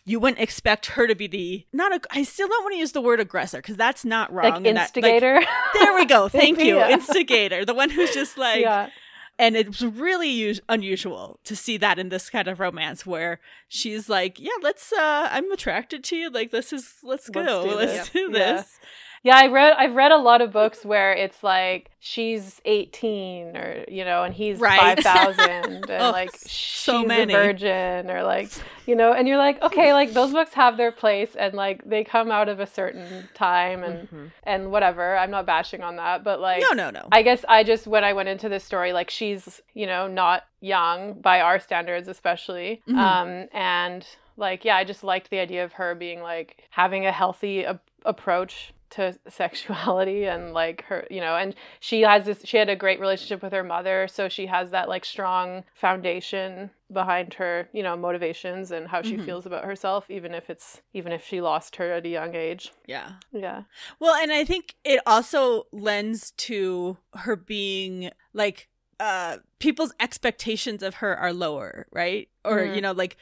you 0.06 0.20
wouldn't 0.20 0.40
expect 0.42 0.88
her 0.88 1.08
to 1.08 1.16
be 1.16 1.28
the 1.28 1.66
not 1.74 1.94
a. 1.94 2.02
I 2.12 2.24
still 2.24 2.48
don't 2.48 2.64
want 2.64 2.74
to 2.74 2.80
use 2.80 2.92
the 2.94 3.02
word 3.02 3.20
aggressor 3.20 3.58
because 3.60 3.78
that's 3.78 4.04
not 4.06 4.32
wrong. 4.34 4.46
like 4.46 4.56
and 4.56 4.66
that- 4.78 4.96
like, 4.96 4.98
instigator. 4.98 5.42
there 5.74 5.96
we 5.96 6.06
go. 6.06 6.28
Thank 6.30 6.60
you, 6.60 6.78
Yeah. 6.78 6.90
instigator, 6.90 7.66
the 7.66 7.74
one 7.74 7.90
who's 7.90 8.14
just 8.14 8.38
like. 8.38 8.62
yeah. 8.62 8.90
And 9.42 9.56
it's 9.56 9.82
really 9.82 10.30
us- 10.50 10.60
unusual 10.68 11.40
to 11.46 11.56
see 11.56 11.78
that 11.78 11.98
in 11.98 12.10
this 12.10 12.30
kind 12.30 12.50
of 12.50 12.60
romance 12.60 13.06
where 13.06 13.40
she's 13.70 14.10
like, 14.10 14.38
"Yeah, 14.38 14.52
let's. 14.62 14.92
uh 14.92 15.30
I'm 15.32 15.50
attracted 15.54 16.04
to 16.06 16.16
you. 16.18 16.30
Like, 16.30 16.52
this 16.52 16.74
is. 16.74 16.96
Let's 17.04 17.30
go. 17.30 17.40
Let's 17.42 17.64
do 17.70 17.76
Let's 17.76 17.94
this." 17.94 18.10
do 18.10 18.30
this." 18.32 18.80
Yeah, 18.82 18.88
I 19.26 19.48
read 19.48 19.74
I've 19.78 19.96
read 19.96 20.12
a 20.12 20.18
lot 20.18 20.42
of 20.42 20.52
books 20.52 20.86
where 20.86 21.12
it's 21.14 21.44
like 21.44 21.92
she's 22.00 22.62
18 22.66 23.58
or 23.58 23.86
you 23.88 24.06
know 24.06 24.24
and 24.24 24.34
he's 24.34 24.60
Right. 24.60 24.80
5000 25.04 25.40
and 25.90 25.90
Oh, 25.92 26.12
like 26.12 26.32
so 26.38 27.00
she's 27.02 27.08
many. 27.08 27.34
a 27.34 27.38
virgin 27.38 28.10
or 28.10 28.24
like 28.24 28.50
you 28.86 28.96
know 28.96 29.12
and 29.14 29.28
you're 29.28 29.38
like 29.38 29.62
okay 29.62 29.92
like 29.94 30.14
those 30.14 30.32
books 30.32 30.54
have 30.54 30.78
their 30.78 30.92
place 30.92 31.36
and 31.36 31.54
like 31.54 31.84
they 31.86 32.04
come 32.04 32.32
out 32.32 32.48
of 32.50 32.60
a 32.60 32.68
certain 32.68 33.28
time 33.34 33.84
and 33.84 34.10
Mhm. 34.10 34.32
and 34.44 34.72
whatever. 34.72 35.18
I'm 35.18 35.32
not 35.32 35.46
bashing 35.46 35.82
on 35.84 35.98
that, 35.98 36.24
but 36.24 36.40
like 36.40 36.62
No, 36.62 36.72
no, 36.74 36.90
no. 36.90 37.08
I 37.12 37.22
guess 37.22 37.44
I 37.50 37.64
just 37.64 37.86
when 37.88 38.04
I 38.04 38.14
went 38.14 38.30
into 38.30 38.48
this 38.50 38.64
story, 38.64 38.94
like 38.94 39.10
she's 39.10 39.62
you 39.74 39.86
know 39.88 40.08
not 40.08 40.44
young 40.62 41.20
by 41.22 41.42
our 41.42 41.60
standards, 41.60 42.08
especially, 42.08 42.82
Mhm. 42.88 42.98
um, 42.98 43.50
and 43.54 44.06
like 44.38 44.64
yeah, 44.64 44.78
I 44.78 44.84
just 44.86 45.04
liked 45.04 45.30
the 45.30 45.40
idea 45.40 45.64
of 45.66 45.74
her 45.74 45.94
being 45.96 46.22
like 46.22 46.64
having 46.70 47.06
a 47.06 47.12
healthy 47.12 47.64
a- 47.64 47.80
approach 48.06 48.74
to 48.92 49.18
sexuality 49.28 50.26
and 50.34 50.54
like 50.54 50.84
her 50.86 51.06
you 51.10 51.20
know 51.22 51.36
and 51.36 51.56
she 51.80 52.02
has 52.02 52.26
this 52.26 52.42
she 52.44 52.58
had 52.58 52.70
a 52.70 52.76
great 52.76 53.00
relationship 53.00 53.42
with 53.42 53.54
her 53.54 53.64
mother 53.64 54.08
so 54.08 54.28
she 54.30 54.46
has 54.48 54.72
that 54.72 54.90
like 54.90 55.06
strong 55.06 55.64
foundation 55.74 56.70
behind 56.92 57.34
her 57.36 57.70
you 57.74 57.84
know 57.84 57.96
motivations 57.96 58.72
and 58.72 58.88
how 58.88 59.02
she 59.02 59.16
Mhm. 59.18 59.26
feels 59.26 59.46
about 59.46 59.64
herself 59.66 60.10
even 60.10 60.34
if 60.34 60.50
it's 60.50 60.82
even 60.94 61.12
if 61.12 61.24
she 61.26 61.42
lost 61.42 61.76
her 61.76 61.92
at 61.94 62.06
a 62.06 62.10
young 62.10 62.36
age 62.36 62.72
yeah. 62.88 63.12
yeah 63.32 63.64
Well, 64.00 64.16
and 64.16 64.32
I 64.32 64.44
think 64.46 64.76
it 64.84 65.00
also 65.06 65.68
lends 65.72 66.32
to 66.32 66.98
her 67.14 67.36
being 67.36 68.10
like 68.34 68.68
uh 69.00 69.38
people's 69.60 69.94
expectations 70.00 70.82
of 70.84 70.96
her 70.96 71.16
are 71.16 71.32
lower, 71.32 71.88
right? 71.92 72.30
Or 72.44 72.58
Mhm. 72.60 72.76
you 72.76 72.82
know, 72.82 72.92
like 72.92 73.18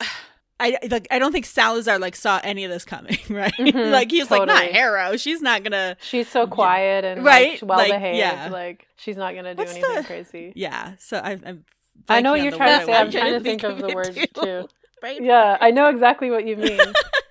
I 0.62 0.78
like 0.90 1.06
I 1.10 1.18
don't 1.18 1.32
think 1.32 1.46
Salazar 1.46 1.98
like 1.98 2.14
saw 2.16 2.40
any 2.44 2.64
of 2.64 2.70
this 2.70 2.84
coming, 2.84 3.18
right? 3.30 3.52
Mhm, 3.54 3.90
like 3.92 4.10
he's 4.10 4.24
was 4.24 4.30
like 4.30 4.46
not 4.46 4.54
totally. 4.58 4.72
Harrow. 4.72 5.16
She's 5.16 5.42
not 5.42 5.62
gonna 5.64 5.96
She's 6.00 6.28
so 6.28 6.46
quiet 6.46 7.04
and 7.04 7.24
Right, 7.24 7.60
like, 7.60 7.68
well 7.68 7.78
like, 7.78 7.90
behaved. 7.92 8.18
yeah. 8.18 8.48
Like 8.50 8.86
she's 8.96 9.16
not 9.16 9.34
gonna 9.34 9.54
do 9.54 9.58
What's 9.58 9.72
anything 9.72 9.94
the- 9.96 10.04
crazy. 10.04 10.52
Yeah. 10.56 10.92
So 10.98 11.18
I 11.18 11.38
I'm 11.44 11.64
I 12.08 12.20
know 12.20 12.32
what 12.32 12.42
you're 12.42 12.52
trying 12.52 12.80
to 12.80 12.86
say. 12.86 12.94
I'm 12.94 13.10
trying 13.10 13.32
to 13.34 13.40
think 13.40 13.62
of 13.62 13.72
of 13.72 13.78
the 13.78 13.88
it 13.88 13.94
word 13.94 14.14
too. 14.14 14.26
too. 14.42 14.68
Right? 15.02 15.20
Yeah, 15.20 15.58
I 15.60 15.72
know 15.72 15.88
exactly 15.88 16.30
what 16.30 16.46
you 16.46 16.56
mean. 16.56 16.78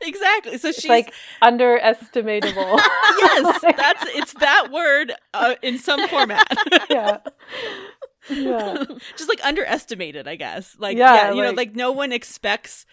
exactly. 0.02 0.58
So 0.58 0.74
she's 0.74 0.80
It's 0.86 0.89
like 0.89 1.13
underestimatable. 1.41 2.78
yes, 3.17 3.63
Like- 3.63 3.78
that's 3.78 4.04
it's 4.10 4.34
that 4.34 4.67
word 4.72 5.13
uh, 5.34 5.56
in 5.62 5.78
some 5.78 6.06
format. 6.10 6.48
yeah. 6.89 7.17
Yeah. 8.30 8.84
just 9.17 9.30
like 9.30 9.44
underestimated, 9.44 10.28
I 10.28 10.36
guess. 10.36 10.76
Like 10.80 10.98
Yeah, 10.98 11.13
yeah, 11.15 11.30
you 11.34 11.41
know, 11.41 11.48
like- 11.50 11.58
like 11.58 11.76
no 11.76 11.91
one 11.91 12.12
expects. 12.12 12.86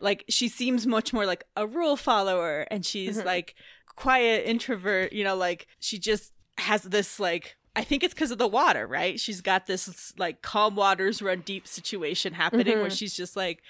Like 0.00 0.24
she 0.28 0.48
seems 0.48 0.86
much 0.86 1.12
more 1.12 1.26
like 1.26 1.44
a 1.56 1.66
rule 1.66 1.96
follower, 1.96 2.66
and 2.70 2.84
she's 2.84 3.18
Mhm. 3.18 3.24
like 3.24 3.54
quiet 3.94 4.46
introvert. 4.46 5.12
You 5.12 5.24
know, 5.24 5.36
like 5.36 5.66
she 5.80 5.98
just 5.98 6.32
has 6.58 6.82
this 6.82 7.18
like. 7.20 7.56
I 7.74 7.84
think 7.84 8.02
it's 8.02 8.14
because 8.14 8.30
of 8.30 8.38
the 8.38 8.48
water, 8.48 8.86
right? 8.86 9.20
She's 9.20 9.42
got 9.42 9.66
this 9.66 10.14
like 10.16 10.40
calm 10.40 10.76
waters 10.76 11.20
run 11.20 11.40
deep 11.40 11.66
situation 11.68 12.32
happening 12.32 12.78
where 12.78 12.86
Mhm. 12.88 12.96
she's 12.98 13.14
just 13.14 13.36
like, 13.36 13.62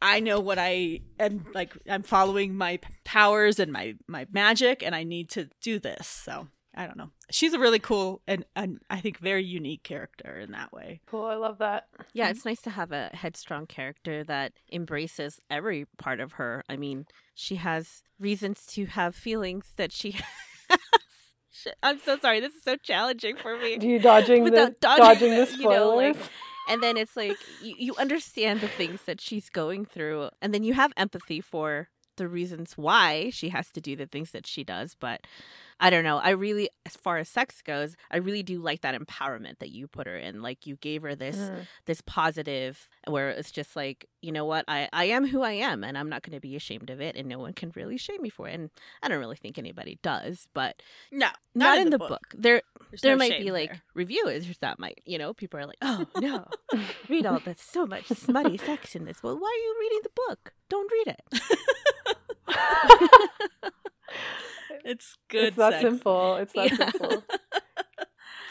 I 0.00 0.20
know 0.20 0.40
what 0.40 0.58
I 0.58 1.00
am 1.20 1.44
like. 1.54 1.74
I'm 1.86 2.02
following 2.02 2.56
my 2.56 2.78
powers 3.04 3.58
and 3.58 3.70
my 3.70 3.94
my 4.08 4.26
magic, 4.32 4.82
and 4.82 4.94
I 4.94 5.02
need 5.04 5.28
to 5.30 5.50
do 5.60 5.78
this. 5.78 6.06
So 6.06 6.48
I 6.74 6.86
don't 6.86 6.96
know. 6.96 7.10
She's 7.30 7.52
a 7.52 7.58
really 7.58 7.78
cool 7.78 8.22
and, 8.26 8.44
and 8.56 8.78
I 8.88 9.00
think 9.00 9.18
very 9.18 9.44
unique 9.44 9.82
character 9.82 10.38
in 10.38 10.52
that 10.52 10.72
way. 10.72 11.00
Cool. 11.06 11.26
I 11.26 11.34
love 11.34 11.58
that. 11.58 11.88
Yeah, 12.14 12.28
it's 12.30 12.44
nice 12.46 12.62
to 12.62 12.70
have 12.70 12.92
a 12.92 13.10
headstrong 13.12 13.66
character 13.66 14.24
that 14.24 14.52
embraces 14.72 15.38
every 15.50 15.86
part 15.98 16.18
of 16.20 16.32
her. 16.32 16.64
I 16.68 16.76
mean, 16.76 17.06
she 17.34 17.56
has 17.56 18.02
reasons 18.18 18.64
to 18.68 18.86
have 18.86 19.14
feelings 19.14 19.72
that 19.76 19.92
she 19.92 20.12
has. 20.70 20.78
I'm 21.82 21.98
so 22.00 22.18
sorry. 22.18 22.40
This 22.40 22.54
is 22.54 22.62
so 22.62 22.76
challenging 22.76 23.36
for 23.36 23.56
me. 23.58 23.76
Do 23.76 23.86
you 23.86 23.98
dodging 23.98 24.44
the 24.44 24.50
Without 24.50 24.80
dodging 24.80 25.04
dodging, 25.04 25.30
the- 25.36 25.44
the 25.44 25.62
you 25.62 25.68
know, 25.68 25.94
like- 25.94 26.16
And 26.68 26.82
then 26.82 26.96
it's 26.96 27.16
like 27.16 27.36
you, 27.60 27.74
you 27.76 27.94
understand 27.96 28.60
the 28.60 28.68
things 28.68 29.02
that 29.02 29.20
she's 29.20 29.50
going 29.50 29.84
through, 29.84 30.30
and 30.40 30.54
then 30.54 30.62
you 30.62 30.74
have 30.74 30.92
empathy 30.96 31.40
for 31.40 31.88
the 32.16 32.28
reasons 32.28 32.74
why 32.76 33.30
she 33.30 33.48
has 33.48 33.70
to 33.72 33.80
do 33.80 33.96
the 33.96 34.06
things 34.06 34.30
that 34.30 34.46
she 34.46 34.62
does. 34.62 34.94
But 34.98 35.26
I 35.82 35.90
don't 35.90 36.04
know. 36.04 36.18
I 36.18 36.30
really, 36.30 36.70
as 36.86 36.96
far 36.96 37.18
as 37.18 37.28
sex 37.28 37.60
goes, 37.60 37.96
I 38.10 38.16
really 38.18 38.42
do 38.44 38.58
like 38.60 38.80
that 38.82 38.94
empowerment 38.94 39.58
that 39.58 39.70
you 39.70 39.88
put 39.88 40.06
her 40.06 40.16
in. 40.16 40.40
Like 40.40 40.64
you 40.66 40.76
gave 40.76 41.02
her 41.02 41.14
this 41.16 41.36
Mhm. 41.36 41.66
this 41.86 42.00
positive 42.06 42.88
where 43.08 43.30
it's 43.30 43.50
just 43.50 43.74
like 43.76 44.06
you 44.24 44.30
know 44.30 44.44
what 44.44 44.64
i 44.68 44.88
i 44.92 45.04
am 45.06 45.26
who 45.26 45.42
i 45.42 45.50
am 45.50 45.82
and 45.82 45.98
i'm 45.98 46.08
not 46.08 46.22
going 46.22 46.32
to 46.36 46.40
be 46.40 46.54
ashamed 46.54 46.88
of 46.90 47.00
it 47.00 47.16
and 47.16 47.28
no 47.28 47.40
one 47.40 47.52
can 47.52 47.72
really 47.74 47.96
shame 47.98 48.22
me 48.22 48.28
for 48.30 48.46
it 48.46 48.54
and 48.54 48.70
i 49.02 49.08
don't 49.08 49.18
really 49.18 49.34
think 49.36 49.58
anybody 49.58 49.98
does 50.02 50.46
but 50.54 50.80
No, 51.10 51.26
not, 51.56 51.78
in, 51.78 51.90
the, 51.90 51.98
book. 51.98 52.20
there 52.36 52.62
There's 52.90 53.00
there 53.00 53.14
no 53.14 53.18
might 53.18 53.40
be 53.40 53.50
like 53.50 53.70
there. 53.70 53.82
reviewers 53.94 54.46
that 54.58 54.78
might 54.78 55.00
you 55.04 55.18
know 55.18 55.34
people 55.34 55.58
are 55.58 55.66
like 55.66 55.78
oh 55.82 56.06
no 56.20 56.46
read 57.08 57.26
all 57.26 57.40
that 57.40 57.58
so 57.58 57.84
much 57.84 58.06
smutty 58.06 58.56
sex 58.58 58.94
in 58.94 59.04
this 59.06 59.20
well 59.24 59.36
why 59.36 59.48
are 59.48 59.62
you 59.64 59.76
reading 59.80 60.00
the 60.04 60.10
book 60.28 60.52
don't 60.68 60.92
read 60.92 61.16
it 61.16 61.24
It's 64.84 65.16
good. 65.28 65.44
It's 65.48 65.56
that 65.56 65.72
sex. 65.74 65.82
simple. 65.82 66.36
It's 66.36 66.52
that 66.54 66.70
Yeah. 66.70 66.76
simple. 66.76 67.24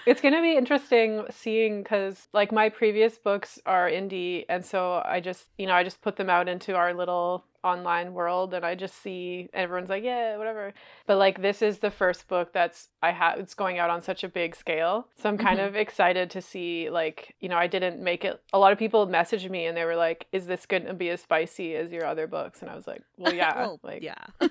It's 0.04 0.20
going 0.20 0.34
to 0.34 0.42
be 0.42 0.58
interesting 0.58 1.26
seeing 1.30 1.84
because, 1.84 2.28
like, 2.34 2.52
my 2.52 2.70
previous 2.70 3.20
books 3.20 3.60
are 3.68 3.88
indie, 3.88 4.46
and 4.50 4.66
so 4.66 5.00
I 5.06 5.20
just, 5.20 5.46
you 5.60 5.68
know, 5.68 5.74
I 5.76 5.84
just 5.84 6.02
put 6.02 6.16
them 6.16 6.28
out 6.30 6.48
into 6.50 6.76
our 6.76 6.92
little 6.96 7.46
online 7.64 8.14
world, 8.14 8.54
and 8.54 8.66
I 8.66 8.76
just 8.76 9.02
see 9.02 9.50
everyone's 9.54 9.90
like, 9.90 10.04
yeah, 10.04 10.38
whatever. 10.38 10.74
But 11.06 11.18
like, 11.18 11.42
this 11.42 11.62
is 11.62 11.80
the 11.80 11.92
first 11.92 12.28
book 12.28 12.54
that's 12.54 12.88
I 13.02 13.12
have. 13.12 13.40
It's 13.40 13.54
going 13.54 13.80
out 13.80 13.90
on 13.90 14.02
such 14.02 14.24
a 14.24 14.30
big 14.30 14.56
scale, 14.56 15.08
so 15.18 15.30
I'm 15.30 15.38
kind 15.38 15.60
Mhm. 15.60 15.68
of 15.68 15.76
excited 15.76 16.30
to 16.32 16.42
see, 16.42 16.90
like, 16.90 17.36
you 17.40 17.50
know, 17.50 17.58
I 17.58 17.68
didn't 17.68 18.00
make 18.00 18.24
it. 18.26 18.42
A 18.54 18.60
lot 18.60 18.72
of 18.72 18.80
people 18.80 19.08
messaged 19.08 19.50
me, 19.50 19.66
and 19.66 19.76
they 19.78 19.86
were 19.86 19.96
like, 19.96 20.28
"Is 20.32 20.48
this 20.48 20.66
going 20.66 20.86
to 20.86 20.94
be 20.94 21.10
as 21.10 21.22
spicy 21.22 21.76
as 21.76 21.92
your 21.92 22.06
other 22.06 22.28
books?" 22.28 22.62
And 22.62 22.70
I 22.70 22.76
was 22.76 22.88
like, 22.88 23.04
"Well, 23.18 23.34
yeah, 23.34 23.56
well, 23.58 23.80
like, 23.84 24.02
yeah 24.04 24.26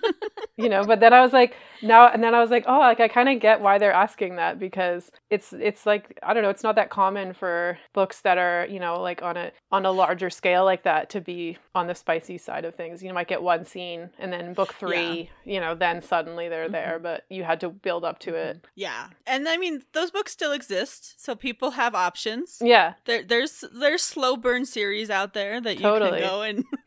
you 0.57 0.69
know 0.69 0.85
but 0.85 1.01
then 1.01 1.13
i 1.13 1.21
was 1.23 1.33
like 1.33 1.55
now 1.83 2.09
and 2.09 2.23
then 2.23 2.35
i 2.35 2.41
was 2.41 2.51
like 2.51 2.65
oh 2.67 2.79
like 2.79 3.01
i 3.01 3.09
kind 3.09 3.29
of 3.29 3.41
get 3.41 3.61
why 3.61 3.79
they're 3.79 3.93
asking 3.93 4.37
that 4.37 4.59
because 4.59 5.11
it's 5.31 5.53
it's 5.55 5.87
like 5.87 6.19
i 6.23 6.35
don't 6.35 6.43
know 6.43 6.51
it's 6.51 6.63
not 6.63 6.75
that 6.75 6.91
common 6.91 7.33
for 7.33 7.79
books 7.95 8.21
that 8.21 8.37
are 8.37 8.67
you 8.69 8.79
know 8.79 9.01
like 9.01 9.23
on 9.23 9.37
a 9.37 9.51
on 9.73 9.87
a 9.87 9.91
larger 9.91 10.29
scale 10.29 10.65
like 10.65 10.83
that 10.83 11.09
to 11.09 11.21
be 11.21 11.57
on 11.75 11.87
the 11.87 11.95
spicy 11.95 12.37
side 12.37 12.65
of 12.65 12.75
things 12.75 13.00
you 13.03 13.13
might 13.13 13.29
get 13.29 13.43
one 13.43 13.65
scene 13.65 14.11
and 14.19 14.33
then 14.33 14.55
book 14.55 14.75
three 14.75 15.31
you 15.45 15.61
know 15.61 15.75
then 15.75 16.03
suddenly 16.03 16.49
they're 16.49 16.65
mm-hmm. 16.65 16.73
there 16.73 16.99
but 16.99 17.25
you 17.29 17.45
had 17.45 17.61
to 17.61 17.69
build 17.69 18.05
up 18.05 18.19
to 18.21 18.33
mm-hmm. 18.33 18.49
it. 18.49 18.67
Yeah, 18.75 19.09
and 19.27 19.49
I 19.49 19.57
mean 19.57 19.83
those 19.93 20.11
books 20.11 20.33
still 20.33 20.53
exist, 20.53 21.23
so 21.23 21.35
people 21.35 21.73
have 21.73 21.95
options. 21.95 22.59
yeah. 22.61 22.95
There, 23.05 23.23
there's 23.23 23.65
there's 23.73 24.03
slow 24.03 24.37
burn 24.37 24.65
series 24.65 25.11
out 25.11 25.35
there 25.35 25.61
that 25.61 25.77
you 25.77 25.83
Totally. 25.83 26.21
can 26.21 26.29
go 26.29 26.43
and 26.43 26.65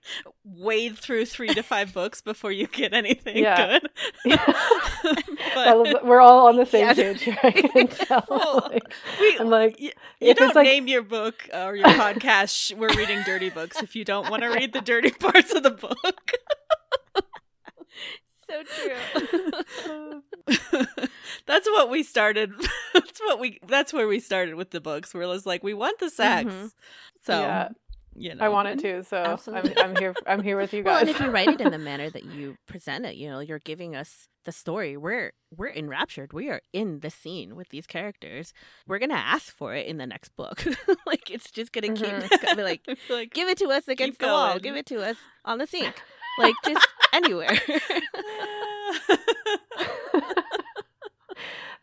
wade 0.44 0.98
through 0.98 1.26
three 1.26 1.54
to 1.54 1.64
five 1.64 1.94
books 2.00 2.22
before 2.22 2.52
you 2.52 2.68
get 2.68 2.94
anything 2.94 3.38
Yeah. 3.38 3.80
good. 3.80 3.90
But 5.56 6.06
we're 6.06 6.20
all 6.22 6.48
on 6.48 6.56
the 6.58 6.66
same 6.66 6.88
Yes. 6.88 6.96
page 6.98 7.22
here 7.22 7.38
i 7.44 7.52
can 7.52 7.88
tell 7.88 8.26
Well, 8.30 8.70
Like, 8.72 8.84
we, 9.20 9.38
i'm 9.40 9.50
like 9.50 9.80
you, 9.80 9.92
you 10.20 10.34
don't 10.34 10.56
like- 10.56 10.66
name 10.66 10.88
your 10.88 11.04
book 11.04 11.48
or 11.54 11.76
your 11.76 11.88
podcast. 11.90 12.76
We're 12.76 12.90
reading 12.96 13.22
dirty 13.24 13.50
books 13.50 13.82
if 13.82 13.96
you 13.96 14.04
don't 14.04 14.30
want 14.32 14.42
to 14.44 14.48
read 14.50 14.74
the 14.74 14.82
dirty 14.82 15.12
parts 15.12 15.54
of 15.54 15.62
the 15.64 15.72
book. 15.72 16.32
so 18.50 18.64
true 18.64 20.22
that's 21.46 21.68
what 21.70 21.90
we 21.90 22.04
started. 22.04 22.52
that's 22.94 23.20
what 23.22 23.40
we. 23.40 23.60
That's 23.68 23.94
where 23.94 24.08
we 24.08 24.20
started 24.20 24.56
with 24.56 24.72
the 24.72 24.82
books. 24.82 25.14
We're 25.14 25.28
was 25.28 25.46
like, 25.46 25.64
we 25.64 25.74
want 25.74 26.00
the 26.00 26.10
sex. 26.10 26.52
Mhm. 26.54 26.72
So 27.26 27.40
Yeah. 27.42 27.70
You 28.16 28.36
know, 28.36 28.46
i 28.46 28.50
want 28.50 28.68
it 28.68 28.80
too 28.80 29.04
so 29.04 29.18
I'm, 29.18 29.32
Absolutely. 29.32 29.78
I'm 29.78 29.96
here 29.96 30.14
i'm 30.28 30.42
here 30.44 30.58
with 30.58 30.74
you 30.74 30.84
guys. 30.84 30.92
Well, 30.92 31.00
guys 31.00 31.08
and 31.08 31.10
if 31.16 31.22
you 31.22 31.32
write 31.32 31.48
it 31.50 31.62
in 31.62 31.72
the 31.72 31.78
manner 31.78 32.10
that 32.10 32.24
you 32.36 32.56
present 32.68 33.06
it, 33.06 33.16
you 33.16 33.30
know, 33.30 33.40
you're 33.40 33.60
giving 33.60 33.96
us 33.96 34.28
the 34.46 34.52
story. 34.52 34.98
We're 34.98 35.32
we're 35.56 35.70
enraptured. 35.72 36.34
We 36.34 36.50
are 36.50 36.62
in 36.74 37.00
the 37.00 37.10
scene 37.10 37.56
with 37.56 37.70
these 37.70 37.88
characters. 37.88 38.52
We're 38.88 39.00
gonna 39.00 39.14
ask 39.14 39.56
for 39.56 39.74
it 39.74 39.88
in 39.88 39.98
the 39.98 40.06
next 40.06 40.36
book. 40.36 40.66
like 41.06 41.30
it's 41.32 41.50
just 41.50 41.72
gonna 41.72 41.94
keep 41.94 42.08
Mhm. 42.08 42.28
it's 42.30 42.44
gonna 42.44 42.56
be 42.58 42.64
like, 42.64 42.82
like 43.10 43.34
give 43.34 43.48
it 43.48 43.58
to 43.60 43.68
us 43.70 43.88
against 43.88 44.20
the 44.20 44.28
wall. 44.28 44.60
Give 44.60 44.76
it 44.76 44.86
to 44.88 45.02
us 45.02 45.16
on 45.46 45.58
the 45.60 45.68
sink. 45.68 45.96
Like 46.40 46.56
just 46.66 46.88
anywhere. 47.14 47.58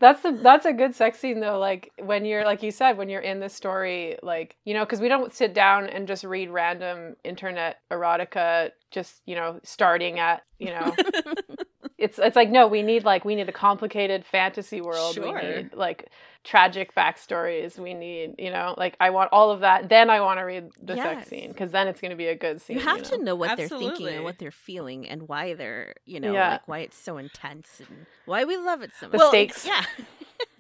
That's 0.01 0.23
the 0.23 0.33
that's 0.33 0.65
a 0.65 0.73
good 0.73 0.95
sex 0.95 1.19
scene 1.19 1.41
though. 1.41 1.59
Like 1.59 1.93
when 1.99 2.25
you're 2.25 2.45
like 2.45 2.63
you 2.63 2.71
said, 2.71 2.97
when 2.97 3.09
you're 3.09 3.21
in 3.21 3.39
the 3.39 3.49
story, 3.51 4.17
like 4.23 4.57
you 4.65 4.75
know, 4.75 4.85
because 4.85 5.01
we 5.01 5.09
don't 5.09 5.33
sit 5.33 5.55
down 5.55 5.89
and 5.89 6.09
just 6.09 6.25
read 6.25 6.51
random 6.51 7.17
internet 7.23 7.79
erotica, 7.93 8.71
just 8.91 9.21
you 9.27 9.35
know, 9.37 9.61
starting 9.63 10.19
at 10.19 10.43
you 10.59 10.71
know. 10.71 10.95
it's 12.01 12.19
it's 12.19 12.35
like 12.37 12.51
no, 12.51 12.67
we 12.67 12.83
need 12.83 13.05
like 13.05 13.25
we 13.25 13.35
need 13.37 13.49
a 13.49 13.53
complicated 13.53 14.25
fantasy 14.25 14.81
world. 14.81 15.15
Sure. 15.15 15.35
We 15.35 15.41
need 15.63 15.75
like 15.75 16.09
tragic 16.43 16.95
backstories. 16.95 17.79
We 17.79 17.93
need 17.95 18.35
you 18.39 18.51
know 18.51 18.75
like 18.79 18.97
I 18.99 19.11
want 19.11 19.29
all 19.33 19.51
of 19.51 19.61
that. 19.61 19.89
Then 19.89 20.11
I 20.11 20.21
want 20.21 20.39
to 20.39 20.45
read 20.45 20.71
the 20.83 20.97
Yes. 20.97 21.05
sex 21.19 21.29
scene 21.29 21.49
because 21.49 21.71
then 21.71 21.87
it's 21.89 22.01
going 22.01 22.11
to 22.11 22.17
be 22.17 22.27
a 22.29 22.35
good 22.37 22.61
scene. 22.61 22.79
You 22.79 22.83
have 22.85 23.03
to 23.05 23.23
know 23.23 23.35
what 23.35 23.57
they're 23.57 23.69
thinking 23.69 24.09
and 24.09 24.25
what 24.25 24.39
they're 24.39 24.51
feeling 24.51 25.09
and 25.09 25.29
why 25.29 25.55
they're, 25.55 25.95
you 26.07 26.19
know, 26.21 26.33
Yeah. 26.33 26.51
like 26.53 26.69
why 26.69 26.79
it's 26.81 26.97
so 26.99 27.19
intense 27.19 27.81
and 27.87 28.07
why 28.27 28.45
we 28.45 28.57
love 28.57 28.83
it 28.83 28.91
so 28.99 29.07
much. 29.07 29.13
The 29.13 29.19
Well, 29.19 29.29
stakes. 29.31 29.67
Yeah. 29.67 29.85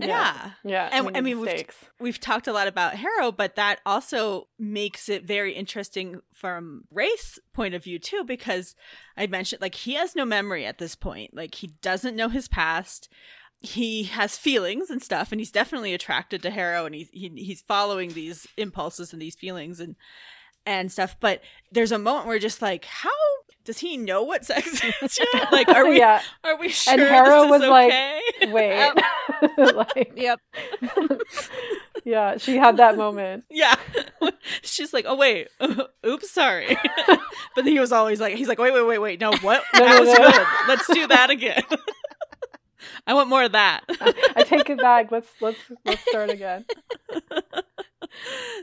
Yeah. 0.09 0.51
Yeah, 0.65 0.89
And- 0.93 1.07
we 1.07 1.13
I 1.15 1.21
mean, 1.21 1.41
we've- 1.41 1.65
We've 1.99 2.19
talked 2.21 2.47
a 2.49 2.53
lot 2.53 2.67
about 2.67 2.95
Harrow, 2.95 3.31
but 3.31 3.57
that 3.57 3.81
also 3.85 4.49
makes 4.59 5.09
it 5.09 5.25
very 5.25 5.53
interesting 5.53 6.21
from 6.33 6.85
Wraith's 6.91 7.39
point 7.53 7.75
of 7.75 7.85
view 7.85 7.99
too, 7.99 8.25
because 8.25 8.75
I 9.17 9.27
mentioned 9.27 9.61
like 9.61 9.75
he 9.75 9.95
has 9.95 10.17
no 10.17 10.25
memory 10.25 10.65
at 10.65 10.79
this 10.79 10.95
point. 10.95 11.35
Like 11.35 11.57
he 11.57 11.69
doesn't 11.83 12.17
know 12.17 12.29
his 12.29 12.49
past. 12.49 13.09
He 13.63 14.05
has 14.05 14.39
feelings 14.39 14.89
and 14.89 15.03
stuff, 15.03 15.31
and 15.33 15.41
he's 15.41 15.51
definitely 15.51 15.93
attracted 15.93 16.41
to 16.43 16.51
Harrow, 16.51 16.87
and 16.87 16.95
he's 16.95 17.11
he, 17.13 17.31
he's 17.37 17.61
following 17.61 18.15
these 18.15 18.47
impulses 18.57 19.13
and 19.13 19.21
these 19.21 19.35
feelings 19.35 19.81
and 19.81 19.97
and 20.65 20.91
stuff. 20.91 21.17
But 21.21 21.43
there's 21.71 21.93
a 21.93 21.99
moment 21.99 22.27
where 22.27 22.39
just 22.39 22.63
like, 22.63 22.87
how 22.87 23.11
does 23.67 23.79
he 23.81 23.99
know 23.99 24.23
what 24.23 24.47
sex 24.47 24.83
is? 25.03 25.19
yet? 25.19 25.29
like, 25.53 25.69
are 25.69 25.87
we 25.87 25.99
yeah. 25.99 26.23
are 26.43 26.57
we 26.57 26.71
sure 26.71 26.95
And 26.95 27.03
Harrow 27.03 27.43
this 27.43 27.45
is 27.45 27.51
was 27.51 27.69
like, 27.69 27.87
okay? 27.89 28.21
Wait. 28.51 28.81
Um, 28.89 28.95
like, 29.75 30.13
Yep. 30.17 30.41
yeah, 32.05 32.37
she 32.37 32.57
had 32.57 32.77
that 32.79 32.97
moment. 32.97 33.45
Yeah. 33.51 33.75
She's 34.63 34.93
like, 34.93 35.05
oh, 35.07 35.17
wait. 35.17 35.49
Oops, 36.07 36.31
sorry. 36.31 36.77
but 37.55 37.67
he 37.67 37.79
was 37.79 37.93
always 37.93 38.21
like, 38.21 38.35
he's 38.37 38.49
like, 38.49 38.59
wait, 38.59 38.73
wait, 38.73 38.87
wait, 38.87 38.99
wait. 38.99 39.21
No, 39.21 39.33
what? 39.39 39.63
No, 39.75 39.81
that 39.81 39.95
no, 39.95 40.01
was 40.01 40.19
no. 40.19 40.31
good. 40.31 40.47
Let's 40.69 40.87
do 40.87 41.07
that 41.09 41.31
again. 41.31 41.63
I 43.07 43.15
want 43.15 43.29
more 43.29 43.45
of 43.45 43.53
that. 43.53 43.83
I 44.37 44.45
take 44.45 44.71
it 44.71 44.79
back. 44.79 45.11
Let's 45.11 45.29
let's 45.41 45.59
let's 45.85 46.01
start 46.09 46.31
again. 46.31 46.65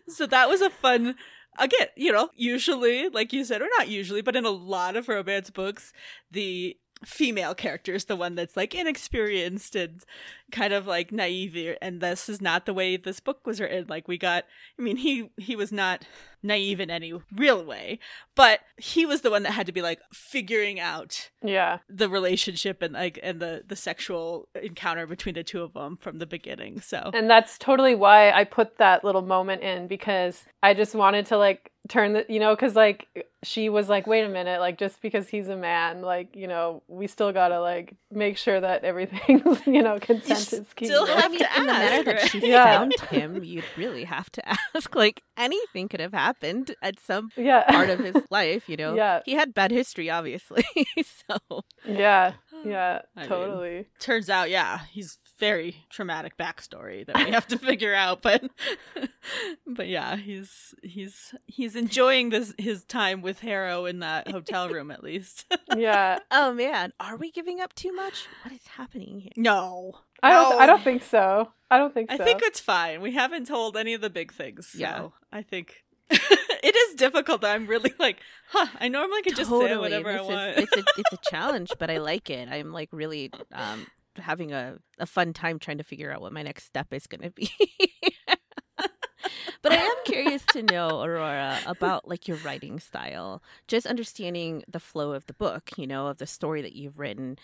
so 0.07 0.25
that 0.27 0.49
was 0.49 0.61
a 0.61 0.69
fun. 0.69 1.15
Again, 1.59 1.87
you 1.95 2.11
know, 2.11 2.29
usually, 2.35 3.09
like 3.09 3.33
you 3.33 3.43
said, 3.43 3.61
or 3.61 3.67
not 3.77 3.87
usually, 3.87 4.21
but 4.21 4.35
in 4.35 4.45
a 4.45 4.51
lot 4.51 4.95
of 4.95 5.07
romance 5.07 5.49
books, 5.49 5.91
the 6.31 6.77
female 7.05 7.53
character 7.53 7.93
is 7.93 8.05
the 8.05 8.15
one 8.15 8.35
that's 8.35 8.57
like 8.57 8.73
inexperienced 8.73 9.75
and 9.75 10.03
kind 10.51 10.73
of 10.73 10.87
like 10.87 11.11
naive 11.11 11.75
and 11.81 12.01
this 12.01 12.27
is 12.29 12.41
not 12.41 12.65
the 12.65 12.73
way 12.73 12.97
this 12.97 13.19
book 13.19 13.45
was 13.45 13.59
written 13.59 13.85
like 13.87 14.07
we 14.07 14.17
got 14.17 14.45
i 14.79 14.81
mean 14.81 14.97
he 14.97 15.29
he 15.37 15.55
was 15.55 15.71
not 15.71 16.05
naive 16.41 16.79
in 16.79 16.89
any 16.89 17.13
real 17.35 17.63
way 17.63 17.99
but 18.35 18.61
he 18.77 19.05
was 19.05 19.21
the 19.21 19.29
one 19.29 19.43
that 19.43 19.51
had 19.51 19.65
to 19.65 19.71
be 19.71 19.81
like 19.81 19.99
figuring 20.13 20.79
out 20.79 21.29
Yeah. 21.43 21.79
the 21.89 22.09
relationship 22.09 22.81
and 22.81 22.93
like 22.93 23.19
and 23.21 23.39
the 23.39 23.63
the 23.67 23.75
sexual 23.75 24.47
encounter 24.61 25.05
between 25.05 25.35
the 25.35 25.43
two 25.43 25.61
of 25.63 25.73
them 25.73 25.97
from 25.97 26.19
the 26.19 26.25
beginning 26.25 26.79
so 26.81 27.11
And 27.13 27.29
that's 27.29 27.57
totally 27.57 27.95
why 27.95 28.31
I 28.31 28.43
put 28.43 28.77
that 28.77 29.03
little 29.03 29.21
moment 29.23 29.61
in 29.63 29.87
because 29.87 30.45
I 30.63 30.73
just 30.73 30.95
wanted 30.95 31.25
to 31.27 31.37
like 31.37 31.71
turn 31.87 32.13
the 32.13 32.25
you 32.29 32.39
know 32.39 32.55
cuz 32.55 32.75
like 32.75 33.07
she 33.43 33.69
was 33.69 33.87
like 33.87 34.07
wait 34.07 34.23
a 34.23 34.29
minute 34.29 34.59
like 34.59 34.77
just 34.77 35.01
because 35.01 35.29
he's 35.29 35.47
a 35.47 35.55
man 35.55 36.01
like 36.01 36.35
you 36.35 36.47
know 36.47 36.81
we 36.87 37.07
still 37.07 37.31
got 37.31 37.49
to 37.49 37.59
like 37.61 37.93
make 38.11 38.37
sure 38.37 38.59
that 38.59 38.83
everything's 38.83 39.65
you 39.67 39.81
know 39.83 39.99
consent 39.99 40.53
is 40.53 40.73
key. 40.75 40.85
still 40.85 41.05
right? 41.05 41.21
have 41.21 41.31
to 41.37 41.47
in 41.59 41.65
the 41.67 41.73
manner 41.73 42.03
that 42.03 42.29
she 42.29 42.39
Yeah. 42.49 42.65
found 42.77 42.93
him, 43.11 43.43
you'd 43.43 43.63
really 43.77 44.05
have 44.05 44.29
to 44.31 44.41
ask. 44.75 44.95
Like 44.95 45.21
anything 45.37 45.87
could 45.87 45.99
have 45.99 46.13
happened 46.13 46.75
at 46.81 46.99
some 46.99 47.29
yeah. 47.35 47.63
part 47.69 47.89
of 47.89 47.99
his 47.99 48.15
life, 48.31 48.67
you 48.67 48.77
know. 48.77 48.95
Yeah. 48.95 49.21
He 49.25 49.33
had 49.33 49.53
bad 49.53 49.71
history, 49.71 50.09
obviously. 50.09 50.63
so 51.29 51.61
yeah. 51.85 52.33
Yeah, 52.65 53.01
I 53.15 53.19
mean, 53.21 53.29
totally. 53.29 53.85
turns 53.99 54.29
out 54.31 54.49
yeah 54.49 54.79
he's 54.91 55.19
very 55.37 55.85
traumatic 55.89 56.35
backstory 56.37 57.05
that 57.05 57.15
we 57.15 57.31
have 57.31 57.45
to 57.47 57.57
figure 57.69 57.93
out 57.93 58.21
but 58.21 58.43
but 59.67 59.87
yeah 59.87 60.15
he's 60.15 60.73
he's 60.81 61.35
he's 61.45 61.75
enjoying 61.75 62.29
this 62.29 62.53
his 62.57 62.83
time 62.85 63.21
with 63.21 63.39
harrow 63.41 63.85
in 63.85 63.99
that 63.99 64.27
hotel 64.29 64.67
room 64.73 64.89
at 64.91 65.03
least 65.03 65.45
yeah. 65.75 66.19
Oh 66.31 66.53
man, 66.53 66.93
are 66.99 67.15
we 67.17 67.29
giving 67.31 67.59
up 67.61 67.73
too 67.75 67.93
much? 67.93 68.25
What 68.43 68.53
is 68.53 68.65
happening 68.67 69.19
here? 69.19 69.31
no 69.35 69.99
I 70.23 70.31
don't 70.31 70.49
No. 70.51 70.57
I 70.59 70.65
don't 70.65 70.81
think 70.83 71.03
so. 71.03 71.51
I 71.69 71.77
don't 71.77 71.93
think 71.93 72.09
So. 72.09 72.15
i 72.15 72.23
think 72.23 72.41
it's 72.43 72.59
fine 72.59 73.01
we 73.01 73.11
haven't 73.13 73.45
told 73.47 73.75
any 73.77 73.93
of 73.93 74.01
the 74.01 74.09
big 74.09 74.31
things 74.33 74.67
so 74.67 74.77
Yeah. 74.79 75.07
i 75.31 75.41
think 75.41 75.83
it 76.09 76.75
is 76.75 76.95
difficult 76.95 77.43
i'm 77.43 77.67
really 77.67 77.93
like 77.99 78.17
huh 78.49 78.67
i 78.79 78.87
normally 78.87 79.21
could 79.21 79.35
just 79.35 79.49
say 79.49 79.75
whatever 79.77 80.13
this 80.13 80.21
i 80.21 80.23
is- 80.23 80.29
want 80.29 80.57
it's 80.57 80.77
a 80.77 80.83
it's 80.97 81.13
a 81.13 81.29
challenge, 81.29 81.71
but 81.77 81.89
I 81.91 81.97
like 81.97 82.29
it. 82.29 82.47
I'm 82.49 82.71
like 82.71 82.89
really 82.93 83.29
um 83.51 83.85
having 84.19 84.51
a, 84.51 84.77
a 84.99 85.05
fun 85.05 85.33
time 85.33 85.59
trying 85.59 85.77
to 85.77 85.83
figure 85.83 86.11
out 86.11 86.21
what 86.21 86.33
my 86.33 86.43
next 86.43 86.65
step 86.65 86.93
is 86.93 87.07
gonna 87.07 87.31
be. 87.31 87.51
but 89.61 89.71
I 89.71 89.75
am 89.75 89.95
curious 90.05 90.43
to 90.53 90.63
know, 90.63 91.01
Aurora, 91.01 91.59
about 91.65 92.07
like 92.07 92.27
your 92.27 92.37
writing 92.37 92.79
style. 92.79 93.41
Just 93.67 93.85
understanding 93.85 94.63
the 94.67 94.79
flow 94.79 95.11
of 95.11 95.25
the 95.25 95.33
book, 95.33 95.71
you 95.77 95.87
know, 95.87 96.07
of 96.07 96.17
the 96.17 96.27
story 96.27 96.61
that 96.61 96.73
you've 96.73 96.99
written. 96.99 97.37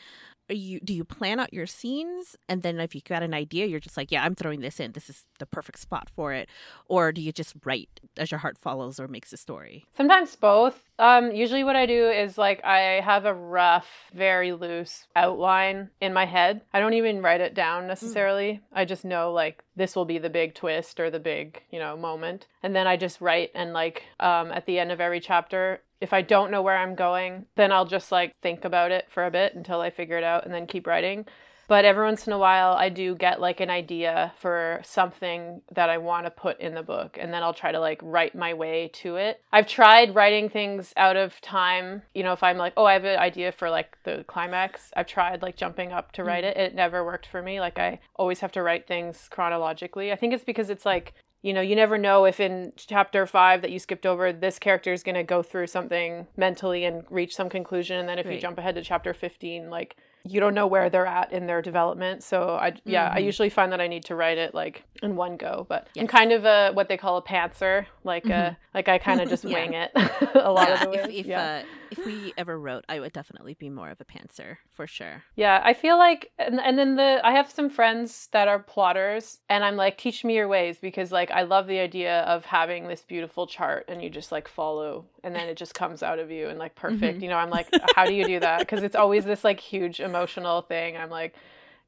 You 0.54 0.80
do 0.80 0.94
you 0.94 1.04
plan 1.04 1.40
out 1.40 1.54
your 1.54 1.66
scenes 1.66 2.36
and 2.48 2.62
then 2.62 2.80
if 2.80 2.94
you 2.96 3.02
got 3.02 3.24
an 3.24 3.34
idea 3.34 3.66
you're 3.66 3.80
just 3.80 3.98
like 3.98 4.12
yeah 4.12 4.24
i'm 4.24 4.36
throwing 4.36 4.62
this 4.62 4.80
in 4.80 4.92
this 4.92 5.10
is 5.10 5.26
the 5.40 5.46
perfect 5.46 5.80
spot 5.80 6.10
for 6.16 6.34
it 6.34 6.50
or 6.88 7.12
do 7.12 7.22
you 7.22 7.32
just 7.32 7.56
write 7.66 8.00
as 8.18 8.32
your 8.32 8.40
heart 8.40 8.58
follows 8.58 9.00
or 9.00 9.08
makes 9.08 9.34
a 9.34 9.38
story 9.38 9.86
Sometimes 9.96 10.36
both. 10.36 10.80
Um, 11.00 11.32
usually, 11.32 11.64
what 11.64 11.76
I 11.76 11.86
do 11.86 12.10
is 12.10 12.38
like 12.38 12.64
I 12.64 13.02
have 13.02 13.26
a 13.26 13.34
rough, 13.34 13.88
very 14.14 14.54
loose 14.54 15.08
outline 15.16 15.90
in 16.02 16.14
my 16.14 16.26
head. 16.26 16.62
I 16.74 16.80
don't 16.80 16.94
even 16.94 17.22
write 17.22 17.42
it 17.42 17.54
down 17.54 17.88
necessarily. 17.88 18.62
I 18.72 18.86
just 18.86 19.04
know 19.04 19.32
like 19.32 19.64
this 19.76 19.96
will 19.96 20.06
be 20.06 20.18
the 20.20 20.30
big 20.30 20.54
twist 20.54 21.00
or 21.00 21.10
the 21.10 21.20
big, 21.20 21.62
you 21.72 21.80
know, 21.80 21.98
moment. 21.98 22.48
And 22.62 22.76
then 22.76 22.86
I 22.88 22.98
just 22.98 23.22
write 23.22 23.52
and 23.56 23.74
like 23.74 24.04
um, 24.20 24.52
at 24.52 24.66
the 24.66 24.78
end 24.80 24.92
of 24.92 25.02
every 25.02 25.20
chapter, 25.20 25.82
if 26.04 26.12
I 26.12 26.22
don't 26.22 26.52
know 26.52 26.62
where 26.62 26.78
I'm 26.78 26.96
going, 26.96 27.46
then 27.56 27.72
I'll 27.72 27.86
just 27.86 28.12
like 28.12 28.36
think 28.42 28.66
about 28.66 28.92
it 28.92 29.06
for 29.10 29.26
a 29.26 29.32
bit 29.32 29.56
until 29.56 29.80
I 29.80 29.90
figure 29.90 30.18
it 30.18 30.24
out 30.24 30.44
and 30.44 30.54
then 30.54 30.68
keep 30.68 30.86
writing. 30.86 31.26
But 31.70 31.86
every 31.86 32.04
once 32.04 32.28
in 32.28 32.34
a 32.34 32.38
while, 32.38 32.74
I 32.74 32.90
do 32.90 33.16
get 33.16 33.40
like 33.40 33.62
an 33.62 33.70
idea 33.70 34.34
for 34.38 34.82
something 34.84 35.62
that 35.72 35.90
I 35.90 35.98
want 35.98 36.26
to 36.26 36.30
put 36.30 36.60
in 36.60 36.74
the 36.74 36.84
book, 36.84 37.18
and 37.18 37.34
then 37.34 37.42
I'll 37.42 37.54
try 37.54 37.72
to 37.72 37.80
like 37.80 38.02
write 38.04 38.36
my 38.36 38.54
way 38.54 38.92
to 38.96 39.16
it. 39.16 39.42
I've 39.54 39.66
tried 39.66 40.14
writing 40.14 40.50
things 40.50 40.92
out 40.98 41.16
of 41.16 41.40
time. 41.40 42.02
You 42.14 42.24
know, 42.24 42.34
if 42.34 42.44
I'm 42.44 42.58
like, 42.58 42.74
oh, 42.76 42.84
I 42.84 42.94
have 42.94 43.06
an 43.06 43.18
idea 43.18 43.54
for 43.54 43.70
like 43.70 43.98
the 44.04 44.26
climax, 44.28 44.92
I've 44.98 45.08
tried 45.08 45.42
like 45.42 45.56
jumping 45.56 45.94
up 45.94 46.12
to 46.12 46.22
hmm. 46.22 46.28
write 46.28 46.44
it. 46.44 46.58
It 46.58 46.76
never 46.76 47.06
worked 47.06 47.28
for 47.28 47.42
me. 47.42 47.62
Like, 47.62 47.80
I 47.80 48.02
always 48.16 48.42
have 48.42 48.52
to 48.52 48.62
write 48.62 48.86
things 48.86 49.30
chronologically. 49.32 50.12
I 50.12 50.18
think 50.18 50.34
it's 50.34 50.44
because 50.44 50.70
it's 50.70 50.86
like, 50.86 51.14
you 51.44 51.54
know, 51.54 51.62
you 51.62 51.76
never 51.76 51.98
know 51.98 52.24
if 52.24 52.40
in 52.40 52.72
chapter 52.78 53.28
five 53.28 53.62
that 53.62 53.70
you 53.70 53.78
skipped 53.78 54.06
over, 54.06 54.32
this 54.32 54.58
character 54.58 54.94
is 54.94 55.04
going 55.04 55.16
to 55.16 55.24
go 55.24 55.44
through 55.44 55.68
something 55.68 56.26
mentally 56.38 56.86
and 56.86 57.04
reach 57.10 57.36
some 57.36 57.50
conclusion. 57.50 58.00
And 58.00 58.08
then 58.08 58.18
if 58.18 58.26
you 58.26 58.40
jump 58.40 58.58
ahead 58.58 58.76
to 58.76 58.82
chapter 58.82 59.14
15, 59.14 59.70
like, 59.70 59.98
you 60.26 60.40
don't 60.40 60.54
know 60.54 60.68
where 60.68 60.90
they're 60.90 61.06
at 61.06 61.34
in 61.34 61.48
their 61.48 61.62
development. 61.62 62.24
So 62.24 62.52
I 62.56 62.74
yeah, 62.86 63.10
I 63.14 63.20
Mhm. 63.22 63.26
usually 63.26 63.50
find 63.50 63.72
that 63.74 63.82
I 63.82 63.88
need 63.88 64.06
to 64.06 64.16
write 64.16 64.38
it 64.38 64.54
like 64.56 64.84
in 65.02 65.16
one 65.16 65.36
go. 65.38 65.66
But 65.68 65.90
I'm 65.98 66.08
kind 66.08 66.32
of 66.32 66.46
a 66.46 66.72
what 66.74 66.88
they 66.88 66.98
call 66.98 67.18
a 67.18 67.22
pantser, 67.22 67.86
like 68.04 68.30
uh 68.30 68.52
like 68.74 68.88
I 68.88 68.98
kind 69.00 69.20
of 69.22 69.30
just 69.30 69.44
Yeah. 69.50 69.54
wing 69.54 69.74
it 69.74 69.92
a 70.36 70.52
lot 70.52 70.72
of 70.72 70.80
yeah, 70.82 70.86
the 70.86 71.10
if 71.10 71.10
if, 71.22 71.26
yeah. 71.28 71.42
uh, 71.42 71.64
if 71.92 72.06
we 72.06 72.34
ever 72.38 72.58
wrote, 72.60 72.86
I 72.90 73.00
would 73.00 73.14
definitely 73.14 73.54
be 73.54 73.70
more 73.70 73.90
of 73.90 74.02
a 74.02 74.06
pantser 74.06 74.58
for 74.72 74.88
sure. 74.88 75.24
Yeah, 75.36 75.62
I 75.64 75.74
feel 75.76 75.98
like, 75.98 76.32
and, 76.40 76.60
and 76.60 76.76
then 76.80 76.96
the 76.96 77.22
I 77.24 77.34
have 77.34 77.52
some 77.52 77.70
friends 77.70 78.30
that 78.32 78.48
are 78.48 78.58
plotters, 78.58 79.42
and 79.50 79.64
I'm 79.64 79.76
like, 79.76 79.98
teach 80.00 80.24
me 80.24 80.34
your 80.36 80.48
ways 80.48 80.80
because 80.80 81.12
like 81.12 81.30
I 81.30 81.44
love 81.44 81.68
the 81.68 81.80
idea 81.80 82.22
of 82.22 82.46
having 82.46 82.88
this 82.88 83.02
beautiful 83.04 83.46
chart 83.46 83.86
and 83.90 84.02
you 84.02 84.10
just 84.10 84.32
like 84.32 84.48
follow, 84.48 85.06
and 85.24 85.36
then 85.36 85.48
it 85.50 85.58
just 85.58 85.74
comes 85.74 86.04
out 86.04 86.20
of 86.20 86.30
you 86.32 86.50
and 86.50 86.60
like 86.60 86.76
mm-hmm. 86.76 86.96
perfect. 87.00 87.22
You 87.22 87.30
know, 87.30 87.38
I'm 87.38 87.50
like, 87.50 87.68
how 87.96 88.06
do 88.06 88.14
you 88.14 88.26
do 88.26 88.40
that? 88.42 88.60
Because 88.60 88.84
it's 88.84 88.96
always 88.96 89.26
this 89.26 89.44
like 89.44 89.60
huge 89.60 90.00
emotional 90.00 90.62
thing. 90.62 90.98
I'm 90.98 91.10
like. 91.10 91.36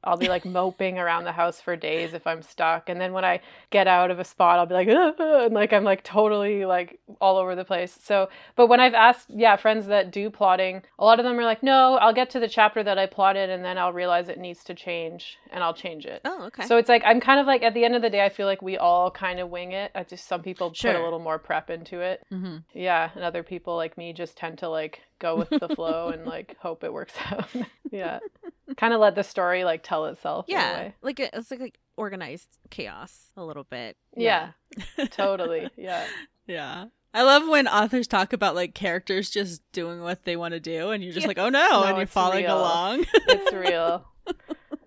I'll 0.04 0.16
be 0.16 0.28
like 0.28 0.44
moping 0.44 0.98
around 0.98 1.24
the 1.24 1.32
house 1.32 1.60
for 1.60 1.74
days 1.74 2.14
if 2.14 2.26
I'm 2.26 2.42
stuck. 2.42 2.88
And 2.88 3.00
then 3.00 3.12
when 3.12 3.24
I 3.24 3.40
get 3.70 3.88
out 3.88 4.10
of 4.10 4.18
a 4.18 4.24
spot, 4.24 4.58
I'll 4.58 4.66
be 4.66 4.74
like, 4.74 4.88
"Ah," 4.90 5.44
and 5.46 5.54
like 5.54 5.72
I'm 5.72 5.84
like 5.84 6.04
totally 6.04 6.64
like 6.64 7.00
all 7.20 7.36
over 7.38 7.54
the 7.56 7.64
place. 7.64 7.98
So, 8.02 8.28
but 8.54 8.68
when 8.68 8.78
I've 8.80 8.94
asked, 8.94 9.26
yeah, 9.30 9.56
friends 9.56 9.86
that 9.86 10.12
do 10.12 10.30
plotting, 10.30 10.82
a 10.98 11.04
lot 11.04 11.18
of 11.18 11.24
them 11.24 11.38
are 11.38 11.44
like, 11.44 11.62
no, 11.62 11.96
I'll 11.96 12.12
get 12.12 12.30
to 12.30 12.40
the 12.40 12.48
chapter 12.48 12.82
that 12.84 12.98
I 12.98 13.06
plotted 13.06 13.50
and 13.50 13.64
then 13.64 13.78
I'll 13.78 13.92
realize 13.92 14.28
it 14.28 14.38
needs 14.38 14.62
to 14.64 14.74
change 14.74 15.38
and 15.50 15.64
I'll 15.64 15.74
change 15.74 16.06
it. 16.06 16.20
Oh, 16.24 16.44
okay. 16.46 16.66
So 16.66 16.76
it's 16.76 16.88
like 16.88 17.02
I'm 17.04 17.20
kind 17.20 17.40
of 17.40 17.46
like 17.46 17.62
at 17.62 17.74
the 17.74 17.84
end 17.84 17.96
of 17.96 18.02
the 18.02 18.10
day, 18.10 18.24
I 18.24 18.28
feel 18.28 18.46
like 18.46 18.62
we 18.62 18.76
all 18.76 19.10
kind 19.10 19.40
of 19.40 19.50
wing 19.50 19.72
it. 19.72 19.90
I 19.94 20.04
just 20.04 20.28
some 20.28 20.42
people 20.42 20.70
put 20.70 20.94
a 20.94 21.02
little 21.02 21.18
more 21.18 21.38
prep 21.38 21.68
into 21.70 22.00
it. 22.00 22.22
Mhm. 22.32 22.62
Yeah, 22.72 23.10
and 23.14 23.24
other 23.24 23.42
people 23.42 23.76
like 23.76 23.98
me 23.98 24.12
just 24.12 24.36
tend 24.36 24.58
to 24.58 24.68
like 24.68 25.02
go 25.18 25.36
with 25.36 25.50
the 25.50 25.68
flow 25.74 26.08
and 26.08 26.26
like 26.26 26.56
hope 26.58 26.84
it 26.84 26.92
works 26.92 27.14
out. 27.30 27.48
yeah. 27.90 28.18
kind 28.76 28.92
of 28.94 29.00
let 29.00 29.14
the 29.14 29.22
story 29.24 29.64
like 29.64 29.82
tell 29.82 30.06
itself. 30.06 30.46
yeah, 30.48 30.90
like 31.02 31.20
a, 31.20 31.36
it's 31.36 31.50
like, 31.50 31.60
like 31.60 31.78
organized 31.96 32.48
chaos 32.70 33.26
a 33.36 33.44
little 33.44 33.64
bit. 33.64 33.96
Yeah. 34.16 34.50
totally. 35.10 35.70
Yeah. 35.76 36.04
Yeah. 36.46 36.86
I 37.14 37.22
love 37.22 37.48
when 37.48 37.66
authors 37.66 38.06
talk 38.06 38.32
about 38.34 38.54
like 38.54 38.74
characters 38.74 39.30
just 39.30 39.62
doing 39.72 40.02
what 40.02 40.24
they 40.24 40.36
want 40.36 40.52
to 40.52 40.60
do 40.60 40.90
and 40.90 41.02
you're 41.02 41.14
just 41.14 41.26
like, 41.26 41.38
oh 41.38 41.48
no, 41.48 41.66
No, 41.70 41.84
and 41.84 41.96
you're 41.96 42.06
following 42.06 42.44
real. 42.44 42.58
along. 42.58 43.06
It's 43.14 43.52
real. 43.54 44.04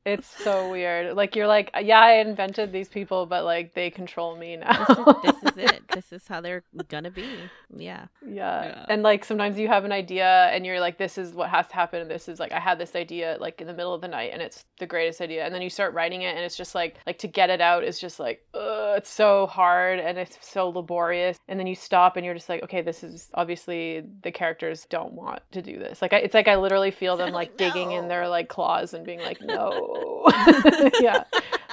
It's 0.06 0.28
so 0.44 0.70
weird. 0.72 1.16
Like 1.16 1.36
you're 1.36 1.48
like, 1.48 1.72
yeah, 1.82 2.00
I 2.00 2.14
invented 2.16 2.72
these 2.72 2.90
people, 2.90 3.26
but 3.26 3.44
like 3.46 3.74
they 3.74 3.90
control 3.90 4.36
me 4.36 4.58
now. 4.58 4.86
This 4.86 4.98
is, 4.98 5.06
this 5.24 5.52
is 5.52 5.58
it. 5.58 5.82
This 6.00 6.14
is 6.14 6.28
how 6.28 6.40
they're 6.40 6.64
gonna 6.88 7.12
be. 7.12 7.28
Yeah. 7.76 8.06
Yeah. 8.26 8.64
Yeah. 8.64 8.86
And 8.88 9.04
like 9.04 9.26
sometimes 9.26 9.58
you 9.58 9.68
have 9.68 9.86
an 9.86 9.92
idea 9.92 10.50
and 10.54 10.66
you're 10.66 10.80
like, 10.80 10.98
this 10.98 11.18
is 11.18 11.34
what 11.34 11.50
has 11.50 11.68
to 11.68 11.74
happen. 11.76 12.02
And 12.02 12.10
this 12.10 12.30
is 12.30 12.40
like, 12.40 12.52
I 12.52 12.60
had 12.60 12.80
this 12.80 12.96
idea 12.96 13.38
like 13.40 13.60
in 13.60 13.68
the 13.68 13.74
middle 13.74 13.94
of 13.94 14.00
the 14.02 14.08
night 14.08 14.30
and 14.32 14.42
it's 14.42 14.66
the 14.78 14.86
greatest 14.86 15.20
idea. 15.20 15.46
And 15.46 15.54
then 15.54 15.62
you 15.62 15.70
start 15.70 15.94
writing 15.94 16.22
it 16.22 16.36
and 16.36 16.46
it's 16.46 16.56
just 16.56 16.76
like, 16.76 16.98
like 17.06 17.18
to 17.20 17.28
get 17.28 17.50
it 17.50 17.60
out 17.60 17.84
is 17.84 18.00
just 18.00 18.20
like, 18.20 18.46
ugh, 18.54 18.98
it's 18.98 19.10
so 19.10 19.48
hard 19.48 20.00
and 20.00 20.18
it's 20.18 20.38
so 20.42 20.70
laborious. 20.70 21.38
And 21.48 21.60
then 21.60 21.68
you 21.68 21.76
stop 21.76 22.16
and 22.16 22.26
you're 22.26 22.36
just 22.36 22.50
like, 22.50 22.64
okay, 22.64 22.82
this 22.82 23.04
is 23.04 23.30
obviously 23.34 24.04
the 24.24 24.32
characters 24.32 24.86
don't 24.90 25.14
want 25.14 25.42
to 25.52 25.62
do 25.62 25.78
this. 25.80 26.02
Like, 26.02 26.14
I, 26.14 26.18
it's 26.18 26.34
like 26.34 26.48
I 26.48 26.56
literally 26.56 26.92
feel 26.92 27.18
them 27.18 27.32
like 27.34 27.58
digging 27.58 27.92
in 27.92 28.08
their 28.08 28.28
like 28.28 28.48
claws 28.48 28.94
and 28.94 29.06
being 29.06 29.22
like, 29.22 29.42
no. 29.42 29.89
yeah. 31.00 31.24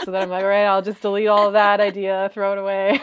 So 0.05 0.11
then 0.11 0.23
I'm 0.23 0.31
like, 0.31 0.43
all 0.43 0.49
right, 0.49 0.65
I'll 0.67 0.83
just 0.83 1.01
delete 1.01 1.29
all 1.29 1.47
of 1.49 1.53
that 1.55 1.81
idea, 1.81 2.31
throw 2.33 2.53
it 2.53 2.59
away. 2.59 3.01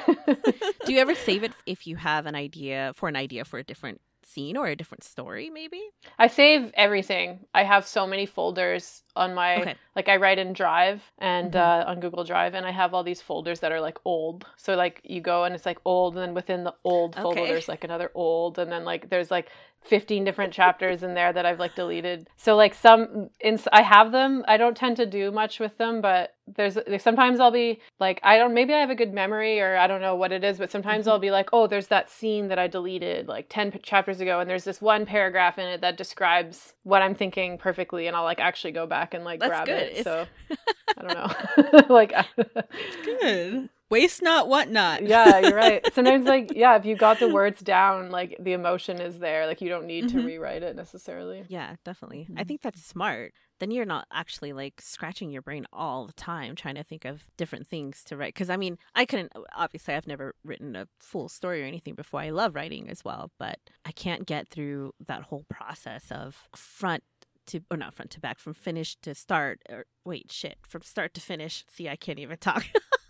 Do 0.85 0.93
you 0.93 0.99
ever 0.99 1.15
save 1.15 1.43
it 1.43 1.53
if 1.65 1.85
you 1.87 1.95
have 1.97 2.25
an 2.25 2.35
idea 2.35 2.93
for 2.95 3.09
an 3.09 3.15
idea 3.15 3.45
for 3.45 3.59
a 3.59 3.63
different 3.63 4.01
scene 4.25 4.55
or 4.55 4.67
a 4.67 4.75
different 4.75 5.03
story, 5.03 5.49
maybe? 5.49 5.81
I 6.17 6.27
save 6.27 6.71
everything. 6.75 7.45
I 7.53 7.63
have 7.63 7.85
so 7.85 8.07
many 8.07 8.25
folders 8.25 9.03
on 9.15 9.33
my 9.33 9.57
Okay. 9.61 9.75
like 9.95 10.07
I 10.09 10.15
write 10.17 10.39
in 10.39 10.53
Drive 10.53 11.03
and 11.19 11.51
Mhm. 11.51 11.59
uh, 11.59 11.83
on 11.87 11.99
Google 11.99 12.23
Drive, 12.23 12.53
and 12.53 12.65
I 12.65 12.71
have 12.71 12.93
all 12.93 13.03
these 13.03 13.21
folders 13.21 13.59
that 13.59 13.71
are 13.71 13.81
like 13.81 13.97
old. 14.05 14.45
So 14.57 14.75
like 14.75 15.01
you 15.03 15.19
go 15.21 15.43
and 15.43 15.53
it's 15.53 15.65
like 15.65 15.79
old, 15.85 16.15
and 16.15 16.21
then 16.23 16.33
within 16.33 16.63
the 16.63 16.73
old 16.83 17.15
folder 17.15 17.41
Okay. 17.41 17.51
there's 17.51 17.67
like 17.67 17.83
another 17.83 18.11
old, 18.15 18.59
and 18.59 18.71
then 18.71 18.85
like 18.85 19.09
there's 19.09 19.29
like 19.29 19.49
15 19.85 20.23
different 20.23 20.53
chapters 20.53 21.03
in 21.03 21.13
there 21.13 21.31
that 21.31 21.45
I've 21.45 21.59
like 21.59 21.75
deleted. 21.75 22.27
So 22.37 22.55
like 22.55 22.73
some 22.73 23.29
in 23.39 23.59
I 23.71 23.81
have 23.81 24.11
them. 24.11 24.43
I 24.47 24.57
don't 24.57 24.75
tend 24.75 24.97
to 24.97 25.05
do 25.05 25.31
much 25.31 25.59
with 25.59 25.77
them, 25.77 26.01
but 26.01 26.35
there's 26.47 26.75
like, 26.75 27.01
sometimes 27.01 27.39
I'll 27.39 27.51
be 27.51 27.81
like 27.99 28.19
I 28.23 28.37
don't 28.37 28.53
maybe 28.53 28.73
I 28.73 28.79
have 28.79 28.89
a 28.89 28.95
good 28.95 29.13
memory 29.13 29.61
or 29.61 29.77
I 29.77 29.87
don't 29.87 30.01
know 30.01 30.15
what 30.15 30.31
it 30.31 30.43
is, 30.43 30.57
but 30.57 30.71
sometimes. 30.71 31.07
I'll 31.07 31.15
mm-hmm. 31.15 31.21
be 31.21 31.31
like, 31.31 31.49
oh, 31.53 31.67
there's 31.67 31.87
that 31.87 32.09
scene 32.09 32.47
that 32.47 32.59
I 32.59 32.67
deleted 32.67 33.27
like 33.27 33.47
10 33.49 33.71
p- 33.71 33.79
chapters 33.79 34.21
ago, 34.21 34.39
and 34.39 34.49
there's 34.49 34.63
this 34.63 34.81
one 34.81 35.05
paragraph 35.05 35.57
in 35.57 35.65
it 35.65 35.81
that 35.81 35.97
describes 35.97 36.73
what 36.83 37.01
I'm 37.01 37.15
thinking 37.15 37.57
perfectly, 37.57 38.07
and 38.07 38.15
I'll 38.15 38.23
like 38.23 38.39
actually 38.39 38.71
go 38.71 38.87
back 38.87 39.13
and 39.13 39.23
like 39.23 39.39
That's 39.39 39.49
grab 39.49 39.65
good. 39.65 39.81
it. 39.81 39.97
It's- 39.97 40.03
So 40.03 40.25
I 40.97 41.01
don't 41.01 41.87
know, 41.87 41.87
like. 41.93 42.13
Good. 43.03 43.69
Waste 43.93 44.23
not, 44.23 44.47
what 44.49 44.69
not. 44.69 45.03
yeah, 45.03 45.37
you're 45.39 45.55
right. 45.55 45.81
Sometimes, 45.93 46.25
like, 46.25 46.51
yeah, 46.55 46.75
if 46.77 46.85
you 46.85 46.95
got 46.95 47.19
the 47.19 47.29
words 47.29 47.61
down, 47.61 48.09
like 48.09 48.35
the 48.39 48.53
emotion 48.53 48.99
is 48.99 49.19
there. 49.19 49.45
Like, 49.45 49.61
you 49.61 49.69
don't 49.69 49.85
need 49.85 50.09
to 50.09 50.17
Mhm. 50.17 50.25
rewrite 50.25 50.63
it 50.63 50.75
necessarily. 50.75 51.45
Yeah, 51.47 51.75
definitely. 51.85 52.27
I 52.35 52.43
Mhm. 52.43 52.47
think 52.47 52.61
that's 52.63 52.83
smart. 52.83 53.33
Then 53.59 53.69
you're 53.69 53.85
not 53.85 54.07
actually 54.11 54.51
like 54.51 54.81
scratching 54.81 55.29
your 55.31 55.43
brain 55.43 55.65
all 55.71 56.07
the 56.07 56.13
time 56.13 56.55
trying 56.55 56.75
to 56.75 56.83
think 56.83 57.05
of 57.05 57.23
different 57.37 57.67
things 57.67 58.03
to 58.05 58.17
write. 58.17 58.33
Because 58.33 58.49
I 58.49 58.57
mean, 58.57 58.77
I 58.95 59.05
couldn't, 59.05 59.31
obviously, 59.55 59.93
I've 59.93 60.07
never 60.07 60.33
written 60.43 60.75
a 60.75 60.87
full 60.99 61.29
story 61.29 61.61
or 61.61 61.65
anything 61.65 61.93
before. 61.93 62.21
I 62.21 62.31
love 62.31 62.55
writing 62.55 62.89
as 62.89 63.05
well, 63.05 63.31
but 63.37 63.59
I 63.85 63.91
can't 63.91 64.25
get 64.25 64.49
through 64.49 64.93
that 65.07 65.23
whole 65.23 65.45
process 65.49 66.11
of 66.11 66.49
front 66.55 67.03
to, 67.45 67.59
or 67.69 67.77
not 67.77 67.93
front 67.93 68.09
to 68.11 68.19
back, 68.19 68.39
from 68.39 68.53
finish 68.53 68.95
to 69.03 69.13
start. 69.13 69.59
Or 69.69 69.85
wait, 70.03 70.31
shit, 70.31 70.57
from 70.67 70.81
start 70.81 71.13
to 71.13 71.21
finish. 71.21 71.63
See, 71.69 71.87
I 71.87 71.95
can't 71.95 72.17
even 72.19 72.37
talk. 72.37 72.65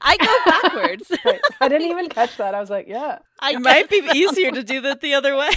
I 0.00 0.16
go 0.16 0.50
backwards. 0.50 1.12
Right. 1.24 1.40
I 1.60 1.68
didn't 1.68 1.88
even 1.88 2.08
catch 2.08 2.36
that. 2.36 2.54
I 2.54 2.60
was 2.60 2.70
like, 2.70 2.86
yeah. 2.88 3.18
I 3.40 3.52
It 3.52 3.60
might 3.60 3.88
be 3.90 3.96
easier 4.14 4.50
to 4.52 4.62
do 4.62 4.80
that 4.82 5.00
the 5.00 5.14
other 5.14 5.34
way. 5.36 5.50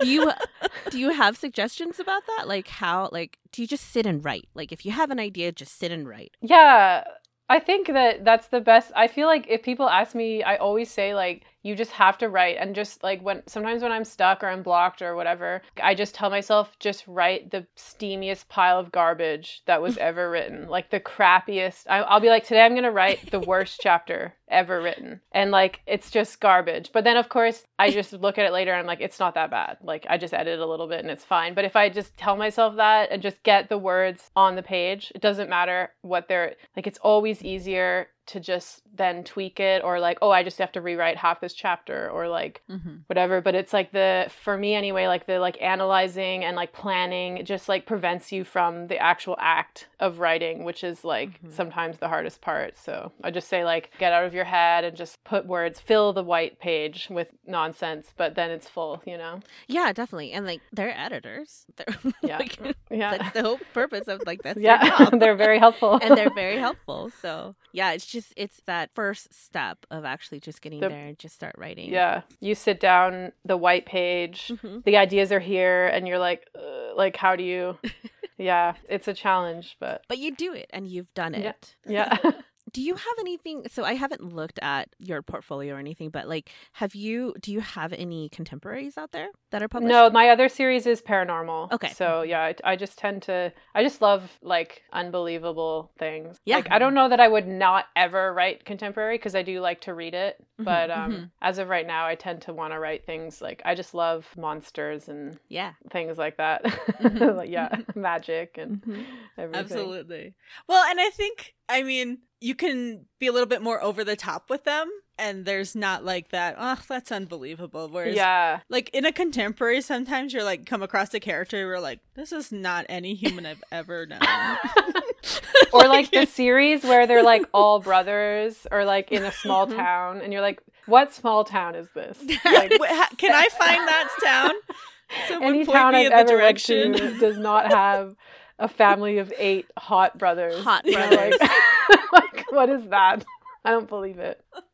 do 0.00 0.08
you 0.08 0.32
do 0.90 0.98
you 0.98 1.10
have 1.10 1.36
suggestions 1.36 1.98
about 2.00 2.22
that 2.26 2.46
like 2.48 2.68
how 2.68 3.08
like 3.12 3.38
do 3.52 3.62
you 3.62 3.68
just 3.68 3.90
sit 3.90 4.06
and 4.06 4.24
write 4.24 4.48
like 4.54 4.72
if 4.72 4.86
you 4.86 4.92
have 4.92 5.10
an 5.10 5.18
idea 5.20 5.50
just 5.52 5.78
sit 5.78 5.90
and 5.92 6.08
write 6.08 6.32
Yeah. 6.40 7.04
I 7.50 7.60
think 7.60 7.86
that 7.88 8.26
that's 8.26 8.48
the 8.48 8.60
best. 8.60 8.92
I 8.94 9.08
feel 9.08 9.26
like 9.26 9.46
if 9.48 9.62
people 9.62 9.88
ask 9.88 10.14
me, 10.14 10.42
I 10.42 10.56
always 10.56 10.90
say, 10.90 11.14
like, 11.14 11.44
you 11.68 11.76
just 11.76 11.90
have 11.90 12.16
to 12.18 12.30
write. 12.30 12.56
And 12.58 12.74
just 12.74 13.02
like 13.02 13.20
when 13.20 13.42
sometimes 13.46 13.82
when 13.82 13.92
I'm 13.92 14.04
stuck 14.04 14.42
or 14.42 14.48
I'm 14.48 14.62
blocked 14.62 15.02
or 15.02 15.14
whatever, 15.14 15.60
I 15.82 15.94
just 15.94 16.14
tell 16.14 16.30
myself, 16.30 16.74
just 16.78 17.04
write 17.06 17.50
the 17.50 17.66
steamiest 17.76 18.48
pile 18.48 18.80
of 18.80 18.90
garbage 18.90 19.62
that 19.66 19.82
was 19.82 19.98
ever 19.98 20.30
written. 20.38 20.66
Like 20.68 20.90
the 20.90 20.98
crappiest. 20.98 21.84
I, 21.88 21.98
I'll 21.98 22.20
be 22.20 22.30
like, 22.30 22.44
today 22.44 22.62
I'm 22.62 22.78
to 22.78 22.90
write 22.90 23.30
the 23.30 23.40
worst 23.40 23.80
chapter 23.82 24.34
ever 24.48 24.80
written. 24.80 25.20
And 25.30 25.50
like, 25.50 25.80
it's 25.86 26.10
just 26.10 26.40
garbage. 26.40 26.90
But 26.92 27.04
then, 27.04 27.18
of 27.18 27.28
course, 27.28 27.64
I 27.78 27.90
just 27.90 28.14
look 28.14 28.38
at 28.38 28.46
it 28.46 28.52
later 28.52 28.70
and 28.70 28.80
I'm 28.80 28.86
like, 28.86 29.02
it's 29.02 29.20
not 29.20 29.34
that 29.34 29.50
bad. 29.50 29.76
Like, 29.82 30.06
I 30.08 30.16
just 30.16 30.32
edit 30.32 30.58
a 30.58 30.66
little 30.66 30.88
bit 30.88 31.00
and 31.00 31.10
it's 31.10 31.24
fine. 31.24 31.52
But 31.52 31.66
if 31.66 31.76
I 31.76 31.90
just 31.90 32.16
tell 32.16 32.36
myself 32.36 32.76
that 32.76 33.10
and 33.12 33.20
just 33.20 33.42
get 33.42 33.68
the 33.68 33.76
words 33.76 34.30
on 34.34 34.56
the 34.56 34.62
page, 34.62 35.12
it 35.14 35.20
doesn't 35.20 35.50
matter 35.50 35.90
what 36.00 36.28
they're 36.28 36.54
like, 36.76 36.86
it's 36.86 36.98
always 37.02 37.42
easier 37.42 38.08
to 38.28 38.40
just 38.40 38.82
then 38.94 39.24
tweak 39.24 39.60
it 39.60 39.82
or 39.84 40.00
like, 40.00 40.18
oh, 40.22 40.30
I 40.30 40.42
just 40.42 40.58
have 40.58 40.72
to 40.72 40.80
rewrite 40.80 41.16
half 41.16 41.40
this 41.40 41.52
chapter 41.54 42.08
or 42.10 42.28
like 42.28 42.62
mm-hmm. 42.70 42.96
whatever. 43.06 43.40
But 43.40 43.54
it's 43.54 43.72
like 43.72 43.92
the, 43.92 44.30
for 44.42 44.56
me 44.56 44.74
anyway, 44.74 45.06
like 45.06 45.26
the 45.26 45.38
like 45.38 45.60
analyzing 45.60 46.44
and 46.44 46.56
like 46.56 46.72
planning 46.72 47.44
just 47.44 47.68
like 47.68 47.86
prevents 47.86 48.32
you 48.32 48.44
from 48.44 48.86
the 48.88 48.98
actual 48.98 49.36
act 49.38 49.88
of 50.00 50.18
writing, 50.18 50.64
which 50.64 50.82
is 50.84 51.04
like 51.04 51.40
Mhm. 51.42 51.52
sometimes 51.52 51.98
the 51.98 52.08
hardest 52.08 52.40
part. 52.40 52.76
So 52.78 53.12
I 53.22 53.30
just 53.30 53.48
say 53.48 53.64
like, 53.64 53.90
get 53.98 54.12
out 54.12 54.24
of 54.24 54.34
your 54.34 54.44
head 54.44 54.84
and 54.84 54.96
just 54.96 55.22
put 55.24 55.46
words, 55.46 55.80
fill 55.80 56.12
the 56.12 56.22
white 56.24 56.58
page 56.60 57.08
with 57.10 57.28
nonsense, 57.46 58.12
but 58.16 58.34
then 58.34 58.50
it's 58.50 58.68
full, 58.68 59.02
you 59.06 59.16
know? 59.18 59.40
yeah 59.66 59.92
definitely 59.92 60.32
and 60.32 60.44
like 60.46 60.60
they're 60.72 60.96
editors 60.96 61.64
they're 61.76 61.96
Yeah. 62.22 62.38
like, 62.38 62.58
Yeah. 62.90 63.16
that's 63.18 63.32
the 63.34 63.42
whole 63.42 63.60
purpose 63.74 64.08
of 64.08 64.22
like 64.26 64.42
that's 64.44 64.60
yeah. 64.60 65.08
they're 65.18 65.36
very 65.36 65.58
helpful. 65.58 65.98
and 66.02 66.16
they're 66.16 66.34
very 66.34 66.58
helpful 66.58 67.10
so 67.22 67.54
yeah 67.72 67.92
it's 67.92 68.06
just 68.06 68.17
it's 68.36 68.60
that 68.66 68.90
first 68.94 69.32
step 69.34 69.86
of 69.90 70.04
actually 70.04 70.40
just 70.40 70.60
getting 70.62 70.80
The- 70.80 70.88
there 70.88 71.06
and 71.06 71.18
just 71.18 71.34
start 71.34 71.54
writing 71.58 71.90
Yeah, 71.90 72.22
you 72.40 72.54
sit 72.54 72.80
down, 72.80 73.32
the 73.44 73.56
white 73.56 73.86
page, 73.86 74.48
Mhm. 74.48 74.84
the 74.84 74.96
ideas 74.96 75.32
are 75.32 75.40
here, 75.40 75.86
and 75.88 76.06
you're 76.08 76.18
like, 76.18 76.48
like, 76.96 77.16
how 77.16 77.36
do 77.36 77.42
you? 77.44 77.78
yeah, 78.38 78.74
it's 78.88 79.08
a 79.08 79.14
challenge, 79.14 79.76
but 79.80 80.02
but 80.08 80.18
you 80.18 80.34
do 80.34 80.52
it 80.52 80.68
and 80.70 80.86
you've 80.88 81.12
done 81.14 81.34
Yeah. 81.34 81.50
it 81.50 81.74
yeah. 81.86 82.16
do 82.72 82.80
you 82.82 82.94
have 82.94 83.14
anything 83.18 83.64
so 83.70 83.84
i 83.84 83.94
haven't 83.94 84.22
looked 84.34 84.58
at 84.62 84.88
your 84.98 85.22
portfolio 85.22 85.74
or 85.74 85.78
anything 85.78 86.10
but 86.10 86.28
like 86.28 86.50
have 86.72 86.94
you 86.94 87.34
do 87.40 87.52
you 87.52 87.60
have 87.60 87.92
any 87.92 88.28
contemporaries 88.28 88.96
out 88.98 89.12
there 89.12 89.28
that 89.50 89.62
are 89.62 89.68
published 89.68 89.90
no, 89.90 90.10
my 90.10 90.28
other 90.28 90.48
series 90.48 90.86
is 90.86 91.00
paranormal. 91.00 91.72
Okay. 91.72 91.88
So 91.88 92.20
yeah, 92.22 92.40
I, 92.42 92.54
I 92.64 92.76
just 92.76 92.98
tend 92.98 93.22
to, 93.22 93.50
I 93.74 93.82
just 93.82 94.02
love 94.02 94.30
like 94.42 94.82
unbelievable 94.92 95.90
things. 95.98 96.36
Yeah. 96.44 96.56
Like 96.56 96.68
I 96.70 96.78
don't 96.78 96.94
know 96.94 97.08
that 97.08 97.20
I 97.20 97.28
would 97.28 97.46
not 97.48 97.86
ever 97.96 98.32
write 98.34 98.64
contemporary 98.64 99.16
because 99.16 99.34
I 99.34 99.42
do 99.42 99.60
like 99.60 99.80
to 99.82 99.94
read 99.94 100.14
it, 100.14 100.36
Mhm, 100.60 100.64
but 100.64 100.90
um, 100.90 101.12
mhm. 101.12 101.30
as 101.40 101.58
of 101.58 101.68
right 101.68 101.86
now, 101.86 102.06
I 102.06 102.14
tend 102.14 102.42
to 102.42 102.52
want 102.52 102.72
to 102.74 102.78
write 102.78 103.06
things 103.06 103.40
like 103.40 103.62
I 103.64 103.74
just 103.74 103.94
love 103.94 104.26
monsters 104.36 105.08
and 105.08 105.38
yeah 105.48 105.72
things 105.90 106.18
like 106.18 106.36
that. 106.36 106.64
Mhm. 107.00 107.36
like 107.38 107.50
yeah, 107.50 107.68
magic 107.94 108.58
and 108.58 108.82
Mhm. 108.82 109.04
everything. 109.38 109.60
Absolutely. 109.64 110.34
Well, 110.68 110.84
and 110.90 111.00
I 111.00 111.10
think, 111.10 111.54
I 111.68 111.82
mean, 111.82 112.18
you 112.40 112.54
can 112.54 113.06
be 113.18 113.26
a 113.26 113.32
little 113.32 113.48
bit 113.48 113.62
more 113.62 113.82
over 113.82 114.04
the 114.04 114.16
top 114.16 114.48
with 114.50 114.64
them, 114.64 114.90
and 115.18 115.44
there's 115.44 115.74
not 115.74 116.04
like 116.04 116.30
that, 116.30 116.54
oh, 116.58 116.78
that's 116.88 117.10
unbelievable. 117.10 117.88
Whereas, 117.88 118.14
Yeah. 118.14 118.60
like 118.68 118.90
in 118.90 119.04
a 119.04 119.12
contemporary, 119.12 119.80
sometimes 119.80 120.32
you're 120.32 120.44
like, 120.44 120.64
come 120.64 120.82
across 120.82 121.12
a 121.14 121.20
character 121.20 121.56
where 121.58 121.74
you're 121.74 121.80
like, 121.80 122.00
this 122.14 122.32
is 122.32 122.52
not 122.52 122.86
any 122.88 123.14
human 123.14 123.44
I've 123.44 123.64
ever 123.72 124.06
known. 124.06 124.20
or 125.72 125.88
like 125.88 126.10
the 126.10 126.26
series 126.26 126.84
where 126.84 127.06
they're 127.06 127.22
like 127.22 127.44
all 127.52 127.80
brothers 127.80 128.66
or 128.70 128.84
like 128.84 129.10
in 129.10 129.24
a 129.24 129.32
small 129.32 129.66
mm-hmm. 129.66 129.76
town 129.76 130.20
and 130.20 130.32
you're 130.32 130.42
like 130.42 130.60
what 130.86 131.12
small 131.12 131.44
town 131.44 131.74
is 131.74 131.88
this 131.94 132.18
like 132.44 132.70
can 133.18 133.34
I 133.34 133.48
find 133.58 133.86
that 133.88 134.08
town? 134.24 134.52
Someone 135.28 135.54
any 135.54 135.64
town 135.64 135.94
i've 135.94 136.06
in 136.06 136.12
the 136.12 136.16
ever 136.16 136.28
direction. 136.28 136.92
to 136.92 137.18
does 137.18 137.38
not 137.38 137.68
have 137.68 138.14
a 138.58 138.68
family 138.68 139.18
of 139.18 139.32
eight 139.38 139.66
hot 139.78 140.18
brothers. 140.18 140.62
Hot 140.64 140.84
brothers. 140.84 141.34
like, 141.40 142.12
like 142.12 142.44
what 142.50 142.68
is 142.70 142.88
that? 142.88 143.24
I 143.64 143.70
don't 143.70 143.88
believe 143.88 144.18
it. 144.18 144.42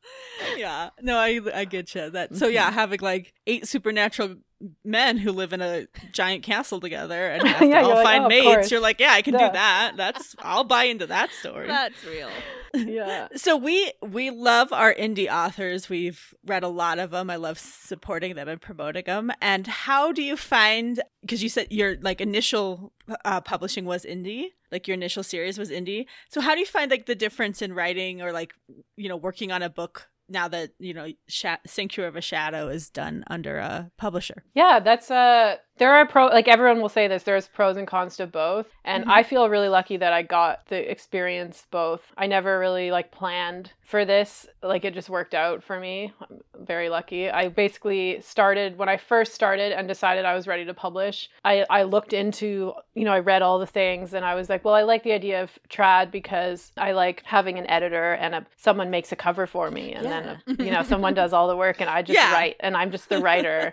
Yeah. 0.57 0.91
No 1.01 1.17
i 1.17 1.41
i 1.55 1.65
get 1.65 1.95
you. 1.95 2.11
That 2.11 2.37
so 2.37 2.47
yeah 2.47 2.71
having 2.83 3.01
like 3.01 3.33
eight 3.47 3.67
supernatural 3.67 4.37
men 4.85 5.19
who 5.19 5.33
live 5.33 5.53
in 5.53 5.61
a 5.61 5.87
giant 6.13 6.43
castle 6.43 6.81
together 6.81 7.29
and 7.29 7.47
have 7.49 7.63
Yeah, 7.69 7.81
to 7.83 7.87
you're 7.89 7.97
all 7.97 8.03
like, 8.03 8.05
find 8.05 8.25
"Oh, 8.25 8.29
mates. 8.29 8.71
You're 8.71 8.81
like, 8.81 9.01
yeah, 9.01 9.13
I 9.13 9.23
can 9.23 9.35
Yeah. 9.35 9.49
do 9.49 9.53
that. 9.53 9.93
That's 9.97 10.35
I'll 10.41 10.65
buy 10.65 10.85
into 10.85 11.07
that 11.07 11.31
story. 11.33 11.67
That's 11.69 12.05
real. 12.05 12.31
yeah. 12.75 13.29
So 13.37 13.57
we 13.57 13.93
we 14.03 14.31
love 14.31 14.73
our 14.73 14.93
indie 14.95 15.29
authors. 15.33 15.89
We've 15.89 16.35
read 16.47 16.63
a 16.65 16.69
lot 16.69 16.99
of 16.99 17.11
them. 17.11 17.31
I 17.31 17.37
love 17.37 17.59
supporting 17.59 18.35
them 18.35 18.49
and 18.49 18.61
promoting 18.61 19.05
them. 19.05 19.31
And 19.41 19.67
how 19.67 20.13
do 20.13 20.23
you 20.23 20.37
find 20.37 21.01
because 21.21 21.43
you 21.43 21.49
said 21.49 21.69
your 21.71 21.97
like 22.01 22.21
initial 22.21 22.93
uh, 23.25 23.41
publishing 23.41 23.85
was 23.85 24.05
indie, 24.05 24.47
like 24.73 24.89
your 24.89 24.95
initial 24.97 25.23
series 25.23 25.59
was 25.59 25.71
indie. 25.71 26.07
So 26.31 26.41
how 26.41 26.55
do 26.55 26.61
you 26.61 26.67
find 26.67 26.91
like 26.91 27.07
the 27.07 27.15
difference 27.15 27.63
in 27.63 27.73
writing 27.75 28.23
or 28.23 28.33
like 28.33 28.55
you 28.97 29.09
know 29.09 29.17
working 29.17 29.53
on 29.53 29.63
a 29.63 29.69
book 29.71 30.09
now 30.35 30.49
that 30.49 30.71
you 30.79 30.93
know 30.93 31.09
Sha- 31.29 31.57
Sanctuary 31.67 32.09
of 32.09 32.17
a 32.17 32.21
Shadow 32.21 32.69
is 32.69 32.91
done 32.91 33.25
under 33.29 33.57
a 33.57 33.91
publisher? 33.97 34.45
Yeah, 34.55 34.81
that's 34.81 35.11
uh 35.11 35.57
there 35.79 35.93
are 35.95 36.07
pro 36.07 36.27
like 36.27 36.47
everyone 36.49 36.81
will 36.81 36.89
say 36.89 37.09
this 37.09 37.25
there's 37.25 37.49
pros 37.49 37.77
and 37.77 37.87
cons 37.87 38.17
to 38.17 38.27
both 38.27 38.67
and 38.85 39.05
Mhm. 39.07 39.11
I 39.11 39.23
feel 39.23 39.49
really 39.49 39.69
lucky 39.69 39.97
that 39.97 40.13
I 40.13 40.23
got 40.23 40.67
the 40.69 40.91
experience 40.91 41.67
both. 41.71 42.13
I 42.19 42.27
never 42.27 42.59
really 42.59 42.91
like 42.91 43.11
planned 43.11 43.73
for 43.83 44.05
this. 44.05 44.47
Like 44.63 44.85
it 44.85 44.95
just 44.95 45.09
worked 45.11 45.35
out 45.35 45.63
for 45.63 45.79
me. 45.81 46.13
I'm 46.21 46.43
very 46.67 46.89
lucky. 46.91 47.31
I 47.31 47.49
basically 47.49 48.21
started 48.21 48.77
when 48.79 48.89
I 48.89 48.97
first 48.99 49.35
started 49.35 49.73
and 49.73 49.89
decided 49.89 50.25
I 50.27 50.35
was 50.35 50.47
ready 50.47 50.65
to 50.67 50.75
publish. 50.75 51.31
I 51.45 51.65
I 51.71 51.83
looked 51.85 52.13
into, 52.13 52.75
you 52.95 53.05
know, 53.05 53.13
I 53.13 53.21
read 53.21 53.41
all 53.43 53.59
the 53.59 53.67
things 53.67 54.13
and 54.15 54.25
I 54.25 54.35
was 54.35 54.49
like, 54.51 54.65
well, 54.65 54.75
I 54.75 54.83
like 54.83 55.03
the 55.03 55.13
idea 55.13 55.43
of 55.43 55.59
trad 55.71 56.11
because 56.11 56.73
I 56.77 56.93
like 56.93 57.23
having 57.25 57.59
an 57.59 57.67
editor 57.69 58.13
and 58.13 58.35
a, 58.35 58.47
someone 58.57 58.91
makes 58.91 59.13
a 59.13 59.17
cover 59.17 59.47
for 59.47 59.71
me 59.71 59.93
and 59.95 60.05
then 60.07 60.43
you 60.59 60.71
know 60.71 60.83
someone 60.83 61.15
does 61.15 61.33
all 61.33 61.49
the 61.49 61.57
work 61.57 61.81
and 61.81 61.89
I 61.91 62.03
just 62.03 62.19
Yeah. 62.23 62.33
write 62.33 62.57
and 62.61 62.77
I'm 62.77 62.91
just 62.91 63.09
the 63.09 63.19
writer 63.27 63.73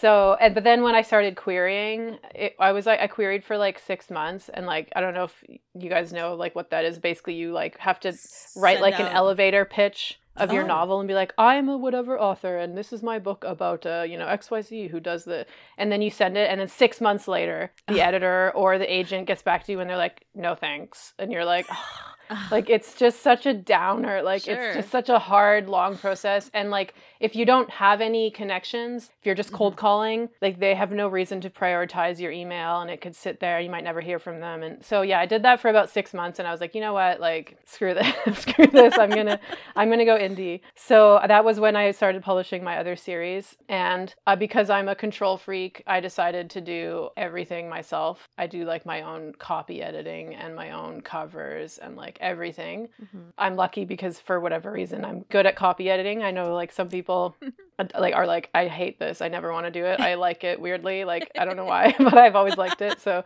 so 0.00 0.36
and 0.40 0.54
but 0.54 0.64
then 0.64 0.82
when 0.82 0.94
i 0.94 1.02
started 1.02 1.27
querying 1.36 2.18
it, 2.34 2.54
i 2.58 2.72
was 2.72 2.86
like 2.86 3.00
i 3.00 3.06
queried 3.06 3.44
for 3.44 3.56
like 3.58 3.78
six 3.78 4.10
months 4.10 4.48
and 4.52 4.66
like 4.66 4.88
i 4.96 5.00
don't 5.00 5.14
know 5.14 5.24
if 5.24 5.44
you 5.74 5.88
guys 5.90 6.12
know 6.12 6.34
like 6.34 6.54
what 6.54 6.70
that 6.70 6.84
is. 6.84 6.98
Basically 6.98 7.34
you 7.34 7.52
like 7.52 7.78
have 7.78 8.00
to 8.00 8.12
write 8.56 8.80
like 8.80 8.98
an 8.98 9.06
elevator 9.06 9.64
pitch 9.64 10.18
of 10.36 10.52
your 10.52 10.62
Oh. 10.64 10.68
novel 10.68 11.00
and 11.00 11.08
be 11.08 11.14
like 11.14 11.32
i'm 11.36 11.68
a 11.68 11.76
whatever 11.76 12.18
author 12.18 12.58
and 12.58 12.78
this 12.78 12.92
is 12.92 13.02
my 13.02 13.18
book 13.18 13.42
about 13.44 13.84
uh 13.84 14.04
you 14.08 14.16
know 14.16 14.26
xyz 14.26 14.88
who 14.90 15.00
does 15.00 15.24
the 15.24 15.44
and 15.76 15.90
then 15.90 16.00
you 16.00 16.10
send 16.10 16.36
it 16.36 16.48
and 16.50 16.60
then 16.60 16.68
six 16.68 17.00
months 17.00 17.26
later 17.26 17.72
the 17.88 18.00
editor 18.00 18.52
or 18.54 18.78
the 18.78 18.92
agent 18.92 19.26
gets 19.26 19.42
back 19.42 19.64
to 19.64 19.72
you 19.72 19.80
and 19.80 19.90
they're 19.90 19.96
like 19.96 20.24
no 20.34 20.54
thanks. 20.54 21.12
And 21.18 21.32
you're 21.32 21.44
like 21.44 21.66
like 22.50 22.68
it's 22.70 22.94
just 22.94 23.22
such 23.22 23.46
a 23.46 23.54
downer. 23.54 24.22
Like 24.22 24.42
Sure. 24.42 24.54
it's 24.54 24.76
just 24.76 24.90
such 24.90 25.08
a 25.08 25.18
hard 25.18 25.68
long 25.68 25.96
process. 25.96 26.50
And 26.54 26.70
like 26.70 26.94
if 27.20 27.34
you 27.34 27.44
don't 27.44 27.68
have 27.70 28.00
any 28.00 28.30
connections 28.30 29.10
if 29.18 29.26
you're 29.26 29.34
just 29.34 29.52
cold 29.52 29.76
calling 29.76 30.28
like 30.40 30.60
they 30.60 30.74
have 30.74 30.92
no 30.92 31.08
reason 31.08 31.40
to 31.40 31.50
prioritize 31.50 32.20
your 32.20 32.30
email 32.30 32.80
and 32.80 32.90
it 32.90 33.00
could 33.00 33.14
sit 33.16 33.40
there. 33.40 33.60
You 33.60 33.70
might 33.70 33.84
never 33.84 34.00
hear 34.00 34.18
from 34.18 34.40
them. 34.40 34.62
And 34.62 34.84
so 34.84 35.02
yeah 35.02 35.18
i 35.20 35.26
did 35.26 35.42
that 35.42 35.60
for 35.60 35.68
about 35.68 35.90
six 35.90 36.14
months 36.14 36.38
and 36.38 36.46
i 36.46 36.52
was 36.52 36.60
like 36.60 36.74
you 36.74 36.80
know 36.80 36.92
what? 36.92 37.20
Like 37.20 37.56
screw 37.66 37.94
this 37.94 38.38
screw 38.38 38.66
this. 38.66 38.96
I'm 38.98 39.10
gonna 39.10 39.40
i'm 39.76 39.88
gonna 39.90 40.04
go 40.04 40.18
indie. 40.18 40.60
So 40.74 41.20
that 41.26 41.44
was 41.44 41.58
when 41.60 41.76
i 41.76 41.90
started 41.90 42.22
publishing 42.22 42.62
my 42.62 42.78
other 42.78 42.96
series. 42.96 43.56
And 43.68 44.14
uh, 44.26 44.36
because 44.36 44.70
i'm 44.70 44.88
a 44.88 44.94
control 44.94 45.36
freak 45.38 45.82
i 45.86 46.00
decided 46.00 46.50
to 46.50 46.60
do 46.60 47.08
everything 47.16 47.68
myself. 47.68 48.28
I 48.38 48.46
do 48.46 48.64
like 48.64 48.84
my 48.86 49.02
own 49.02 49.32
copy 49.38 49.82
editing 49.82 50.34
and 50.34 50.54
my 50.54 50.70
own 50.70 51.00
covers 51.00 51.78
and 51.78 51.96
like 51.96 52.17
everything 52.20 52.88
Mhm. 53.02 53.32
I'm 53.38 53.56
lucky 53.56 53.84
because 53.84 54.18
for 54.20 54.40
whatever 54.40 54.70
reason 54.72 55.04
I'm 55.04 55.20
good 55.30 55.46
at 55.46 55.56
copy 55.56 55.88
editing. 55.90 56.22
I 56.22 56.30
know 56.30 56.54
like 56.54 56.72
some 56.72 56.88
people 56.88 57.36
like 57.98 58.14
are 58.14 58.26
like 58.26 58.50
I 58.54 58.66
hate 58.66 58.98
this. 58.98 59.20
I 59.22 59.28
never 59.28 59.52
want 59.52 59.66
to 59.66 59.70
do 59.70 59.84
it. 59.84 60.00
I 60.00 60.14
like 60.26 60.44
it 60.44 60.60
weirdly. 60.60 61.04
Like 61.04 61.30
I 61.38 61.44
don't 61.44 61.56
know 61.56 61.64
why, 61.64 61.94
but 61.98 62.18
I've 62.18 62.36
always 62.36 62.56
liked 62.56 62.82
it. 62.82 63.00
So 63.00 63.24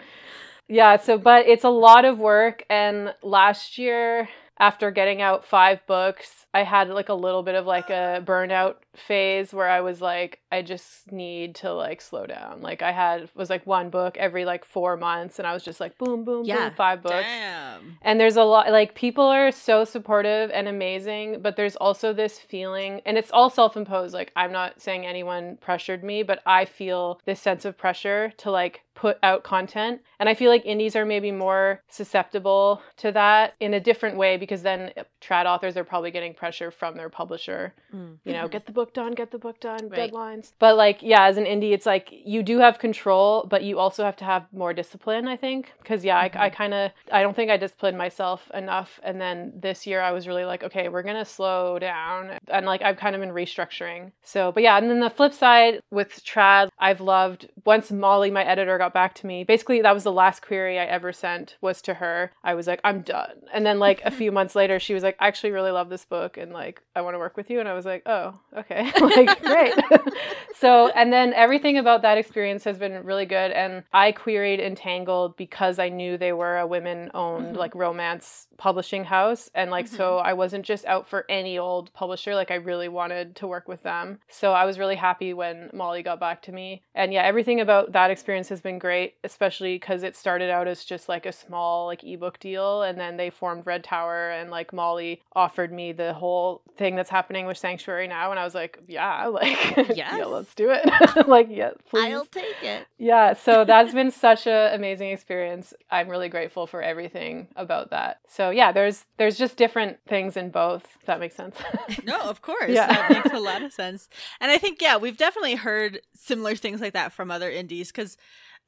yeah, 0.68 0.96
so 0.98 1.18
but 1.18 1.46
it's 1.46 1.64
a 1.64 1.70
lot 1.70 2.04
of 2.04 2.18
work 2.18 2.64
and 2.70 3.14
last 3.22 3.78
year 3.78 4.28
after 4.58 4.90
getting 4.90 5.20
out 5.22 5.44
5 5.44 5.86
books, 5.86 6.46
I 6.54 6.62
had 6.62 6.88
like 6.90 7.08
a 7.08 7.14
little 7.14 7.42
bit 7.42 7.54
of 7.56 7.66
like 7.66 7.90
a 7.90 8.22
burnout 8.24 8.76
phase 8.94 9.52
where 9.52 9.68
I 9.68 9.80
was 9.80 10.00
like 10.00 10.40
I 10.52 10.62
just 10.62 11.10
need 11.10 11.54
to 11.56 11.72
like 11.72 12.00
slow 12.00 12.26
down. 12.26 12.60
Like 12.60 12.82
I 12.82 12.92
had 12.92 13.30
was 13.34 13.48
like 13.50 13.66
one 13.66 13.90
book 13.90 14.16
every 14.18 14.44
like 14.44 14.64
4 14.64 14.96
months 14.96 15.38
and 15.38 15.48
I 15.48 15.54
was 15.54 15.62
just 15.64 15.80
like 15.80 15.98
boom 15.98 16.24
boom 16.24 16.44
Yeah. 16.44 16.68
boom 16.68 16.76
5 16.76 17.02
books. 17.02 17.14
Damn. 17.26 17.98
And 18.02 18.20
there's 18.20 18.36
a 18.36 18.44
lot, 18.44 18.70
like, 18.70 18.94
people 18.94 19.24
are 19.24 19.50
so 19.50 19.84
supportive 19.84 20.50
and 20.52 20.68
amazing, 20.68 21.40
but 21.40 21.56
there's 21.56 21.76
also 21.76 22.12
this 22.12 22.38
feeling, 22.38 23.00
and 23.06 23.16
it's 23.16 23.30
all 23.30 23.48
self 23.50 23.76
imposed. 23.76 24.12
Like, 24.14 24.32
I'm 24.36 24.52
not 24.52 24.80
saying 24.80 25.06
anyone 25.06 25.56
pressured 25.60 26.02
me, 26.04 26.22
but 26.22 26.40
I 26.46 26.64
feel 26.64 27.20
this 27.24 27.40
sense 27.40 27.64
of 27.64 27.78
pressure 27.78 28.32
to, 28.38 28.50
like, 28.50 28.82
put 28.94 29.18
out 29.22 29.42
content. 29.42 30.02
And 30.20 30.28
I 30.28 30.34
feel 30.34 30.50
like 30.50 30.66
indies 30.66 30.94
are 30.96 31.06
maybe 31.06 31.32
more 31.32 31.80
susceptible 31.88 32.82
to 32.98 33.10
that 33.12 33.54
in 33.58 33.72
a 33.74 33.80
different 33.80 34.16
way 34.18 34.36
because 34.36 34.62
then 34.62 34.92
trad 35.20 35.46
authors 35.46 35.76
are 35.78 35.84
probably 35.84 36.10
getting 36.10 36.34
pressure 36.34 36.70
from 36.70 36.96
their 36.96 37.08
publisher 37.08 37.72
Mm. 37.94 38.18
you 38.24 38.32
know, 38.32 38.48
get 38.56 38.66
the 38.66 38.72
book 38.72 38.92
done, 38.94 39.12
get 39.12 39.30
the 39.30 39.38
book 39.38 39.60
done, 39.60 39.88
Right. 39.88 39.96
Deadlines. 40.42 40.52
But 40.58 40.76
like, 40.76 41.02
yeah, 41.02 41.26
as 41.26 41.36
an 41.36 41.44
indie, 41.44 41.72
it's 41.72 41.86
like 41.86 42.08
you 42.10 42.42
do 42.42 42.58
have 42.58 42.78
control, 42.78 43.46
but 43.48 43.62
you 43.62 43.78
also 43.78 44.04
have 44.04 44.16
to 44.16 44.24
have 44.24 44.46
more 44.52 44.72
discipline, 44.72 45.28
I 45.28 45.36
think. 45.36 45.72
Because, 45.78 46.04
yeah, 46.04 46.16
I, 46.16 46.24
I 46.24 46.28
mm-hmm. 46.28 46.56
kind 46.56 46.74
of, 46.74 46.90
I 47.10 47.22
don't 47.22 47.34
think 47.34 47.50
I 47.50 47.56
disciplined 47.56 47.98
myself 47.98 48.50
enough. 48.54 49.00
And 49.02 49.20
then 49.20 49.52
this 49.56 49.86
year 49.86 50.00
I 50.00 50.12
was 50.12 50.26
really 50.26 50.44
like, 50.44 50.62
okay, 50.64 50.88
we're 50.88 51.02
going 51.02 51.16
to 51.16 51.24
slow 51.24 51.78
down. 51.78 52.38
And 52.48 52.66
like, 52.66 52.82
I've 52.82 52.96
kind 52.96 53.14
of 53.14 53.20
been 53.20 53.30
restructuring. 53.30 54.12
So, 54.22 54.52
but 54.52 54.62
yeah, 54.62 54.78
and 54.78 54.90
then 54.90 55.00
the 55.00 55.10
flip 55.10 55.32
side 55.32 55.80
with 55.90 56.24
Trad, 56.24 56.68
I've 56.78 57.00
loved, 57.00 57.48
once 57.64 57.90
Molly, 57.90 58.30
my 58.30 58.44
editor, 58.44 58.78
got 58.78 58.94
back 58.94 59.14
to 59.16 59.26
me, 59.26 59.44
basically 59.44 59.82
that 59.82 59.94
was 59.94 60.04
the 60.04 60.12
last 60.12 60.42
query 60.42 60.78
I 60.78 60.84
ever 60.84 61.12
sent 61.12 61.56
was 61.60 61.82
to 61.82 61.94
her. 61.94 62.32
I 62.44 62.54
was 62.54 62.66
like, 62.66 62.80
I'm 62.84 63.02
done. 63.02 63.42
And 63.52 63.64
then 63.64 63.78
like 63.78 64.02
a 64.04 64.10
few 64.22 64.32
months 64.32 64.54
later, 64.54 64.78
she 64.78 64.94
was 64.94 65.02
like, 65.02 65.16
I 65.18 65.28
actually 65.28 65.52
really 65.52 65.70
love 65.70 65.88
this 65.88 66.04
book 66.04 66.36
and 66.36 66.52
like, 66.52 66.82
I 66.94 67.02
want 67.02 67.14
to 67.14 67.18
work 67.18 67.36
with 67.36 67.50
you. 67.50 67.60
And 67.60 67.68
I 67.68 67.74
was 67.74 67.84
like, 67.84 68.02
oh, 68.06 68.34
okay. 68.56 68.90
like, 69.00 69.42
great. 69.42 69.74
so, 70.54 70.88
and 70.88 71.12
then 71.12 71.32
everything 71.34 71.78
about 71.78 72.02
that 72.02 72.18
experience 72.18 72.64
has 72.64 72.78
been 72.78 73.02
really 73.04 73.26
good. 73.26 73.50
And 73.52 73.84
I 73.92 74.12
queried 74.12 74.60
Entangled 74.60 75.36
because 75.36 75.78
I 75.78 75.88
knew 75.88 76.16
they 76.16 76.32
were 76.32 76.58
a 76.58 76.66
women 76.66 77.10
owned 77.14 77.54
Mhm. 77.54 77.56
like 77.56 77.74
romance 77.74 78.46
publishing 78.58 79.04
house. 79.04 79.50
And 79.54 79.70
like, 79.72 79.88
so 79.88 80.18
I 80.18 80.34
wasn't 80.34 80.64
just 80.64 80.84
out 80.86 81.08
for 81.08 81.24
any 81.28 81.58
old 81.58 81.92
publisher. 81.94 82.34
Like, 82.36 82.52
I 82.52 82.56
really 82.56 82.88
wanted 82.88 83.34
to 83.36 83.46
work 83.48 83.66
with 83.66 83.82
them. 83.82 84.20
So 84.28 84.52
I 84.52 84.64
was 84.66 84.78
really 84.78 84.94
happy 84.94 85.34
when 85.34 85.68
Molly 85.72 86.02
got 86.04 86.20
back 86.20 86.42
to 86.42 86.52
me. 86.52 86.82
And 86.94 87.12
yeah, 87.12 87.22
everything 87.24 87.60
about 87.60 87.90
that 87.92 88.12
experience 88.12 88.48
has 88.50 88.60
been 88.60 88.78
great, 88.78 89.14
especially 89.24 89.74
because 89.74 90.04
it 90.04 90.14
started 90.16 90.48
out 90.48 90.68
as 90.68 90.84
just 90.84 91.08
like 91.08 91.26
a 91.26 91.32
small 91.32 91.86
like 91.86 92.04
ebook 92.04 92.38
deal. 92.38 92.82
And 92.82 93.00
then 93.00 93.16
they 93.16 93.30
formed 93.30 93.66
Red 93.66 93.82
Tower 93.82 94.30
and 94.30 94.48
like 94.50 94.72
Molly 94.72 95.22
offered 95.34 95.72
me 95.72 95.90
the 95.90 96.12
whole 96.14 96.62
thing 96.76 96.94
that's 96.94 97.10
happening 97.10 97.46
with 97.46 97.58
Sanctuary 97.58 98.06
now. 98.06 98.30
And 98.30 98.38
I 98.38 98.44
was 98.44 98.54
like, 98.54 98.78
yeah, 98.86 99.26
like, 99.26 99.96
yeah, 99.96 100.21
Yes. 100.24 100.32
let's 100.32 100.54
do 100.54 100.70
it. 100.70 101.26
like, 101.28 101.48
yeah, 101.50 101.70
please. 101.88 102.12
I'll 102.12 102.24
take 102.26 102.62
it. 102.62 102.86
Yeah, 102.98 103.34
so 103.34 103.64
that's 103.64 103.92
been 103.92 104.10
such 104.26 104.46
an 104.46 104.74
amazing 104.74 105.10
experience. 105.10 105.74
I'm 105.90 106.08
really 106.08 106.28
grateful 106.28 106.66
for 106.66 106.82
everything 106.82 107.48
about 107.56 107.90
that. 107.90 108.20
So 108.28 108.50
yeah, 108.50 108.72
there's 108.72 109.04
there's 109.16 109.38
just 109.38 109.56
different 109.56 109.98
things 110.08 110.36
in 110.36 110.50
both. 110.50 110.84
If 111.00 111.06
that 111.06 111.20
makes 111.20 111.34
sense. 111.34 111.56
No, 112.04 112.20
of 112.20 112.42
course. 112.42 112.70
Yeah. 112.70 112.86
That 112.86 113.10
makes 113.10 113.32
a 113.32 113.40
lot 113.40 113.62
of 113.62 113.72
sense. 113.72 114.08
And 114.40 114.50
I 114.50 114.58
think, 114.58 114.80
yeah, 114.80 114.96
we've 114.96 115.16
definitely 115.16 115.56
heard 115.56 116.00
similar 116.14 116.54
things 116.56 116.80
like 116.80 116.92
that 116.94 117.12
from 117.12 117.30
other 117.30 117.50
indies 117.50 117.90
because, 117.90 118.16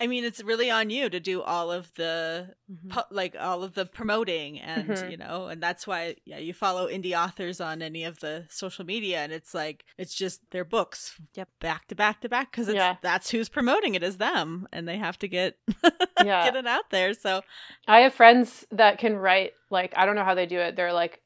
I 0.00 0.06
mean, 0.08 0.24
it's 0.24 0.42
really 0.42 0.70
on 0.70 0.90
you 0.90 1.08
to 1.08 1.20
do 1.20 1.40
all 1.40 1.70
of 1.70 1.92
the, 1.94 2.54
Mhm. 2.70 2.90
pu- 2.90 3.14
like, 3.14 3.36
all 3.38 3.62
of 3.62 3.74
the 3.74 3.86
promoting 3.86 4.58
and, 4.60 4.88
Mhm. 4.88 5.10
you 5.12 5.16
know, 5.16 5.46
and 5.46 5.62
that's 5.62 5.86
why, 5.86 6.16
yeah, 6.24 6.38
you 6.38 6.52
follow 6.52 6.88
indie 6.88 7.16
authors 7.16 7.60
on 7.60 7.80
any 7.80 8.02
of 8.04 8.18
the 8.20 8.46
social 8.50 8.84
media 8.84 9.18
and 9.18 9.32
it's 9.32 9.54
like, 9.54 9.84
it's 9.96 10.14
just 10.14 10.40
their 10.50 10.64
books 10.64 11.20
Yep. 11.34 11.48
back 11.60 11.86
to 11.88 11.94
back 11.94 12.20
to 12.22 12.28
back 12.28 12.50
because 12.50 12.68
it's, 12.68 12.76
Yeah. 12.76 12.96
that's 13.02 13.30
who's 13.30 13.48
promoting 13.48 13.94
it 13.94 14.02
is 14.02 14.18
them 14.18 14.66
and 14.72 14.88
they 14.88 14.96
have 14.98 15.18
to 15.20 15.28
get, 15.28 15.58
Yeah. 16.24 16.44
get 16.44 16.56
it 16.56 16.66
out 16.66 16.90
there. 16.90 17.14
So, 17.14 17.42
I 17.86 18.00
have 18.00 18.14
friends 18.14 18.66
that 18.72 18.98
can 18.98 19.16
write 19.16 19.52
like 19.70 19.92
I 19.96 20.06
don't 20.06 20.14
know 20.14 20.24
how 20.24 20.34
they 20.34 20.46
do 20.46 20.58
it. 20.60 20.76
They're 20.76 20.92
like 20.92 21.20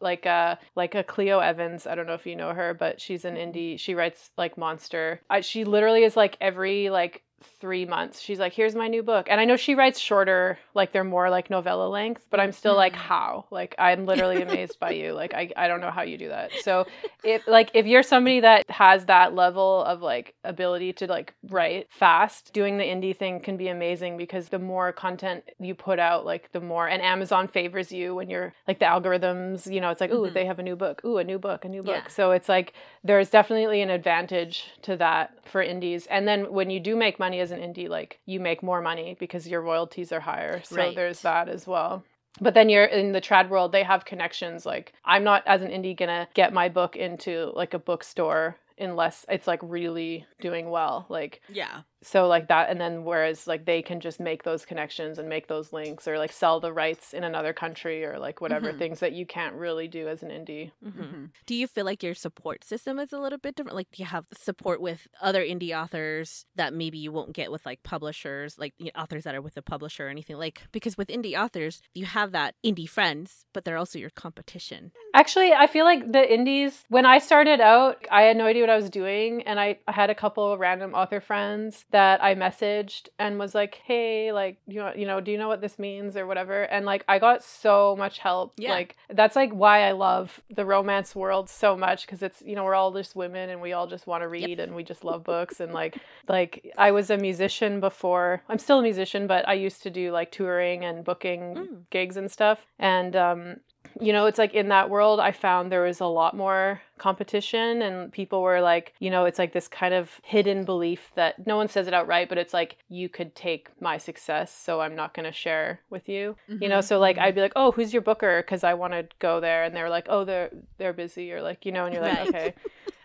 like 0.00 0.24
uh 0.24 0.56
like 0.76 0.94
a 0.94 1.02
Clio 1.02 1.40
Evans. 1.40 1.86
I 1.88 1.94
don't 1.96 2.06
know 2.06 2.14
if 2.14 2.24
you 2.26 2.36
know 2.36 2.52
her, 2.54 2.72
but 2.72 3.00
she's 3.00 3.24
an 3.24 3.34
indie. 3.36 3.80
She 3.80 3.94
writes 3.94 4.30
like 4.38 4.56
monster. 4.56 5.20
I, 5.28 5.40
she 5.40 5.64
literally 5.64 6.04
is 6.04 6.16
like 6.16 6.36
every 6.40 6.88
like 6.90 7.22
three 7.60 7.84
months. 7.84 8.20
She's 8.20 8.38
like, 8.38 8.52
here's 8.52 8.74
my 8.74 8.88
new 8.88 9.02
book. 9.02 9.26
And 9.30 9.40
I 9.40 9.44
know 9.44 9.56
she 9.56 9.74
writes 9.74 9.98
shorter, 9.98 10.58
like 10.74 10.92
they're 10.92 11.04
more 11.04 11.30
like 11.30 11.50
novella 11.50 11.88
length, 11.88 12.26
but 12.30 12.40
I'm 12.40 12.52
still 12.52 12.74
like, 12.76 12.92
Mm. 12.92 12.96
how? 12.96 13.44
Like 13.50 13.74
I'm 13.78 14.06
literally 14.06 14.42
amazed 14.48 14.78
by 14.78 14.90
you. 14.90 15.12
Like 15.12 15.34
I, 15.34 15.50
I 15.56 15.68
don't 15.68 15.80
know 15.80 15.90
how 15.90 16.02
you 16.02 16.16
do 16.18 16.28
that. 16.28 16.50
So 16.62 16.86
if 17.24 17.46
like 17.46 17.70
if 17.74 17.86
you're 17.86 18.02
somebody 18.02 18.40
that 18.40 18.68
has 18.70 19.06
that 19.06 19.34
level 19.34 19.82
of 19.84 20.02
like 20.02 20.34
ability 20.44 20.92
to 20.94 21.06
like 21.06 21.34
write 21.48 21.88
fast, 21.90 22.52
doing 22.52 22.78
the 22.78 22.84
indie 22.84 23.16
thing 23.16 23.40
can 23.40 23.56
be 23.56 23.68
amazing 23.68 24.16
because 24.16 24.48
the 24.48 24.58
more 24.58 24.92
content 24.92 25.44
you 25.58 25.74
put 25.74 25.98
out, 25.98 26.24
like 26.26 26.52
the 26.52 26.60
more 26.60 26.88
and 26.88 27.02
Amazon 27.02 27.48
favors 27.48 27.90
you 27.92 28.14
when 28.14 28.28
you're 28.30 28.52
like 28.68 28.78
the 28.78 28.86
algorithms, 28.86 29.70
you 29.72 29.80
know, 29.80 29.90
it's 29.90 30.00
like, 30.00 30.10
ooh, 30.12 30.26
Mhm. 30.26 30.34
they 30.34 30.44
have 30.46 30.58
a 30.58 30.62
new 30.62 30.76
book. 30.76 31.02
Ooh, 31.04 31.18
a 31.18 31.24
new 31.24 31.38
book, 31.38 31.64
a 31.64 31.68
new 31.68 31.82
book. 31.82 32.02
Yeah. 32.04 32.08
So 32.08 32.32
it's 32.32 32.48
like 32.48 32.72
there's 33.02 33.30
definitely 33.30 33.80
an 33.80 33.90
advantage 33.90 34.66
to 34.82 34.96
that 34.96 35.32
for 35.46 35.62
indies. 35.62 36.06
And 36.06 36.28
then 36.28 36.52
when 36.52 36.70
you 36.70 36.80
do 36.80 36.96
make 36.96 37.18
money 37.18 37.40
as 37.40 37.50
an 37.50 37.60
indie, 37.60 37.88
like 37.88 38.20
you 38.26 38.40
make 38.40 38.62
more 38.62 38.80
money 38.80 39.16
because 39.18 39.48
your 39.48 39.62
royalties 39.62 40.12
are 40.12 40.20
higher. 40.20 40.62
So 40.64 40.76
Right. 40.76 40.94
there's 40.94 41.22
that 41.22 41.48
as 41.48 41.66
well. 41.66 42.04
But 42.40 42.54
then 42.54 42.68
you're 42.68 42.84
in 42.84 43.12
the 43.12 43.20
trad 43.20 43.48
world, 43.48 43.72
they 43.72 43.82
have 43.82 44.04
connections. 44.04 44.66
Like 44.66 44.92
I'm 45.04 45.24
not 45.24 45.42
as 45.46 45.62
an 45.62 45.70
indie 45.70 45.96
gonna 45.96 46.28
get 46.34 46.52
my 46.52 46.68
book 46.68 46.94
into 46.96 47.52
like 47.54 47.74
a 47.74 47.78
bookstore 47.78 48.56
unless 48.78 49.26
it's 49.28 49.46
like 49.46 49.60
really 49.62 50.26
doing 50.40 50.70
well. 50.70 51.06
Like 51.08 51.40
Yeah. 51.48 51.82
So 52.02 52.26
like 52.26 52.48
that 52.48 52.70
and 52.70 52.80
then 52.80 53.04
whereas 53.04 53.46
like 53.46 53.66
they 53.66 53.82
can 53.82 54.00
just 54.00 54.20
make 54.20 54.42
those 54.42 54.64
connections 54.64 55.18
and 55.18 55.28
make 55.28 55.48
those 55.48 55.72
links 55.72 56.08
or 56.08 56.16
like 56.18 56.32
sell 56.32 56.58
the 56.60 56.72
rights 56.72 57.12
in 57.12 57.24
another 57.24 57.52
country 57.52 58.04
or 58.04 58.18
like 58.18 58.40
whatever 58.40 58.72
Mhm. 58.72 58.78
things 58.78 59.00
that 59.00 59.12
you 59.12 59.26
can't 59.26 59.54
really 59.54 59.86
do 59.88 60.08
as 60.08 60.22
an 60.22 60.30
indie. 60.30 60.70
Mhm. 60.84 60.92
Mhm. 60.92 61.30
Do 61.46 61.54
you 61.54 61.66
feel 61.66 61.84
like 61.84 62.02
your 62.02 62.14
support 62.14 62.64
system 62.64 62.98
is 62.98 63.12
a 63.12 63.18
little 63.18 63.38
bit 63.38 63.54
different? 63.54 63.76
Like, 63.76 63.90
do 63.90 64.02
you 64.02 64.06
have 64.06 64.24
support 64.32 64.80
with 64.80 65.08
other 65.20 65.42
indie 65.44 65.76
authors 65.78 66.46
that 66.56 66.72
maybe 66.72 66.96
you 66.98 67.12
won't 67.12 67.32
get 67.32 67.50
with 67.52 67.66
like 67.66 67.82
publishers, 67.82 68.58
like 68.58 68.72
you 68.78 68.86
know, 68.86 69.00
authors 69.02 69.24
that 69.24 69.34
are 69.34 69.42
with 69.42 69.56
a 69.56 69.62
publisher 69.62 70.06
or 70.06 70.08
anything? 70.10 70.36
Like, 70.36 70.62
because 70.72 70.96
with 70.96 71.08
indie 71.08 71.38
authors, 71.38 71.82
you 71.94 72.06
have 72.06 72.32
that 72.32 72.54
indie 72.64 72.88
friends, 72.88 73.44
but 73.52 73.64
they're 73.64 73.76
also 73.76 73.98
your 73.98 74.10
competition. 74.10 74.92
Actually, 75.12 75.52
I 75.52 75.66
feel 75.66 75.84
like 75.84 76.12
the 76.12 76.32
indies, 76.32 76.84
when 76.88 77.04
I 77.04 77.18
started 77.18 77.60
out, 77.60 78.06
I 78.10 78.22
had 78.22 78.36
no 78.36 78.46
idea 78.46 78.62
what 78.62 78.70
I 78.70 78.76
was 78.76 78.88
doing. 78.90 79.42
And 79.42 79.58
I, 79.60 79.78
I 79.86 79.92
had 79.92 80.08
a 80.08 80.14
couple 80.14 80.50
of 80.52 80.60
random 80.60 80.94
author 80.94 81.20
friends 81.20 81.84
that 81.90 82.22
I 82.22 82.34
messaged 82.34 83.08
and 83.18 83.38
was 83.38 83.54
like, 83.54 83.80
hey, 83.84 84.32
like, 84.32 84.58
you 84.66 84.80
know, 84.80 84.92
you 84.94 85.06
know, 85.06 85.20
do 85.20 85.30
you 85.32 85.38
know 85.38 85.48
what 85.48 85.60
this 85.60 85.78
means 85.78 86.16
or 86.16 86.26
whatever? 86.26 86.62
And 86.62 86.86
like, 86.86 87.04
I 87.08 87.18
got 87.18 87.42
so 87.42 87.96
much 87.98 88.18
help. 88.18 88.54
Yeah. 88.56 88.70
Like, 88.70 88.96
that's 89.08 89.36
like 89.36 89.50
why 89.52 89.82
I 89.88 89.92
love 89.92 90.40
the 90.50 90.64
romance 90.64 91.14
world 91.14 91.50
so 91.50 91.76
much 91.76 92.06
because 92.06 92.22
it's, 92.22 92.42
you 92.42 92.54
know, 92.54 92.64
we're 92.64 92.74
all 92.74 92.92
just 92.92 93.16
women 93.16 93.50
and 93.50 93.60
we 93.60 93.72
all 93.72 93.86
just 93.86 94.06
want 94.06 94.22
to 94.22 94.28
read 94.28 94.60
and 94.60 94.74
we 94.74 94.84
just 94.84 95.04
love 95.04 95.24
books. 95.24 95.60
And 95.60 95.72
like, 95.72 95.98
like, 96.28 96.72
I 96.78 96.92
was 96.92 97.10
a 97.10 97.16
musician 97.16 97.80
before. 97.80 98.42
I'm 98.48 98.58
still 98.58 98.78
a 98.78 98.82
musician, 98.82 99.26
but 99.26 99.46
I 99.48 99.54
used 99.54 99.82
to 99.82 99.90
do 99.90 100.12
like 100.12 100.30
touring 100.30 100.84
and 100.84 101.04
booking 101.04 101.40
Mm. 101.40 101.82
gigs 101.90 102.16
and 102.16 102.30
stuff. 102.30 102.66
And, 102.78 103.16
um, 103.16 103.56
you 103.98 104.12
know, 104.12 104.26
it's 104.26 104.38
like 104.38 104.54
in 104.54 104.68
that 104.68 104.90
world, 104.90 105.20
I 105.20 105.32
found 105.32 105.70
there 105.72 105.82
was 105.82 106.00
a 106.00 106.06
lot 106.06 106.36
more 106.36 106.80
competition, 106.98 107.82
and 107.82 108.12
people 108.12 108.42
were 108.42 108.60
like, 108.60 108.92
you 108.98 109.10
know, 109.10 109.24
it's 109.24 109.38
like 109.38 109.52
this 109.52 109.68
kind 109.68 109.94
of 109.94 110.20
hidden 110.22 110.64
belief 110.64 111.10
that 111.14 111.46
no 111.46 111.56
one 111.56 111.68
says 111.68 111.86
it 111.88 111.94
outright, 111.94 112.28
but 112.28 112.38
it's 112.38 112.54
like, 112.54 112.76
you 112.88 113.08
could 113.08 113.34
take 113.34 113.68
my 113.80 113.98
success, 113.98 114.54
so 114.54 114.80
I'm 114.80 114.94
not 114.94 115.14
going 115.14 115.24
to 115.26 115.32
share 115.32 115.80
with 115.90 116.08
you. 116.08 116.36
You 116.46 116.68
know, 116.68 116.78
Mhm. 116.78 116.84
so 116.84 116.98
like 116.98 117.16
Mhm. 117.16 117.22
I'd 117.22 117.34
be 117.34 117.40
like, 117.40 117.52
oh, 117.56 117.72
who's 117.72 117.92
your 117.92 118.02
booker? 118.02 118.42
Because 118.42 118.62
I 118.64 118.74
want 118.74 118.92
to 118.92 119.06
go 119.18 119.40
there, 119.40 119.64
and 119.64 119.74
they're 119.74 119.90
like, 119.90 120.06
oh, 120.08 120.24
they're 120.24 120.50
they're 120.78 120.92
busy, 120.92 121.32
or 121.32 121.42
like, 121.42 121.64
you 121.66 121.72
know, 121.72 121.84
and 121.86 121.94
you're 121.94 122.02
like, 122.02 122.28
okay. 122.28 122.54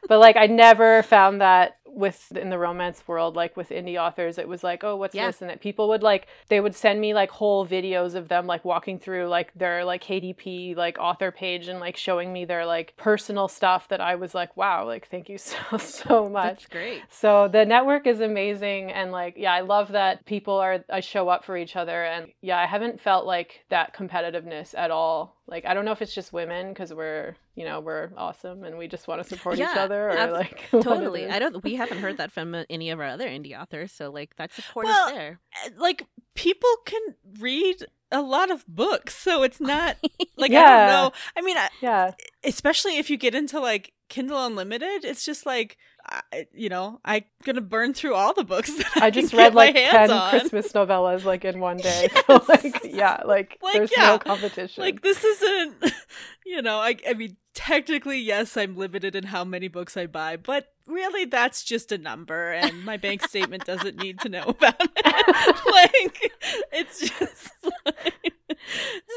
But 0.08 0.20
like 0.20 0.36
I 0.38 0.46
never 0.46 1.02
found 1.04 1.42
that 1.42 1.78
with 1.96 2.36
in 2.36 2.50
the 2.50 2.60
romance 2.60 3.04
world, 3.08 3.36
like 3.36 3.56
with 3.56 3.70
indie 3.70 3.98
authors, 4.00 4.38
it 4.38 4.48
was 4.48 4.64
like, 4.64 4.84
oh, 4.84 4.96
what's 4.96 5.16
Yeah. 5.16 5.28
this? 5.28 5.42
And 5.42 5.50
that 5.50 5.62
people 5.62 5.88
would 5.90 6.04
like 6.04 6.28
they 6.50 6.60
would 6.60 6.76
send 6.76 7.00
me 7.02 7.14
like 7.14 7.32
whole 7.32 7.66
videos 7.66 8.16
of 8.16 8.28
them 8.28 8.46
like 8.48 8.66
walking 8.66 9.00
through 9.00 9.28
like 9.28 9.54
their 9.56 9.86
like 9.86 10.04
KDP 10.04 10.76
like 10.76 10.98
author 11.00 11.32
page 11.32 11.68
and 11.68 11.80
like 11.80 11.96
showing 11.98 12.34
me 12.34 12.46
their 12.46 12.66
like 12.66 12.94
personal 12.98 13.48
stuff 13.48 13.88
that 13.90 14.02
I 14.02 14.16
was 14.16 14.36
like, 14.36 14.56
wow, 14.58 14.86
like 14.86 15.08
thank 15.10 15.30
you 15.30 15.38
so 15.40 15.56
so 15.78 16.30
much. 16.30 16.44
That's 16.44 16.66
great. 16.68 17.02
So 17.10 17.48
the 17.48 17.66
network 17.66 18.06
is 18.08 18.20
amazing 18.20 18.92
and 18.92 19.12
like 19.12 19.36
yeah, 19.38 19.54
I 19.54 19.62
love 19.62 19.94
that 19.94 20.26
people 20.26 20.56
are 20.56 20.84
I 20.90 21.00
show 21.00 21.30
up 21.30 21.46
for 21.46 21.58
each 21.58 21.76
other 21.76 22.04
and 22.04 22.28
yeah, 22.42 22.58
I 22.60 22.66
haven't 22.66 23.00
felt 23.00 23.26
like 23.26 23.64
that 23.70 23.96
competitiveness 23.96 24.74
at 24.78 24.92
all. 24.92 25.35
Like 25.48 25.66
I 25.66 25.74
don't 25.74 25.86
know 25.86 25.92
if 25.92 26.02
it's 26.02 26.14
just 26.16 26.34
women 26.34 26.70
because 26.70 26.94
we're 26.94 27.36
you 27.56 27.66
know 27.66 27.80
we're 27.80 28.10
awesome 28.18 28.64
and 28.64 28.78
we 28.78 28.88
just 28.88 29.08
want 29.08 29.22
to 29.22 29.28
support 29.30 29.60
each 29.60 29.66
other 29.76 30.10
or 30.10 30.18
ab- 30.18 30.32
like 30.32 30.64
Totally. 30.72 31.28
I 31.28 31.38
don't. 31.40 31.64
We 31.64 31.76
haven't 31.76 32.00
heard 32.00 32.18
that 32.18 32.32
from 32.32 32.56
uh, 32.56 32.64
any 32.70 32.90
of 32.90 33.00
our 33.00 33.06
other 33.06 33.28
indie 33.28 33.60
authors, 33.60 33.92
so 33.92 34.10
like 34.10 34.36
that 34.38 34.54
support 34.54 34.86
Well, 34.88 35.08
is 35.08 35.14
there. 35.14 35.40
Uh, 35.66 35.70
Like 35.78 36.08
people 36.34 36.70
can 36.86 37.02
read 37.40 37.86
a 38.12 38.22
lot 38.22 38.50
of 38.50 38.66
books, 38.68 39.16
so 39.16 39.44
it's 39.44 39.62
not 39.62 39.98
like 40.38 40.52
I 40.52 40.54
don't 40.54 40.88
know. 40.88 41.12
I 41.38 41.42
mean, 41.42 41.58
I, 41.58 41.70
yeah 41.82 42.12
especially 42.46 42.98
if 42.98 43.10
you 43.10 43.18
get 43.18 43.36
into 43.36 43.60
like 43.60 43.92
Kindle 44.10 44.46
Unlimited, 44.46 45.04
it's 45.04 45.26
just 45.26 45.46
like 45.46 45.78
I, 46.08 46.48
you 46.54 46.70
know, 46.70 47.00
I'm 47.04 47.24
gonna 47.44 47.62
burn 47.62 47.94
through 47.94 48.14
all 48.14 48.34
the 48.34 48.44
books. 48.44 48.72
That 48.78 48.98
I, 49.02 49.06
I 49.08 49.10
just 49.10 49.34
read 49.34 49.56
like 49.56 49.76
10 49.76 50.12
on. 50.12 50.30
Christmas 50.30 50.72
novellas 50.72 51.24
like 51.24 51.46
in 51.46 51.60
one 51.60 51.78
day. 51.78 52.10
So 52.28 52.44
like 52.48 52.82
yeah, 52.84 53.22
like, 53.26 53.58
Like, 53.62 53.74
there's 53.74 53.92
yeah. 53.96 54.08
no 54.08 54.20
competition. 54.20 54.84
Like 54.84 55.02
this 55.02 55.24
isn't, 55.24 55.94
you 56.46 56.62
know, 56.62 56.78
I 56.78 56.96
I 57.08 57.14
mean, 57.14 57.38
technically, 57.54 58.20
yes, 58.20 58.56
I'm 58.58 58.76
limited 58.78 59.16
in 59.16 59.26
how 59.26 59.44
many 59.44 59.68
books 59.68 59.98
I 59.98 60.06
buy, 60.06 60.38
but 60.38 60.68
really, 60.88 61.26
that's 61.26 61.64
just 61.64 61.92
a 61.92 61.98
number, 61.98 62.52
and 62.52 62.86
my 62.86 62.98
bank 62.98 63.24
statement 63.28 63.66
doesn't 63.66 63.98
need 63.98 64.20
to 64.20 64.30
know 64.30 64.44
about 64.44 64.76
it. 64.80 65.56
like, 65.72 66.32
it's 66.72 67.00
just. 67.00 67.50
Like, 67.86 68.35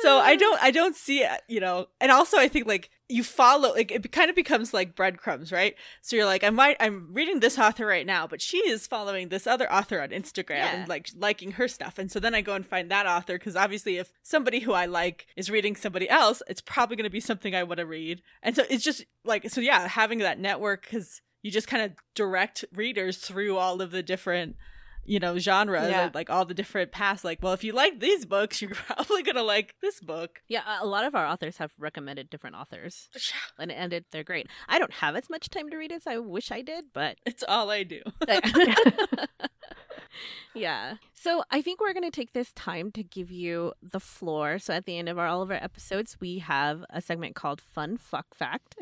so 0.02 0.18
I 0.18 0.36
don't, 0.36 0.62
I 0.62 0.70
don't 0.70 0.94
see 0.96 1.20
it, 1.20 1.40
you 1.48 1.60
know, 1.60 1.86
and 2.00 2.10
also 2.12 2.38
I 2.38 2.48
think 2.48 2.66
like 2.66 2.90
you 3.08 3.24
follow, 3.24 3.72
like 3.72 3.90
it 3.90 4.12
kind 4.12 4.28
of 4.28 4.36
becomes 4.36 4.74
like 4.74 4.94
breadcrumbs, 4.94 5.50
right? 5.50 5.74
So 6.02 6.16
you're 6.16 6.26
like, 6.26 6.44
I 6.44 6.50
might, 6.50 6.76
I'm 6.80 7.08
reading 7.12 7.40
this 7.40 7.58
author 7.58 7.86
right 7.86 8.04
now, 8.06 8.26
but 8.26 8.42
she 8.42 8.58
is 8.58 8.86
following 8.86 9.28
this 9.28 9.46
other 9.46 9.70
author 9.72 10.00
on 10.00 10.10
Instagram 10.10 10.56
Yeah. 10.58 10.74
and 10.80 10.88
like 10.88 11.08
liking 11.16 11.52
her 11.52 11.68
stuff, 11.68 11.98
and 11.98 12.10
so 12.10 12.20
then 12.20 12.34
I 12.34 12.40
go 12.42 12.54
and 12.54 12.66
find 12.66 12.90
that 12.90 13.06
author 13.06 13.38
because 13.38 13.56
obviously, 13.56 13.96
if 13.96 14.12
somebody 14.22 14.60
who 14.60 14.72
I 14.72 14.86
like 14.86 15.26
is 15.36 15.50
reading 15.50 15.74
somebody 15.76 16.08
else, 16.08 16.42
it's 16.48 16.60
probably 16.60 16.96
going 16.96 17.04
to 17.04 17.10
be 17.10 17.20
something 17.20 17.54
I 17.54 17.62
want 17.62 17.78
to 17.78 17.86
read, 17.86 18.22
and 18.42 18.54
so 18.54 18.64
it's 18.68 18.84
just 18.84 19.04
like, 19.24 19.48
so 19.50 19.60
yeah, 19.60 19.88
having 19.88 20.18
that 20.18 20.38
network 20.38 20.82
because 20.82 21.22
you 21.42 21.50
just 21.50 21.68
kind 21.68 21.82
of 21.84 21.92
direct 22.14 22.64
readers 22.74 23.16
through 23.18 23.56
all 23.56 23.80
of 23.80 23.90
the 23.92 24.02
different 24.02 24.56
you 25.08 25.18
know 25.18 25.38
genres 25.38 25.90
Yeah. 25.90 26.04
and 26.06 26.14
like 26.14 26.28
all 26.30 26.44
the 26.44 26.54
different 26.54 26.92
paths 26.92 27.24
like 27.24 27.38
well 27.42 27.52
if 27.54 27.64
you 27.64 27.72
like 27.72 27.98
these 28.00 28.24
books 28.26 28.60
you're 28.60 28.70
probably 28.74 29.22
gonna 29.22 29.42
like 29.42 29.74
this 29.80 30.00
book 30.00 30.40
Yeah, 30.48 30.62
a- 30.80 30.86
lot 30.86 31.04
of 31.04 31.14
our 31.14 31.26
authors 31.26 31.56
have 31.56 31.72
recommended 31.78 32.28
different 32.30 32.56
authors, 32.56 33.08
and 33.58 33.72
and 33.72 33.92
it, 33.92 34.06
they're 34.12 34.24
great. 34.24 34.46
I 34.68 34.78
don't 34.78 34.92
have 34.94 35.16
as 35.16 35.28
much 35.30 35.48
time 35.50 35.70
to 35.70 35.76
read 35.76 35.92
as 35.92 36.06
I 36.06 36.18
wish 36.18 36.52
I 36.52 36.62
did, 36.62 36.86
but 36.92 37.16
it's 37.26 37.42
all 37.48 37.70
i 37.70 37.82
do 37.82 38.02
yeah. 40.54 40.94
So 41.14 41.42
I 41.50 41.62
think 41.62 41.80
we're 41.80 41.92
going 41.92 42.04
to 42.10 42.10
take 42.10 42.32
this 42.32 42.52
time 42.52 42.90
to 42.92 43.02
give 43.02 43.30
you 43.30 43.72
the 43.82 44.00
floor. 44.00 44.58
So 44.58 44.74
at 44.74 44.84
the 44.86 44.98
end 44.98 45.08
of 45.08 45.18
our, 45.18 45.26
all 45.26 45.42
of 45.42 45.50
our 45.50 45.56
episodes, 45.62 46.16
we 46.20 46.38
have 46.38 46.84
a 46.90 47.00
segment 47.00 47.34
called 47.34 47.60
Fun 47.60 47.96
Fuck 47.96 48.34
Fact. 48.34 48.76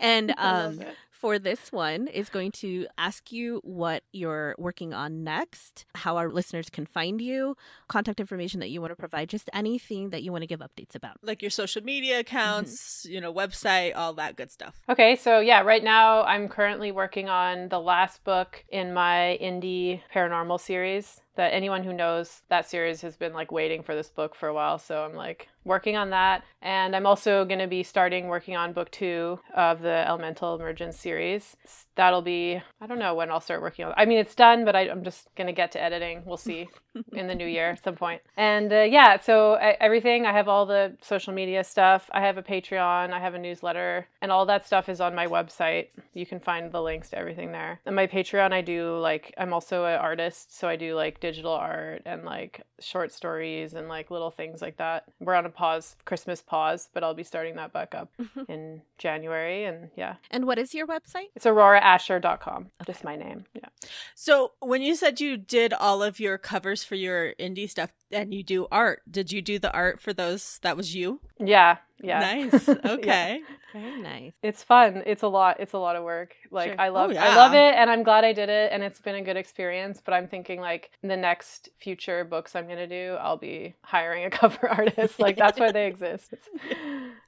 and 0.00 0.34
um. 0.36 0.80
For 1.20 1.38
this 1.38 1.70
one 1.70 2.06
is 2.08 2.30
going 2.30 2.50
to 2.50 2.86
ask 2.96 3.30
you 3.30 3.60
what 3.62 4.02
you're 4.12 4.54
working 4.58 4.94
on 4.94 5.22
next, 5.22 5.84
how 5.94 6.16
our 6.16 6.30
listeners 6.30 6.70
can 6.70 6.86
find 6.86 7.20
you, 7.20 7.56
contact 7.88 8.20
information 8.20 8.58
that 8.60 8.70
you 8.70 8.80
want 8.80 8.90
to 8.90 8.96
provide, 8.96 9.28
just 9.28 9.50
anything 9.52 10.10
that 10.10 10.22
you 10.22 10.32
want 10.32 10.42
to 10.42 10.46
give 10.46 10.60
updates 10.60 10.94
about. 10.94 11.18
like 11.22 11.42
your 11.42 11.50
social 11.50 11.82
media 11.82 12.20
accounts 12.20 13.02
mm-hmm. 13.04 13.12
you 13.12 13.20
know 13.20 13.32
website 13.32 13.92
all 13.94 14.14
that 14.14 14.36
good 14.36 14.50
stuff 14.50 14.80
Okay, 14.88 15.14
so 15.16 15.40
yeah, 15.40 15.60
right 15.60 15.84
now 15.84 16.22
I'm 16.22 16.48
currently 16.48 16.90
working 16.90 17.28
on 17.28 17.68
the 17.68 17.78
last 17.78 18.24
book 18.24 18.64
in 18.70 18.94
my 18.94 19.38
indie 19.40 20.00
paranormal 20.14 20.58
series. 20.60 21.20
That 21.36 21.54
anyone 21.54 21.84
who 21.84 21.92
knows 21.92 22.42
that 22.48 22.68
series 22.68 23.00
has 23.02 23.16
been 23.16 23.32
like 23.32 23.52
waiting 23.52 23.82
for 23.82 23.94
this 23.94 24.08
book 24.08 24.34
for 24.34 24.48
a 24.48 24.54
while, 24.54 24.78
so 24.78 25.04
I'm 25.04 25.14
like 25.14 25.48
working 25.64 25.96
on 25.96 26.10
that. 26.10 26.44
And 26.62 26.94
I'm 26.94 27.06
also 27.06 27.44
going 27.44 27.60
to 27.60 27.66
be 27.66 27.82
starting 27.82 28.28
working 28.28 28.56
on 28.56 28.72
book 28.72 28.90
two 28.90 29.40
of 29.54 29.80
the 29.80 30.06
Elemental 30.06 30.54
Emergence 30.54 30.98
series. 30.98 31.56
That'll 31.96 32.22
be, 32.22 32.60
I 32.80 32.86
don't 32.86 32.98
know 32.98 33.14
when 33.14 33.30
I'll 33.30 33.40
start 33.40 33.62
working 33.62 33.84
on 33.84 33.94
I 33.96 34.04
mean, 34.06 34.18
it's 34.18 34.34
done, 34.34 34.64
but 34.64 34.74
I, 34.74 34.88
I'm 34.88 35.04
just 35.04 35.28
going 35.36 35.46
to 35.46 35.52
get 35.52 35.72
to 35.72 35.82
editing. 35.82 36.22
We'll 36.24 36.36
see 36.36 36.68
in 37.12 37.26
the 37.26 37.34
new 37.34 37.46
year 37.46 37.70
at 37.70 37.84
some 37.84 37.94
point. 37.94 38.22
And 38.36 38.72
uh, 38.72 38.82
yeah, 38.82 39.20
so 39.20 39.54
I, 39.54 39.76
everything, 39.80 40.26
I 40.26 40.32
have 40.32 40.48
all 40.48 40.66
the 40.66 40.96
social 41.02 41.32
media 41.32 41.64
stuff. 41.64 42.10
I 42.12 42.20
have 42.20 42.38
a 42.38 42.42
Patreon, 42.42 43.12
I 43.12 43.20
have 43.20 43.34
a 43.34 43.38
newsletter, 43.38 44.06
and 44.20 44.32
all 44.32 44.46
that 44.46 44.66
stuff 44.66 44.88
is 44.88 45.00
on 45.00 45.14
my 45.14 45.26
website. 45.26 45.88
You 46.14 46.26
can 46.26 46.40
find 46.40 46.72
the 46.72 46.82
links 46.82 47.10
to 47.10 47.18
everything 47.18 47.52
there. 47.52 47.80
And 47.86 47.96
my 47.96 48.06
Patreon, 48.06 48.52
I 48.52 48.60
do 48.60 48.98
like, 48.98 49.34
I'm 49.38 49.52
also 49.52 49.84
an 49.84 49.98
artist, 49.98 50.58
so 50.58 50.68
I 50.68 50.76
do 50.76 50.94
like 50.94 51.19
like 51.20 51.32
digital 51.32 51.52
art 51.52 52.02
and 52.06 52.24
like 52.24 52.62
short 52.80 53.12
stories 53.12 53.74
and 53.74 53.88
like 53.88 54.10
little 54.10 54.30
things 54.30 54.62
like 54.62 54.78
that. 54.78 55.04
We're 55.20 55.34
on 55.34 55.46
a 55.46 55.50
pause, 55.50 55.96
Christmas 56.04 56.40
pause, 56.42 56.88
but 56.92 57.04
I'll 57.04 57.14
be 57.14 57.24
starting 57.24 57.56
that 57.56 57.72
back 57.72 57.94
up 57.94 58.10
in 58.48 58.82
January. 58.98 59.64
And 59.64 59.90
yeah, 59.96 60.16
And 60.30 60.46
what 60.46 60.58
is 60.58 60.74
your 60.74 60.86
website? 60.86 61.28
it's 61.36 61.44
auroraascher.com, 61.46 62.70
just 62.86 63.04
my 63.04 63.16
name. 63.16 63.44
Yeah. 63.54 63.68
So 64.14 64.52
when 64.60 64.82
you 64.82 64.94
said 64.94 65.20
you 65.20 65.36
did 65.36 65.72
all 65.72 66.02
of 66.02 66.18
your 66.20 66.38
covers 66.38 66.82
for 66.84 66.94
your 66.94 67.34
indie 67.38 67.68
stuff 67.68 67.90
and 68.12 68.32
you 68.34 68.42
do 68.42 68.66
art, 68.72 69.02
did 69.10 69.32
you 69.32 69.42
do 69.42 69.58
the 69.58 69.72
art 69.72 70.00
for 70.00 70.12
those? 70.12 70.58
That 70.62 70.76
was 70.76 70.94
you. 70.94 71.20
Yeah. 71.38 71.78
Yeah. 72.02 72.20
Nice. 72.20 72.68
Okay. 72.84 73.40
Very 73.72 74.02
nice. 74.02 74.32
It's 74.42 74.64
fun. 74.64 75.02
It's 75.06 75.22
a 75.22 75.28
lot. 75.28 75.60
It's 75.60 75.74
a 75.74 75.78
lot 75.78 75.94
of 75.94 76.02
work. 76.02 76.34
Like 76.50 76.70
Sure. 76.72 76.80
I 76.80 76.88
love 76.88 77.12
Oh, 77.12 77.16
I 77.16 77.36
love 77.36 77.52
it 77.52 77.74
and 77.76 77.88
I'm 77.88 78.02
glad 78.02 78.24
I 78.24 78.32
did 78.32 78.48
it 78.48 78.72
and 78.72 78.82
it's 78.82 79.00
been 79.00 79.14
a 79.14 79.22
good 79.22 79.36
experience, 79.36 80.00
but 80.04 80.12
I'm 80.12 80.26
thinking 80.26 80.60
like 80.60 80.90
the 81.02 81.16
next 81.16 81.68
future 81.78 82.24
books 82.24 82.56
I'm 82.56 82.66
going 82.66 82.78
to 82.78 82.88
do, 82.88 83.16
I'll 83.20 83.36
be 83.36 83.74
hiring 83.82 84.24
a 84.24 84.30
cover 84.40 84.68
artist. 84.68 85.20
Like 85.20 85.36
that's 85.36 85.60
why 85.60 85.70
they 85.70 85.86
exist. 85.86 86.32
It's, 86.32 86.48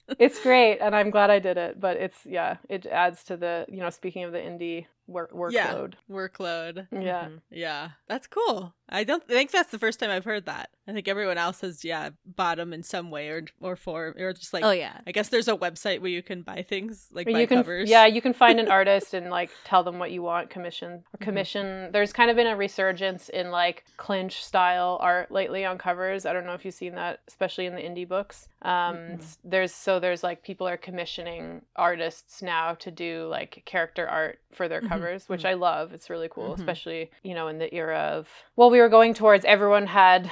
it's 0.18 0.42
great 0.42 0.78
and 0.80 0.96
I'm 0.96 1.10
glad 1.10 1.30
I 1.30 1.38
did 1.38 1.58
it, 1.58 1.78
but 1.78 1.96
it's 1.96 2.18
yeah, 2.26 2.56
it 2.68 2.86
adds 2.86 3.22
to 3.24 3.36
the, 3.36 3.66
you 3.68 3.78
know, 3.78 3.90
speaking 3.90 4.24
of 4.24 4.32
the 4.32 4.38
indie 4.38 4.86
work 5.06 5.30
Yeah. 5.50 5.74
workload. 5.74 5.94
Workload. 6.10 6.86
Yeah. 6.90 7.26
Mhm. 7.28 7.40
Yeah, 7.50 7.90
that's 8.08 8.26
cool. 8.26 8.74
I 8.92 9.04
don't 9.04 9.26
think 9.26 9.50
that's 9.50 9.70
the 9.70 9.78
first 9.78 9.98
time 10.00 10.10
I've 10.10 10.24
heard 10.24 10.46
that. 10.46 10.70
I 10.86 10.92
think 10.92 11.08
everyone 11.08 11.38
else 11.38 11.60
has, 11.62 11.84
yeah, 11.84 12.10
bought 12.26 12.58
them 12.58 12.72
in 12.72 12.82
some 12.82 13.10
way 13.10 13.28
or 13.30 13.44
or 13.60 13.74
form 13.76 14.14
or 14.18 14.32
just 14.32 14.52
like. 14.52 14.64
oh 14.64 14.70
yeah. 14.70 14.98
I 15.06 15.12
guess 15.12 15.28
there's 15.28 15.48
a 15.48 15.56
website 15.56 16.00
where 16.00 16.10
you 16.10 16.22
can 16.22 16.42
buy 16.42 16.62
things 16.62 17.08
like 17.12 17.26
buy 17.26 17.40
you 17.40 17.46
can 17.46 17.58
covers. 17.58 17.88
yeah 17.88 18.06
you 18.06 18.20
can 18.20 18.32
find 18.34 18.60
an 18.60 18.68
artist 18.78 19.14
and 19.14 19.30
like 19.30 19.50
tell 19.64 19.82
them 19.82 19.98
what 19.98 20.10
you 20.10 20.22
want 20.22 20.50
commission 20.50 20.92
or 20.92 20.96
Mm-hmm. 20.98 21.24
commission 21.24 21.92
there's 21.92 22.12
kind 22.12 22.30
of 22.30 22.36
been 22.36 22.46
a 22.48 22.56
resurgence 22.56 23.28
in 23.28 23.50
like 23.50 23.84
clinch 23.96 24.44
style 24.44 24.98
art 25.00 25.30
lately 25.30 25.64
on 25.64 25.78
covers 25.78 26.26
i 26.26 26.32
don't 26.32 26.44
know 26.46 26.54
if 26.54 26.64
you've 26.64 26.74
seen 26.74 26.94
that 26.96 27.20
especially 27.28 27.66
in 27.66 27.74
the 27.76 27.80
indie 27.80 28.06
books 28.08 28.48
um 28.62 28.96
Mm-mm. 28.96 29.18
s- 29.18 29.38
there's 29.44 29.72
so 29.72 30.00
there's 30.00 30.22
like 30.24 30.42
people 30.42 30.66
are 30.66 30.76
commissioning 30.76 31.62
artists 31.76 32.42
now 32.42 32.74
to 32.74 32.90
do 32.90 33.26
like 33.30 33.62
character 33.64 34.08
art 34.08 34.38
for 34.52 34.68
their 34.68 34.80
Mhm. 34.82 34.88
covers 34.88 35.28
which 35.28 35.44
i 35.44 35.54
love 35.54 35.92
it's 35.92 36.10
really 36.10 36.28
cool 36.28 36.50
Mhm. 36.50 36.58
especially 36.58 37.10
you 37.22 37.34
know 37.34 37.48
in 37.48 37.58
the 37.58 37.72
era 37.74 37.98
of 37.98 38.28
well 38.56 38.70
we 38.70 38.80
were 38.82 38.88
going 38.88 39.14
towards 39.14 39.44
everyone 39.44 39.86
had 39.86 40.30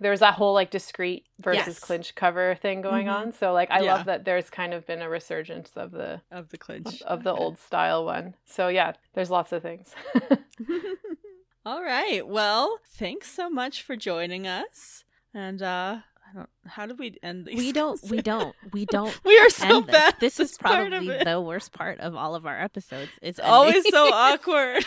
there 0.00 0.10
was 0.10 0.20
that 0.20 0.34
whole 0.34 0.52
like 0.52 0.70
discrete 0.70 1.24
versus 1.40 1.66
Yes. 1.66 1.78
clinch 1.78 2.14
cover 2.14 2.56
thing 2.56 2.82
going 2.82 3.06
Mhm. 3.06 3.14
on 3.14 3.32
so 3.32 3.52
like 3.52 3.70
i 3.70 3.80
Yeah. 3.80 3.94
love 3.94 4.06
that 4.06 4.24
there's 4.24 4.50
kind 4.50 4.74
of 4.74 4.84
been 4.86 5.00
a 5.00 5.08
resurgence 5.08 5.70
of 5.76 5.92
the 5.92 6.20
of 6.30 6.50
the 6.50 6.58
clinch 6.58 7.00
of 7.02 7.22
the 7.22 7.30
Okay. 7.32 7.40
old 7.40 7.58
style 7.58 8.04
one. 8.04 8.34
So 8.44 8.68
yeah, 8.68 8.92
there's 9.14 9.30
lots 9.30 9.52
of 9.52 9.62
things. 9.62 9.94
All 11.66 11.82
right. 11.82 12.26
Well, 12.26 12.78
thanks 12.98 13.30
so 13.30 13.48
much 13.48 13.82
for 13.82 13.96
joining 13.96 14.46
us. 14.46 15.04
And 15.32 15.62
uh 15.62 15.98
I 16.28 16.36
don't 16.36 16.48
how 16.66 16.86
did 16.86 16.98
we 16.98 17.16
end 17.22 17.46
these? 17.46 17.56
We 17.56 17.72
don't 17.72 18.00
we 18.10 18.18
don't 18.32 18.54
we 18.72 18.84
don't 18.86 19.16
we 19.24 19.38
are 19.38 19.48
so 19.50 19.80
this. 19.80 19.92
bad. 19.92 20.14
This 20.20 20.40
is 20.40 20.52
at 20.54 20.58
part 20.60 20.92
of 20.92 21.04
probably 21.04 21.24
the 21.24 21.40
worst 21.40 21.72
part 21.72 22.00
of 22.00 22.14
all 22.14 22.34
of 22.34 22.44
our 22.46 22.60
episodes. 22.60 23.12
It's 23.22 23.38
It's 23.38 23.40
always 23.40 23.88
so 23.88 24.08
awkward. 24.12 24.84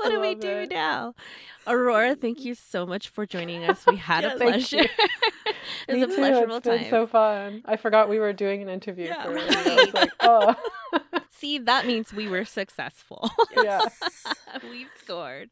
what 0.04 0.10
do 0.10 0.20
we 0.20 0.34
do 0.34 0.48
it. 0.48 0.70
now? 0.70 1.14
Aurora, 1.66 2.14
thank 2.14 2.44
you 2.44 2.54
so 2.54 2.86
much 2.86 3.08
for 3.08 3.26
joining 3.26 3.64
us. 3.64 3.84
We 3.86 3.96
had 3.96 4.24
Yes. 4.24 4.34
a 4.34 4.36
pleasure. 4.38 4.78
it 5.88 5.94
was 5.94 6.02
a 6.02 6.08
pleasurable 6.08 6.56
it's 6.56 6.66
time. 6.66 6.86
so 6.90 7.06
fun. 7.06 7.62
I 7.66 7.76
forgot 7.76 8.08
we 8.08 8.18
were 8.18 8.32
doing 8.32 8.62
an 8.62 8.68
interview. 8.68 9.06
Yeah. 9.06 9.22
For 9.24 9.36
it. 9.36 9.56
I 9.56 9.74
was 9.84 9.94
like, 9.94 10.10
oh, 10.20 10.54
See, 11.30 11.58
that 11.58 11.86
means 11.86 12.12
we 12.12 12.28
were 12.28 12.44
successful. 12.44 13.30
yeah. 13.56 13.80
we 14.64 14.86
scored. 14.98 15.50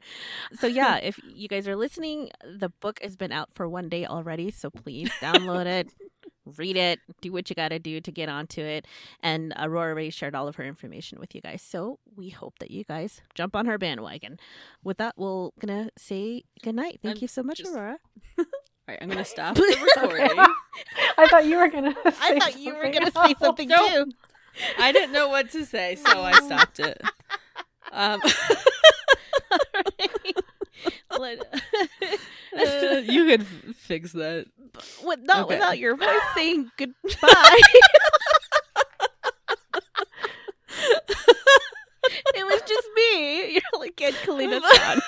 So 0.59 0.67
yeah, 0.67 0.97
if 0.97 1.19
you 1.25 1.49
guys 1.49 1.67
are 1.67 1.77
listening, 1.77 2.31
the 2.45 2.69
book 2.69 3.01
has 3.03 3.17
been 3.17 3.33
out 3.33 3.51
for 3.55 3.67
one 3.69 3.89
day 3.89 4.05
already, 4.05 4.51
so 4.51 4.69
please 4.71 5.11
download 5.21 5.65
it, 5.67 5.89
read 6.57 6.77
it, 6.77 7.01
do 7.21 7.33
what 7.33 7.49
you 7.51 7.57
got 7.57 7.69
to 7.69 7.79
do 7.79 8.01
to 8.01 8.11
get 8.13 8.29
onto 8.29 8.61
it. 8.61 8.87
And 9.23 9.53
Aurora 9.59 9.91
already 9.91 10.11
shared 10.11 10.35
all 10.35 10.49
of 10.49 10.57
her 10.57 10.65
information 10.65 11.19
with 11.21 11.35
you 11.35 11.41
guys, 11.41 11.63
so 11.63 11.99
we 12.17 12.29
hope 12.31 12.59
that 12.61 12.71
you 12.71 12.85
guys 12.85 13.21
jump 13.35 13.55
on 13.57 13.67
her 13.67 13.79
bandwagon. 13.79 14.39
With 14.83 14.99
that, 14.99 15.15
we're 15.17 15.51
gonna 15.61 15.91
say 15.97 16.45
good 16.63 16.75
night. 16.75 17.01
Thank 17.03 17.17
I'm 17.19 17.23
you 17.23 17.29
so 17.29 17.43
much, 17.43 17.59
just- 17.59 17.73
Aurora. 17.75 17.99
All 18.39 18.45
right, 18.89 18.99
I'm 19.03 19.09
gonna 19.09 19.25
stop 19.37 19.55
the 19.57 19.89
recording. 19.97 20.31
I 21.19 21.27
thought 21.29 21.45
you 21.47 21.59
were 21.59 21.69
gonna. 21.69 21.95
Say 22.05 22.11
I 22.21 22.39
thought 22.39 22.59
you 22.59 22.75
were 22.75 22.85
something 22.85 22.93
gonna 23.13 23.29
say 23.29 23.35
something 23.39 23.69
Nope. 23.69 23.91
too. 23.91 24.13
I 24.79 24.93
didn't 24.93 25.13
know 25.13 25.29
what 25.29 25.51
to 25.51 25.67
say, 25.67 25.97
so 25.97 26.23
I 26.23 26.33
stopped 26.41 26.81
it. 26.81 27.01
Um, 27.93 28.21
Let- 31.19 31.41
uh, 32.57 33.01
you 33.05 33.27
could 33.27 33.41
f- 33.43 33.77
fix 33.77 34.13
that. 34.13 34.47
With, 35.05 35.21
not 35.23 35.45
Okay. 35.45 35.55
without 35.57 35.79
your 35.79 35.97
voice 35.97 36.21
saying 36.35 36.71
goodbye. 36.77 37.61
it 42.35 42.45
was 42.47 42.63
just 42.67 42.89
me. 42.95 43.53
You're 43.53 43.81
like, 43.81 44.01
and 44.01 44.15
Kalina's 44.17 44.79
gone. 44.79 45.01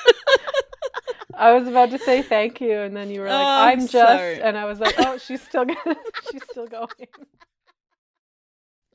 I 1.34 1.52
was 1.52 1.66
about 1.68 1.90
to 1.90 1.98
say 1.98 2.22
thank 2.22 2.60
you, 2.60 2.78
and 2.80 2.96
then 2.96 3.10
you 3.10 3.20
were 3.20 3.28
like, 3.28 3.36
Oh, 3.46 3.62
"I'm 3.68 3.80
just," 3.80 3.92
sorry. 3.92 4.42
and 4.42 4.58
I 4.58 4.64
was 4.64 4.78
like, 4.80 4.94
"Oh, 4.98 5.16
she's 5.18 5.40
still 5.42 5.64
gonna, 5.64 5.96
she's 6.30 6.42
still 6.50 6.66
going." 6.66 6.88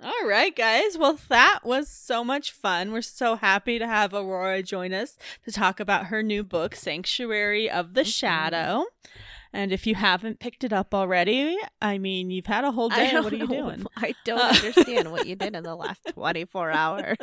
All 0.04 0.28
right, 0.28 0.54
guys. 0.56 0.98
Well, 0.98 1.18
that 1.30 1.62
was 1.64 1.88
so 1.88 2.24
much 2.24 2.52
fun. 2.52 2.92
We're 2.92 3.02
so 3.02 3.38
happy 3.38 3.80
to 3.80 3.88
have 3.88 4.14
Aurora 4.14 4.62
join 4.62 4.94
us 4.94 5.18
to 5.46 5.52
talk 5.52 5.80
about 5.80 6.08
her 6.08 6.22
new 6.22 6.44
book, 6.44 6.76
Sanctuary 6.76 7.70
of 7.70 7.94
the 7.94 8.02
Mhm. 8.02 8.14
Shadow. 8.14 8.86
And 9.56 9.72
if 9.72 9.88
you 9.88 9.96
haven't 9.96 10.40
picked 10.40 10.66
it 10.66 10.74
up 10.74 10.94
already, 10.94 11.58
I 11.82 11.98
mean, 11.98 12.30
you've 12.30 12.46
had 12.46 12.66
a 12.66 12.72
whole 12.74 12.90
day. 12.90 13.14
What 13.18 13.32
are 13.32 13.36
you 13.38 13.48
know. 13.48 13.70
doing? 13.70 13.86
I 13.98 14.14
don't 14.26 14.38
Uh. 14.40 14.44
understand 14.50 15.12
what 15.14 15.26
you 15.26 15.36
did 15.38 15.56
in 15.56 15.64
the 15.64 15.76
last 15.84 16.02
24 16.14 16.72
hours. 16.72 17.18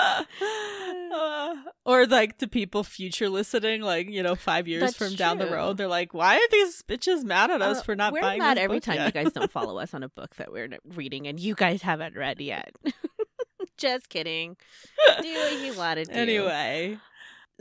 Uh, 0.00 1.56
or 1.84 2.06
like 2.06 2.38
to 2.38 2.48
people 2.48 2.82
future 2.82 3.28
listening, 3.28 3.82
like 3.82 4.08
you 4.10 4.22
know, 4.22 4.34
five 4.34 4.66
years 4.66 4.80
That's 4.82 4.96
from 4.96 5.14
down 5.14 5.38
the 5.38 5.46
road, 5.46 5.76
they're 5.76 5.86
like, 5.86 6.12
"Why 6.14 6.36
are 6.36 6.48
these 6.50 6.82
bitches 6.82 7.22
mad 7.22 7.50
at 7.50 7.62
us 7.62 7.78
Uh, 7.78 7.82
for 7.82 7.94
not 7.96 8.12
we're 8.12 8.20
buying?" 8.20 8.38
mad 8.40 8.58
every 8.58 8.80
time 8.80 8.96
yet?" 8.96 9.06
you 9.06 9.12
guys 9.22 9.32
don't 9.32 9.50
follow 9.58 9.78
us 9.78 9.92
on 9.94 10.02
a 10.02 10.08
book 10.08 10.34
that 10.36 10.50
we're 10.50 10.70
reading 10.94 11.26
and 11.28 11.38
you 11.38 11.54
guys 11.54 11.82
haven't 11.82 12.16
read 12.16 12.40
yet. 12.40 12.74
Just 13.76 14.08
kidding. 14.08 14.56
Do 15.22 15.34
what 15.34 15.60
you 15.60 15.74
want 15.74 15.98
to 15.98 16.04
do. 16.04 16.12
Anyway, 16.12 16.98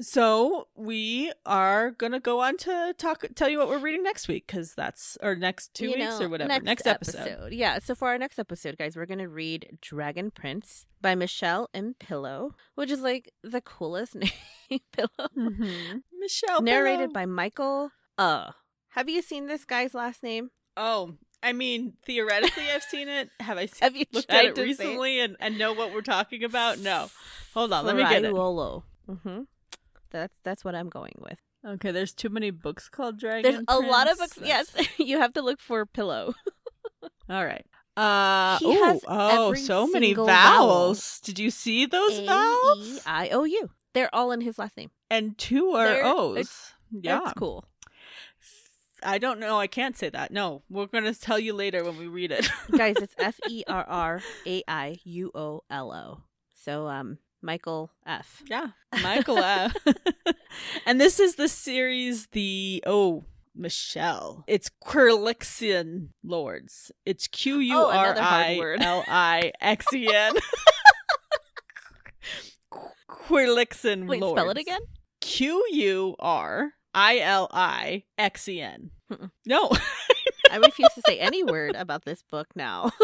so 0.02 0.68
we 0.76 1.32
are 1.46 1.92
gonna 1.92 2.20
go 2.20 2.40
on 2.42 2.58
to 2.58 2.94
talk, 2.98 3.26
tell 3.36 3.50
you 3.50 3.58
what 3.58 3.68
we're 3.68 3.80
reading 3.80 4.04
next 4.04 4.28
week 4.28 4.48
because 4.48 4.74
that's 4.74 5.18
or 5.22 5.36
next 5.36 5.74
two 5.74 5.86
You 5.86 5.96
weeks 5.96 6.20
know, 6.20 6.26
or 6.26 6.30
whatever. 6.30 6.60
Next, 6.62 6.88
episode. 6.88 7.54
Yeah. 7.54 7.80
So 7.80 7.96
for 7.96 8.10
our 8.10 8.18
next 8.18 8.40
episode, 8.40 8.78
guys, 8.78 8.96
we're 8.96 9.06
gonna 9.06 9.30
read 9.30 9.78
Dragon 9.82 10.32
Prince 10.32 10.86
by 11.02 11.16
Michelle 11.16 11.70
M. 11.74 11.96
Pillow, 12.00 12.56
which 12.76 12.92
is 12.92 13.02
like 13.02 13.32
the 13.44 13.62
coolest 13.62 14.16
name. 14.70 14.80
Pillow. 14.92 15.30
Mm-hmm. 15.38 15.98
Michelle, 16.20 16.62
Narrated 16.62 17.00
Pillow. 17.00 17.14
by 17.14 17.26
Michael. 17.26 17.92
Uh. 18.18 18.52
Have 18.94 19.08
you 19.08 19.22
seen 19.22 19.48
this 19.48 19.66
guy's 19.66 19.94
last 19.94 20.24
name? 20.24 20.50
Oh, 20.76 21.14
I 21.42 21.54
mean, 21.54 21.94
theoretically, 22.06 22.66
I've 22.74 22.84
seen 22.84 23.08
it. 23.08 23.30
Have 23.40 23.58
I 23.58 23.68
seen, 23.68 23.78
Have 23.82 23.96
you 23.96 24.06
looked 24.12 24.32
at 24.32 24.46
it 24.46 24.58
recently 24.58 25.20
and, 25.20 25.38
and 25.40 25.58
know 25.58 25.74
what 25.74 25.94
we're 25.94 26.02
talking 26.02 26.44
about? 26.44 26.80
No. 26.80 27.10
Hold 27.54 27.72
on, 27.74 27.86
let 27.86 27.96
me 27.96 28.04
get 28.04 28.26
it. 28.26 28.34
Mm-hmm. 28.34 29.42
That's 30.12 30.36
that's 30.44 30.64
what 30.66 30.76
I'm 30.76 30.90
going 30.90 31.16
with. 31.20 31.38
Okay, 31.66 31.92
there's 31.92 32.14
too 32.14 32.30
many 32.30 32.52
books 32.52 32.88
called 32.90 33.20
Dragon. 33.20 33.52
There's 33.52 33.66
a 33.68 33.80
lot 33.80 34.10
of 34.10 34.18
Prince. 34.18 34.36
books. 34.36 34.48
Yes, 34.48 34.76
you 34.98 35.20
have 35.20 35.34
to 35.34 35.42
look 35.42 35.60
for 35.60 35.86
pillow. 35.86 36.34
All 37.30 37.46
right. 37.46 37.66
Uh 37.98 38.58
He 38.60 38.66
oh, 38.68 38.84
has 38.86 39.02
oh, 39.08 39.54
so 39.56 39.88
many 39.88 40.14
vowels. 40.14 41.20
Did 41.22 41.38
you 41.38 41.50
see 41.52 41.86
those 41.86 42.14
E 42.14 42.26
vowels? 42.26 43.02
I 43.06 43.30
O 43.30 43.44
U. 43.44 43.70
They're 43.94 44.14
all 44.14 44.32
in 44.32 44.42
his 44.42 44.58
last 44.60 44.78
name. 44.78 44.92
And 45.10 45.38
two 45.38 45.72
are 45.72 45.88
They're- 45.88 46.04
O's. 46.06 46.38
it's- 46.38 46.74
Yeah. 46.92 47.20
That's 47.20 47.34
cool. 47.34 47.66
I 49.02 49.18
don't 49.18 49.40
know. 49.40 49.58
I 49.60 49.68
can't 49.68 49.98
say 49.98 50.10
that. 50.10 50.32
No, 50.32 50.62
we're 50.70 50.86
going 50.86 51.06
to 51.06 51.20
tell 51.20 51.40
you 51.40 51.54
later 51.54 51.84
when 51.84 51.98
we 51.98 52.08
read 52.08 52.32
it. 52.32 52.50
Guys, 52.72 52.98
it's 53.02 53.16
F 53.20 53.40
E 53.50 53.64
R 53.68 53.84
R 53.84 54.22
A 54.46 54.64
I 54.68 54.98
U 55.04 55.32
O 55.34 55.62
L 55.70 55.92
O. 55.92 56.24
So 56.54 56.88
um 56.88 57.18
Michael 57.42 57.92
F. 58.06 58.44
yeah, 58.48 58.68
Michael 59.02 59.38
F. 59.44 59.76
and 60.86 61.00
this 61.00 61.20
is 61.20 61.36
the 61.36 61.48
series, 61.48 62.28
the 62.28 62.84
oh, 62.86 63.24
Michelle. 63.56 64.44
It's 64.48 64.70
Qurilixen 64.84 66.10
Lords. 66.24 66.92
It's 67.06 67.28
Q 67.28 67.60
U 67.60 67.76
Oh, 67.78 67.90
R 67.90 68.58
word. 68.58 68.82
L 68.82 69.04
I 69.08 69.52
X 69.62 69.86
E 69.94 70.08
N. 70.14 70.34
Oh, 72.72 72.92
Qurilixen 73.10 74.08
Wait, 74.08 74.22
Lords. 74.22 74.40
spell 74.40 74.50
it 74.52 74.58
again? 74.58 74.82
Q 75.22 75.64
U 75.72 76.16
R 76.20 76.72
I 76.94 77.20
L 77.20 77.48
I 77.52 78.04
X 78.18 78.48
E 78.48 78.62
N. 78.62 78.92
No. 79.46 79.70
I 80.52 80.58
refuse 80.58 80.90
to 80.96 81.02
say 81.08 81.20
any 81.20 81.44
word 81.44 81.76
about 81.76 82.06
this 82.06 82.24
book 82.24 82.48
now. 82.56 82.92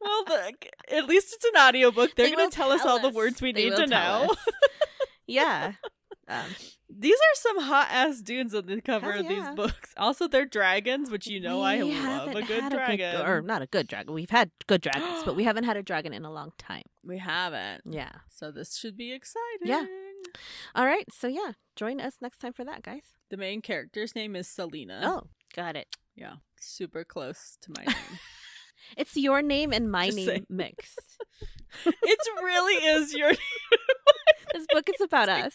well, 0.00 0.24
the, 0.24 0.52
at 0.94 1.06
least 1.06 1.34
it's 1.34 1.44
an 1.44 1.60
audiobook. 1.60 2.14
They're 2.14 2.28
They 2.30 2.34
going 2.36 2.50
to 2.50 2.54
tell 2.56 2.70
us 2.72 2.82
tell 2.82 2.92
all 2.92 2.98
the 3.00 3.10
words 3.10 3.40
we 3.42 3.52
They 3.52 3.70
need 3.70 3.76
to 3.76 3.86
know. 3.86 4.34
Yeah. 5.26 5.72
Um, 6.28 6.44
These 6.90 7.14
are 7.16 7.34
some 7.34 7.60
hot 7.62 7.88
ass 7.90 8.20
dudes 8.20 8.54
on 8.54 8.66
the 8.66 8.80
cover 8.82 9.12
of 9.12 9.26
these 9.26 9.44
books. 9.56 9.92
Also, 9.96 10.28
they're 10.28 10.44
dragons, 10.44 11.10
which 11.10 11.26
you 11.26 11.40
know 11.40 11.60
I 11.62 11.82
we 11.82 11.94
love 11.98 12.28
a 12.36 12.42
good 12.42 12.70
dragon. 12.70 13.20
or 13.22 13.40
not 13.42 13.62
a 13.62 13.66
good 13.66 13.88
dragon. 13.88 14.12
We've 14.14 14.28
had 14.30 14.50
good 14.66 14.82
dragons, 14.82 15.22
but 15.24 15.34
we 15.34 15.44
haven't 15.48 15.64
had 15.64 15.76
a 15.78 15.82
dragon 15.82 16.12
in 16.12 16.24
a 16.26 16.30
long 16.32 16.52
time. 16.58 16.82
we 17.02 17.18
haven't. 17.18 17.82
Yeah. 17.88 18.10
So 18.30 18.50
this 18.50 18.76
should 18.76 18.96
be 18.98 19.12
exciting. 19.12 19.66
Yeah. 19.66 19.86
All 20.74 20.84
right. 20.86 21.06
So 21.12 21.26
yeah, 21.26 21.52
join 21.74 22.00
us 22.00 22.16
next 22.20 22.38
time 22.38 22.52
for 22.52 22.64
that, 22.64 22.82
guys. 22.82 23.02
The 23.30 23.36
main 23.38 23.62
character's 23.62 24.14
name 24.14 24.36
is 24.36 24.46
Selena. 24.46 25.00
Oh, 25.04 25.22
got 25.56 25.74
it. 25.76 25.88
Yeah. 26.16 26.34
Super 26.60 27.02
close 27.04 27.56
to 27.62 27.72
my 27.76 27.84
name. 27.92 28.18
It's 28.96 29.16
your 29.16 29.42
name 29.42 29.72
and 29.72 29.90
my 29.90 30.06
Just 30.06 30.16
name 30.16 30.26
saying. 30.26 30.46
mixed. 30.48 31.16
it 31.86 32.18
really 32.42 32.84
is 32.86 33.14
your 33.14 33.32
This 34.52 34.66
book 34.70 34.88
is 34.88 35.00
about 35.00 35.28
us. 35.28 35.54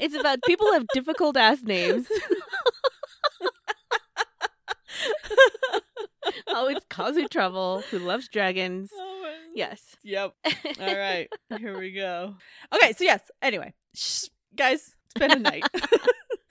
It's 0.00 0.14
about 0.16 0.42
people 0.44 0.66
who 0.66 0.72
have 0.74 0.86
difficult 0.92 1.36
ass 1.36 1.62
names. 1.62 2.08
Always 6.48 6.78
causing 6.90 7.28
trouble. 7.28 7.82
Who 7.90 7.98
loves 8.00 8.28
dragons? 8.28 8.90
Oh 8.94 9.34
Yes. 9.54 9.96
Yep. 10.02 10.32
All 10.80 10.96
right. 10.96 11.28
Here 11.58 11.78
we 11.78 11.92
go. 11.92 12.36
Okay. 12.74 12.92
So, 12.94 13.04
yes. 13.04 13.20
Anyway, 13.40 13.72
Shh, 13.94 14.24
guys, 14.56 14.94
it's 15.06 15.14
been 15.18 15.30
a 15.32 15.38
night. 15.38 15.64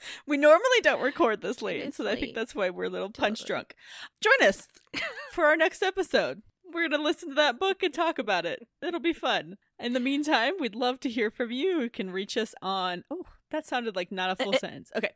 we 0.28 0.38
normally 0.38 0.82
don't 0.82 1.02
record 1.02 1.42
this 1.42 1.62
late. 1.62 1.94
So, 1.94 2.08
I 2.08 2.16
think 2.16 2.36
that's 2.36 2.56
why 2.56 2.70
we're 2.70 2.86
a 2.86 2.90
little 2.90 3.10
punch 3.10 3.42
Totally. 3.42 3.56
drunk. 3.56 3.76
Join 4.22 4.48
us 4.48 4.68
for 5.32 5.46
our 5.46 5.56
next 5.56 5.82
episode. 5.82 6.42
We're 6.74 6.88
going 6.88 7.02
to 7.02 7.06
listen 7.06 7.30
to 7.30 7.36
that 7.36 7.60
book 7.60 7.84
and 7.84 7.94
talk 7.94 8.18
about 8.18 8.46
it. 8.46 8.66
It'll 8.82 9.02
be 9.02 9.14
fun. 9.14 9.58
In 9.78 9.94
the 9.94 10.00
meantime, 10.00 10.54
we'd 10.60 10.76
love 10.76 11.00
to 11.02 11.10
hear 11.10 11.30
from 11.30 11.52
you. 11.52 11.82
You 11.82 11.90
can 11.90 12.12
reach 12.12 12.38
us 12.38 12.56
on. 12.62 13.04
Oh, 13.12 13.26
that 13.50 13.66
sounded 13.66 13.96
like 13.96 14.12
not 14.12 14.30
a 14.30 14.34
uh, 14.34 14.46
full 14.46 14.56
uh, 14.56 14.60
sentence. 14.60 14.90
Okay. 14.96 15.12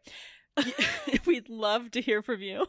We'd 1.25 1.49
love 1.49 1.91
to 1.91 2.01
hear 2.01 2.21
from 2.21 2.41
you. 2.41 2.67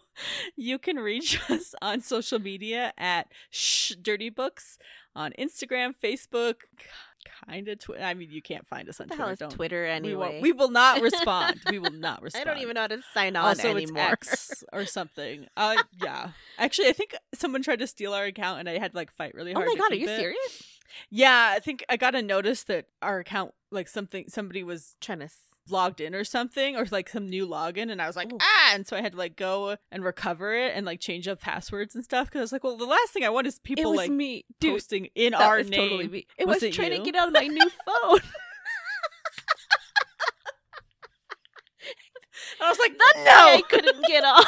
You 0.56 0.78
can 0.78 0.96
reach 0.96 1.40
us 1.50 1.74
on 1.80 2.00
social 2.00 2.38
media 2.38 2.92
at 2.98 3.28
Shh 3.50 3.92
Dirty 4.00 4.30
Books 4.30 4.78
on 5.14 5.32
Instagram, 5.38 5.94
Facebook, 6.02 6.56
kind 7.48 7.68
of 7.68 7.78
Twitter. 7.78 8.02
I 8.02 8.14
mean, 8.14 8.30
you 8.30 8.42
can't 8.42 8.66
find 8.66 8.88
us 8.88 9.00
on 9.00 9.08
the 9.08 9.16
hell 9.16 9.34
Twitter. 9.36 9.84
We, 9.84 9.88
anyway? 9.88 10.30
won't, 10.32 10.42
we 10.42 10.52
will 10.52 10.70
not 10.70 11.00
respond. 11.02 11.60
we 11.70 11.78
will 11.78 11.92
not 11.92 12.22
respond. 12.22 12.48
I 12.48 12.52
don't 12.52 12.62
even 12.62 12.74
know 12.74 12.82
how 12.82 12.86
to 12.88 13.02
sign 13.14 13.36
on 13.36 13.44
also, 13.44 13.70
anymore. 13.70 14.16
or 14.72 14.84
something. 14.84 15.46
Uh, 15.56 15.82
yeah. 16.02 16.30
Actually, 16.58 16.88
I 16.88 16.92
think 16.92 17.14
someone 17.34 17.62
tried 17.62 17.78
to 17.78 17.86
steal 17.86 18.12
our 18.12 18.24
account, 18.24 18.60
and 18.60 18.68
I 18.68 18.78
had 18.78 18.92
to 18.92 18.96
like 18.96 19.12
fight 19.12 19.34
really 19.34 19.52
hard. 19.52 19.66
oh 19.66 19.68
hard. 19.68 19.78
my 19.78 19.84
god, 19.84 19.92
are 19.92 19.96
you 19.96 20.08
it. 20.08 20.18
serious? 20.18 20.80
Yeah, 21.10 21.52
I 21.54 21.60
think 21.60 21.84
I 21.88 21.96
got 21.96 22.14
a 22.14 22.22
notice 22.22 22.64
that 22.64 22.86
our 23.02 23.18
account, 23.18 23.52
like 23.70 23.88
something, 23.88 24.26
somebody 24.28 24.62
was 24.62 24.96
trying 25.00 25.20
to. 25.20 25.28
Logged 25.70 26.00
in 26.00 26.14
or 26.14 26.24
something, 26.24 26.76
or 26.76 26.84
like 26.90 27.08
some 27.08 27.28
new 27.28 27.46
login, 27.46 27.90
and 27.90 28.00
I 28.02 28.06
was 28.06 28.16
like, 28.16 28.32
Ooh. 28.32 28.38
ah, 28.40 28.72
and 28.74 28.86
so 28.86 28.96
I 28.96 29.00
had 29.02 29.12
to 29.12 29.18
like 29.18 29.36
go 29.36 29.76
and 29.90 30.04
recover 30.04 30.54
it 30.54 30.72
and 30.74 30.84
like 30.86 31.00
change 31.00 31.26
up 31.28 31.40
passwords 31.40 31.94
and 31.94 32.04
stuff 32.04 32.26
because 32.28 32.38
I 32.40 32.42
was 32.42 32.52
like, 32.52 32.64
well, 32.64 32.76
the 32.76 32.84
last 32.86 33.12
thing 33.12 33.24
I 33.24 33.28
want 33.30 33.46
is 33.46 33.58
people 33.58 33.94
like 33.94 34.10
me, 34.10 34.44
dude. 34.60 34.72
posting 34.72 35.08
in 35.14 35.32
that 35.32 35.40
our 35.42 35.62
name. 35.62 35.72
totally 35.90 36.08
me. 36.08 36.26
It 36.38 36.46
Was 36.46 36.56
was, 36.56 36.62
it 36.64 36.72
trying 36.72 36.92
you? 36.92 36.98
to 36.98 37.04
get 37.04 37.16
on 37.16 37.32
my 37.32 37.46
new 37.46 37.70
phone. 37.86 38.20
I 42.60 42.68
was 42.68 42.78
like, 42.78 42.92
That's 42.92 43.24
no, 43.26 43.32
I 43.32 43.62
couldn't 43.68 44.04
get 44.06 44.24
on. 44.24 44.44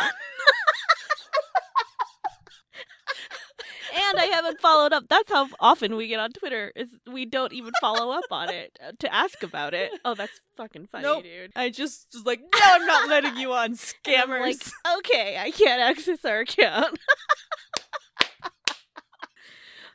And 4.11 4.19
I 4.21 4.27
haven't 4.27 4.61
followed 4.61 4.93
up. 4.93 5.05
That's 5.09 5.31
how 5.31 5.49
often 5.61 5.97
we 5.97 6.07
get 6.09 6.21
on 6.21 6.31
Twitter. 6.33 6.73
Is 6.77 6.89
we 7.11 7.25
don't 7.27 7.53
even 7.53 7.73
follow 7.81 8.11
up 8.13 8.25
on 8.31 8.51
it 8.51 8.79
uh, 8.87 8.93
to 9.01 9.15
ask 9.15 9.43
about 9.43 9.75
it. 9.75 9.91
Oh, 10.05 10.15
that's 10.15 10.41
fucking 10.57 10.87
funny, 10.87 11.05
Nope. 11.05 11.23
dude. 11.25 11.53
I 11.57 11.71
just 11.71 12.09
was 12.15 12.25
like, 12.25 12.41
no, 12.41 12.61
I'm 12.63 12.87
not 12.87 13.09
letting 13.09 13.37
you 13.37 13.53
on, 13.53 13.73
scammers. 14.05 14.41
like, 14.41 14.99
okay, 14.99 15.37
I 15.39 15.51
can't 15.51 15.81
access 15.81 16.25
our 16.25 16.41
account. 16.41 16.99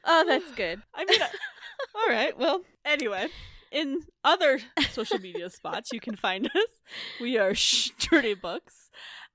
oh, 0.06 0.26
that's 0.28 0.52
good. 0.52 0.82
I 0.94 1.06
mean, 1.06 1.22
I- 1.22 1.30
all 1.96 2.10
right. 2.14 2.38
Well, 2.38 2.62
anyway, 2.86 3.28
in 3.72 4.02
other 4.24 4.60
social 4.92 5.20
media 5.20 5.50
spots, 5.50 5.92
you 5.92 6.00
can 6.00 6.16
find 6.16 6.46
us. 6.48 6.82
We 7.22 7.38
are 7.38 7.54
Shh 7.54 7.90
Dirty 8.00 8.34
Books 8.34 8.90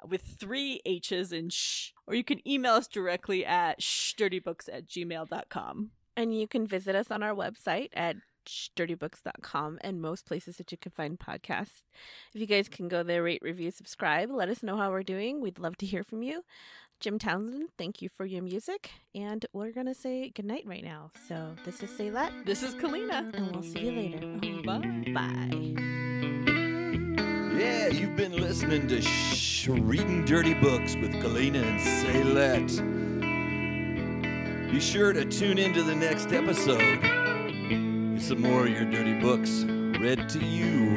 with 0.07 0.23
three 0.41 0.81
H's 0.87 1.33
in 1.33 1.51
shh, 1.51 1.91
or 2.09 2.15
you 2.15 2.25
can 2.25 2.47
email 2.49 2.73
us 2.73 2.89
directly 2.89 3.45
at 3.47 3.81
shdirtybooks 3.81 4.69
at 4.73 4.89
gmail.com. 4.89 5.91
And 6.17 6.37
you 6.37 6.49
can 6.49 6.67
visit 6.67 6.97
us 6.97 7.13
on 7.13 7.23
our 7.23 7.35
website 7.35 7.91
at 7.93 8.17
dirtybooks.com 8.77 9.79
and 9.83 10.01
most 10.01 10.27
places 10.27 10.57
that 10.57 10.73
you 10.73 10.79
can 10.79 10.91
find 10.91 11.19
podcasts. 11.19 11.83
If 12.35 12.41
you 12.41 12.47
guys 12.47 12.69
can 12.69 12.89
go 12.89 13.03
there, 13.03 13.23
rate, 13.23 13.43
review, 13.43 13.71
subscribe, 13.71 14.31
let 14.31 14.49
us 14.49 14.63
know 14.63 14.77
how 14.77 14.91
we're 14.91 15.03
doing. 15.03 15.41
We'd 15.41 15.59
love 15.59 15.77
to 15.79 15.87
hear 15.87 16.03
from 16.03 16.23
you. 16.23 16.43
Jim 16.99 17.19
Townsend, 17.19 17.69
thank 17.79 18.03
you 18.03 18.09
for 18.09 18.25
your 18.27 18.43
music. 18.43 18.91
And 19.15 19.47
we're 19.53 19.71
going 19.71 19.87
to 19.87 19.95
say 19.95 20.31
goodnight 20.31 20.65
right 20.67 20.83
now. 20.83 21.13
So 21.29 21.55
this 21.65 21.83
is 21.83 21.91
Say 21.97 22.11
That, 22.11 22.33
This 22.45 22.63
is 22.65 22.75
Kalina. 22.75 23.33
and 23.37 23.53
we'll 23.53 23.63
see 23.63 23.81
you 23.81 23.93
later. 23.93 24.63
Bye. 24.65 25.13
Bye. 25.13 26.08
Yeah, 27.59 27.89
you've 27.89 28.15
been 28.15 28.41
listening 28.41 28.87
to 28.87 29.03
Shh, 29.03 29.67
Reading 29.67 30.25
Dirty 30.25 30.55
Books 30.55 30.95
with 30.95 31.11
Galena 31.21 31.59
and 31.59 31.81
Saylette. 31.81 32.71
Be 34.71 34.79
sure 34.79 35.13
to 35.13 35.25
tune 35.25 35.59
into 35.59 35.83
the 35.83 35.97
next 35.97 36.33
episode. 36.33 37.03
Get 37.03 38.23
some 38.23 38.43
more 38.43 38.67
of 38.67 38.69
your 38.69 38.85
dirty 38.85 39.19
books 39.19 39.65
read 39.99 40.29
to 40.29 40.39
you. 40.39 40.95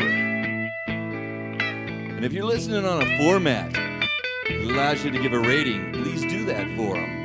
And 0.86 2.24
if 2.24 2.32
you're 2.32 2.46
listening 2.46 2.86
on 2.86 3.02
a 3.02 3.18
format 3.18 3.74
that 3.74 4.62
allows 4.62 5.04
you 5.04 5.10
to 5.10 5.20
give 5.20 5.34
a 5.34 5.40
rating, 5.40 5.94
please 5.94 6.22
do 6.22 6.46
that 6.46 6.68
for 6.78 6.94
them. 6.94 7.21